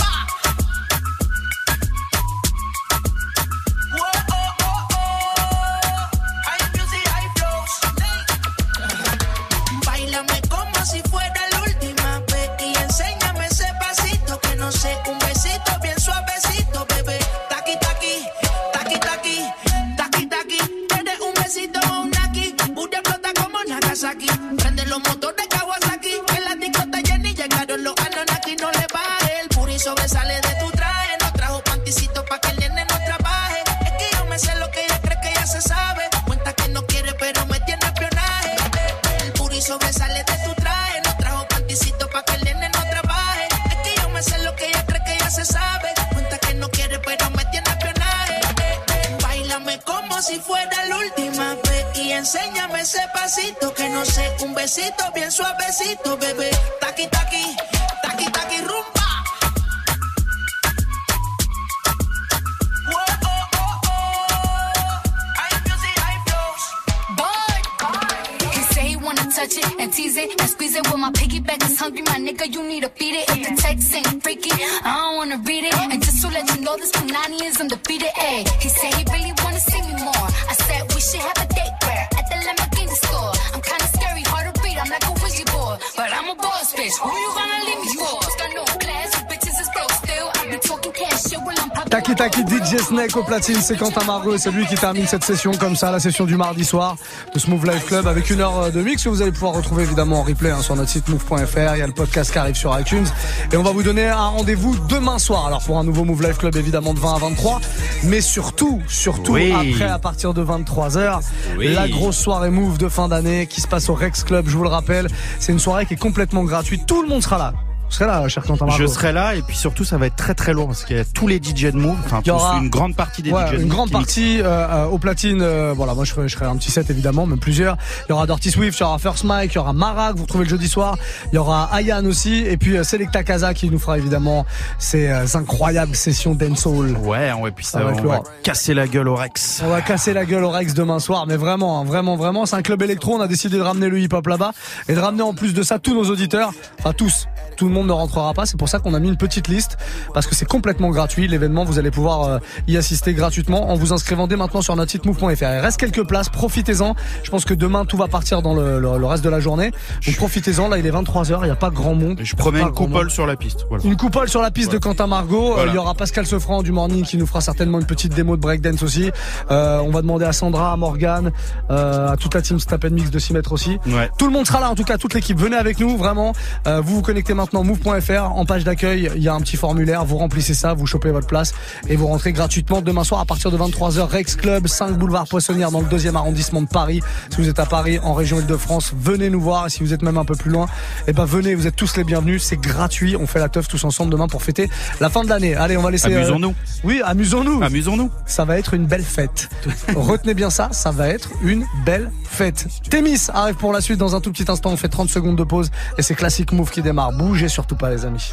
Platine, 93.41 93.61
c'est 93.61 93.75
Quentin 93.77 94.05
Margot 94.05 94.35
et 94.35 94.37
c'est 94.37 94.51
lui 94.51 94.67
qui 94.67 94.75
termine 94.75 95.07
cette 95.07 95.23
session 95.23 95.51
comme 95.53 95.75
ça, 95.75 95.89
la 95.91 95.99
session 95.99 96.25
du 96.25 96.35
mardi 96.35 96.63
soir 96.63 96.95
de 97.33 97.39
Smooth 97.39 97.63
Life 97.63 97.85
Club 97.87 98.05
avec 98.05 98.29
une 98.29 98.39
heure 98.39 98.71
de 98.71 98.81
mix 98.81 99.03
que 99.03 99.09
vous 99.09 99.23
allez 99.23 99.31
pouvoir 99.31 99.53
retrouver 99.53 99.81
évidemment 99.81 100.19
en 100.19 100.23
replay 100.23 100.51
hein, 100.51 100.61
sur 100.61 100.75
notre 100.75 100.89
site 100.91 101.07
move.fr. 101.07 101.73
Il 101.73 101.79
y 101.79 101.81
a 101.81 101.87
le 101.87 101.91
podcast 101.93 102.31
qui 102.31 102.37
arrive 102.37 102.53
sur 102.55 102.77
iTunes 102.79 103.07
et 103.51 103.57
on 103.57 103.63
va 103.63 103.71
vous 103.71 103.81
donner 103.81 104.07
un 104.07 104.27
rendez-vous 104.27 104.75
demain 104.87 105.17
soir. 105.17 105.47
Alors 105.47 105.63
pour 105.63 105.79
un 105.79 105.83
nouveau 105.83 106.03
Move 106.03 106.21
Life 106.21 106.37
Club 106.37 106.55
évidemment 106.55 106.93
de 106.93 106.99
20 106.99 107.15
à 107.15 107.17
23, 107.17 107.61
mais 108.03 108.21
surtout, 108.21 108.79
surtout 108.87 109.33
Oui. 109.33 109.51
après 109.51 109.89
à 109.89 109.97
partir 109.97 110.35
de 110.35 110.43
23h, 110.43 111.21
Oui. 111.57 111.73
la 111.73 111.87
grosse 111.87 112.17
soirée 112.17 112.51
Move 112.51 112.77
de 112.77 112.89
fin 112.89 113.07
d'année 113.07 113.47
qui 113.47 113.59
se 113.61 113.67
passe 113.67 113.89
au 113.89 113.95
Rex 113.95 114.23
Club. 114.23 114.49
Je 114.49 114.55
vous 114.55 114.63
le 114.63 114.69
rappelle, 114.69 115.07
c'est 115.39 115.51
une 115.51 115.59
soirée 115.59 115.87
qui 115.87 115.95
est 115.95 115.97
complètement 115.97 116.43
gratuite. 116.43 116.85
Tout 116.85 117.01
le 117.01 117.07
monde 117.09 117.23
sera 117.23 117.39
là. 117.39 117.53
Vous 117.91 117.97
serez 117.97 118.05
là, 118.07 118.25
cher 118.29 118.43
Quentin 118.43 118.65
Margot. 118.65 118.81
Je 118.81 118.87
serai 118.87 119.11
là 119.11 119.35
et 119.35 119.41
puis 119.41 119.57
surtout 119.57 119.83
ça 119.83 119.97
va 119.97 120.05
être 120.07 120.15
très 120.15 120.33
très 120.33 120.53
lourd 120.53 120.67
parce 120.67 120.85
qu'il 120.85 120.95
y 120.95 120.99
a 120.99 121.03
tous 121.03 121.27
les 121.27 121.41
DJ 121.43 121.65
de 121.65 121.77
Move, 121.77 121.97
enfin 122.05 122.19
Il 122.23 122.27
y 122.27 122.31
tous, 122.31 122.35
aura- 122.37 122.57
une 122.57 122.69
grande 122.69 122.95
partie 122.95 123.21
des 123.21 123.31
Ouais, 123.31 123.47
DJ 123.47 123.51
de 123.57 123.61
une 123.63 123.67
grande 123.67 123.91
partie 123.91 124.39
euh, 124.41 124.45
euh, 124.45 124.85
au 124.85 124.97
platine. 124.97 125.41
euh, 125.41 125.73
voilà, 125.75 125.93
moi 125.93 126.05
je 126.05 126.13
ferai, 126.13 126.29
je 126.29 126.35
ferai 126.37 126.45
un 126.49 126.55
petit 126.55 126.71
set 126.71 126.89
évidemment, 126.89 127.25
même 127.27 127.37
plusieurs. 127.37 127.75
Il 128.07 128.11
y 128.11 128.13
aura 128.13 128.25
Dirty 128.27 128.49
Swift, 128.49 128.77
il 128.79 128.81
y 128.81 128.85
aura 128.85 128.97
First 128.97 129.25
Mike, 129.25 129.51
il 129.51 129.55
y 129.55 129.59
aura 129.59 129.73
Mara 129.73 130.13
que 130.13 130.17
vous 130.17 130.23
retrouvez 130.23 130.45
le 130.45 130.49
jeudi 130.49 130.69
soir. 130.69 130.97
Il 131.33 131.35
y 131.35 131.37
aura 131.37 131.69
Ayan 131.73 132.05
aussi, 132.05 132.45
et 132.45 132.55
puis 132.55 132.77
euh, 132.77 132.83
Selecta 132.85 133.23
Kaza 133.25 133.53
qui 133.53 133.69
nous 133.69 133.77
fera 133.79 133.97
évidemment 133.97 134.45
ces 134.79 135.09
euh, 135.09 135.25
incroyables 135.33 135.93
sessions 135.95 136.33
dancehall. 136.33 136.95
Ouais, 137.03 137.33
ouais, 137.33 137.51
puis 137.51 137.65
ça, 137.65 137.79
Ça 137.79 137.83
va 137.83 137.91
on 137.91 138.03
va 138.07 138.21
casser 138.43 138.73
la 138.73 138.87
gueule 138.87 139.09
au 139.09 139.15
Rex. 139.15 139.61
On 139.65 139.69
va 139.69 139.81
casser 139.81 140.13
la 140.13 140.23
gueule 140.23 140.45
au 140.45 140.49
Rex 140.49 140.73
demain 140.73 140.99
soir, 140.99 141.25
mais 141.27 141.35
vraiment, 141.35 141.81
hein, 141.81 141.83
vraiment, 141.83 142.15
vraiment, 142.15 142.45
c'est 142.45 142.55
un 142.55 142.61
club 142.61 142.81
électro. 142.83 143.15
On 143.15 143.21
a 143.21 143.27
décidé 143.27 143.57
de 143.57 143.61
ramener 143.61 143.89
le 143.89 143.99
hip-hop 143.99 144.25
là-bas 144.27 144.51
et 144.87 144.93
de 144.95 144.99
ramener 144.99 145.23
en 145.23 145.33
plus 145.33 145.53
de 145.53 145.61
ça 145.61 145.77
tous 145.77 145.93
nos 145.93 146.05
auditeurs, 146.09 146.51
enfin 146.79 146.93
tous, 146.93 147.27
tout 147.57 147.67
le 147.67 147.73
monde 147.73 147.80
monde 147.81 147.87
ne 147.89 147.93
rentrera 147.93 148.33
pas. 148.33 148.45
C'est 148.45 148.57
pour 148.57 148.69
ça 148.69 148.79
qu'on 148.79 148.93
a 148.93 148.99
mis 148.99 149.07
une 149.09 149.17
petite 149.17 149.47
liste 149.47 149.77
parce 150.13 150.27
que 150.27 150.35
c'est 150.35 150.45
complètement 150.47 150.89
gratuit. 150.89 151.27
L'événement, 151.27 151.63
vous 151.65 151.79
allez 151.79 151.91
pouvoir 151.91 152.23
euh, 152.23 152.39
y 152.67 152.77
assister 152.77 153.13
gratuitement 153.13 153.69
en 153.71 153.75
vous 153.75 153.93
inscrivant 153.93 154.27
dès 154.27 154.35
maintenant 154.37 154.61
sur 154.61 154.75
notre 154.75 154.91
site 154.91 155.05
move.fr. 155.05 155.25
Il 155.41 155.45
reste 155.59 155.77
quelques 155.79 156.03
places, 156.07 156.29
profitez-en. 156.29 156.95
Je 157.23 157.29
pense 157.29 157.45
que 157.45 157.53
demain 157.53 157.85
tout 157.85 157.97
va 157.97 158.07
partir 158.07 158.41
dans 158.41 158.53
le, 158.53 158.79
le- 158.79 158.97
le 158.97 159.05
reste 159.05 159.23
de 159.23 159.29
la 159.29 159.39
journée. 159.39 159.71
Donc 160.05 160.15
profitez-en. 160.15 160.67
Là, 160.69 160.77
il 160.77 160.85
est 160.85 160.91
23h, 160.91 161.39
il 161.41 161.45
n'y 161.45 161.49
a 161.51 161.55
pas 161.55 161.69
grand 161.69 161.95
monde. 161.95 162.19
Je 162.23 162.35
promets 162.35 162.59
une 162.59 162.65
monde. 162.65 162.75
coupole 162.75 163.11
sur 163.11 163.25
la 163.25 163.35
piste. 163.35 163.65
Voilà. 163.69 163.83
Une 163.83 163.95
coupole 163.97 164.29
sur 164.29 164.41
la 164.41 164.51
piste 164.51 164.71
de 164.71 164.77
Quentin 164.77 165.07
Margot. 165.07 165.51
Euh, 165.51 165.55
Voilà. 165.55 165.71
Il 165.71 165.75
y 165.75 165.77
aura 165.77 165.93
Pascal 165.95 166.25
Sefranc 166.25 166.61
du 166.63 166.71
Morning 166.71 167.03
qui 167.03 167.17
nous 167.17 167.25
fera 167.25 167.41
certainement 167.41 167.79
une 167.79 167.85
petite 167.85 168.13
démo 168.13 168.35
de 168.35 168.41
breakdance 168.41 168.83
aussi. 168.83 169.11
Euh, 169.49 169.79
on 169.79 169.89
va 169.91 170.01
demander 170.01 170.25
à 170.25 170.33
Sandra, 170.33 170.71
à 170.73 170.77
Morgan, 170.77 171.31
euh, 171.69 172.11
à 172.11 172.17
toute 172.17 172.33
la 172.33 172.41
team 172.41 172.59
Stap 172.59 172.85
Mix 172.85 173.09
de 173.11 173.19
s'y 173.19 173.33
mettre 173.33 173.51
aussi. 173.53 173.77
Ouais. 173.87 174.09
Tout 174.17 174.25
le 174.27 174.33
monde 174.33 174.45
sera 174.45 174.59
là, 174.59 174.69
en 174.69 174.75
tout 174.75 174.83
cas 174.83 174.97
toute 174.97 175.13
l'équipe. 175.13 175.39
Venez 175.39 175.55
avec 175.57 175.79
nous, 175.79 175.97
vraiment. 175.97 176.33
Euh, 176.67 176.81
vous 176.81 176.95
vous 176.95 177.01
connectez 177.01 177.33
maintenant 177.33 177.63
move.fr. 177.71 178.23
En 178.35 178.45
page 178.45 178.63
d'accueil, 178.63 179.09
il 179.15 179.23
y 179.23 179.27
a 179.27 179.33
un 179.33 179.41
petit 179.41 179.57
formulaire. 179.57 180.05
Vous 180.05 180.17
remplissez 180.17 180.53
ça, 180.53 180.73
vous 180.73 180.85
chopez 180.85 181.11
votre 181.11 181.27
place 181.27 181.53
et 181.87 181.95
vous 181.95 182.07
rentrez 182.07 182.33
gratuitement 182.33 182.81
demain 182.81 183.03
soir 183.03 183.21
à 183.21 183.25
partir 183.25 183.51
de 183.51 183.57
23h. 183.57 184.01
Rex 184.03 184.35
Club, 184.35 184.67
5 184.67 184.97
boulevard 184.97 185.27
Poissonnière 185.27 185.71
dans 185.71 185.81
le 185.81 185.87
deuxième 185.87 186.15
arrondissement 186.15 186.61
de 186.61 186.67
Paris. 186.67 187.01
Si 187.29 187.37
vous 187.37 187.49
êtes 187.49 187.59
à 187.59 187.65
Paris, 187.65 187.99
en 188.03 188.13
région 188.13 188.39
Île-de-France, 188.39 188.93
venez 188.99 189.29
nous 189.29 189.41
voir. 189.41 189.67
Et 189.67 189.69
si 189.69 189.81
vous 189.83 189.93
êtes 189.93 190.01
même 190.01 190.17
un 190.17 190.25
peu 190.25 190.35
plus 190.35 190.51
loin, 190.51 190.67
eh 191.07 191.13
ben 191.13 191.25
venez, 191.25 191.55
vous 191.55 191.67
êtes 191.67 191.75
tous 191.75 191.95
les 191.97 192.03
bienvenus. 192.03 192.43
C'est 192.43 192.59
gratuit. 192.59 193.15
On 193.15 193.27
fait 193.27 193.39
la 193.39 193.49
teuf 193.49 193.67
tous 193.67 193.83
ensemble 193.83 194.11
demain 194.11 194.27
pour 194.27 194.43
fêter 194.43 194.69
la 194.99 195.09
fin 195.09 195.23
de 195.23 195.29
l'année. 195.29 195.55
Allez, 195.55 195.77
on 195.77 195.81
va 195.81 195.91
laisser. 195.91 196.11
euh, 196.13 196.17
Amusons-nous. 196.19 196.53
Oui, 196.83 197.01
amusons-nous. 197.05 197.63
Amusons-nous. 197.63 198.09
Ça 198.25 198.45
va 198.45 198.57
être 198.57 198.73
une 198.73 198.85
belle 198.85 199.03
fête. 199.03 199.49
Retenez 199.95 200.33
bien 200.33 200.49
ça, 200.49 200.69
ça 200.71 200.91
va 200.91 201.07
être 201.09 201.29
une 201.43 201.65
belle 201.85 202.11
fête. 202.23 202.67
Témis 202.89 203.27
arrive 203.33 203.55
pour 203.55 203.73
la 203.73 203.81
suite 203.81 203.97
dans 203.97 204.15
un 204.15 204.21
tout 204.21 204.31
petit 204.31 204.49
instant. 204.49 204.71
On 204.71 204.77
fait 204.77 204.87
30 204.89 205.09
secondes 205.09 205.35
de 205.35 205.43
pause 205.43 205.69
et 205.97 206.01
c'est 206.01 206.15
classique 206.15 206.51
move 206.51 206.69
qui 206.71 206.81
démarre. 206.81 207.11
Bougez 207.13 207.49
surtout 207.61 207.75
pas 207.75 207.91
les 207.91 208.05
amis. 208.05 208.27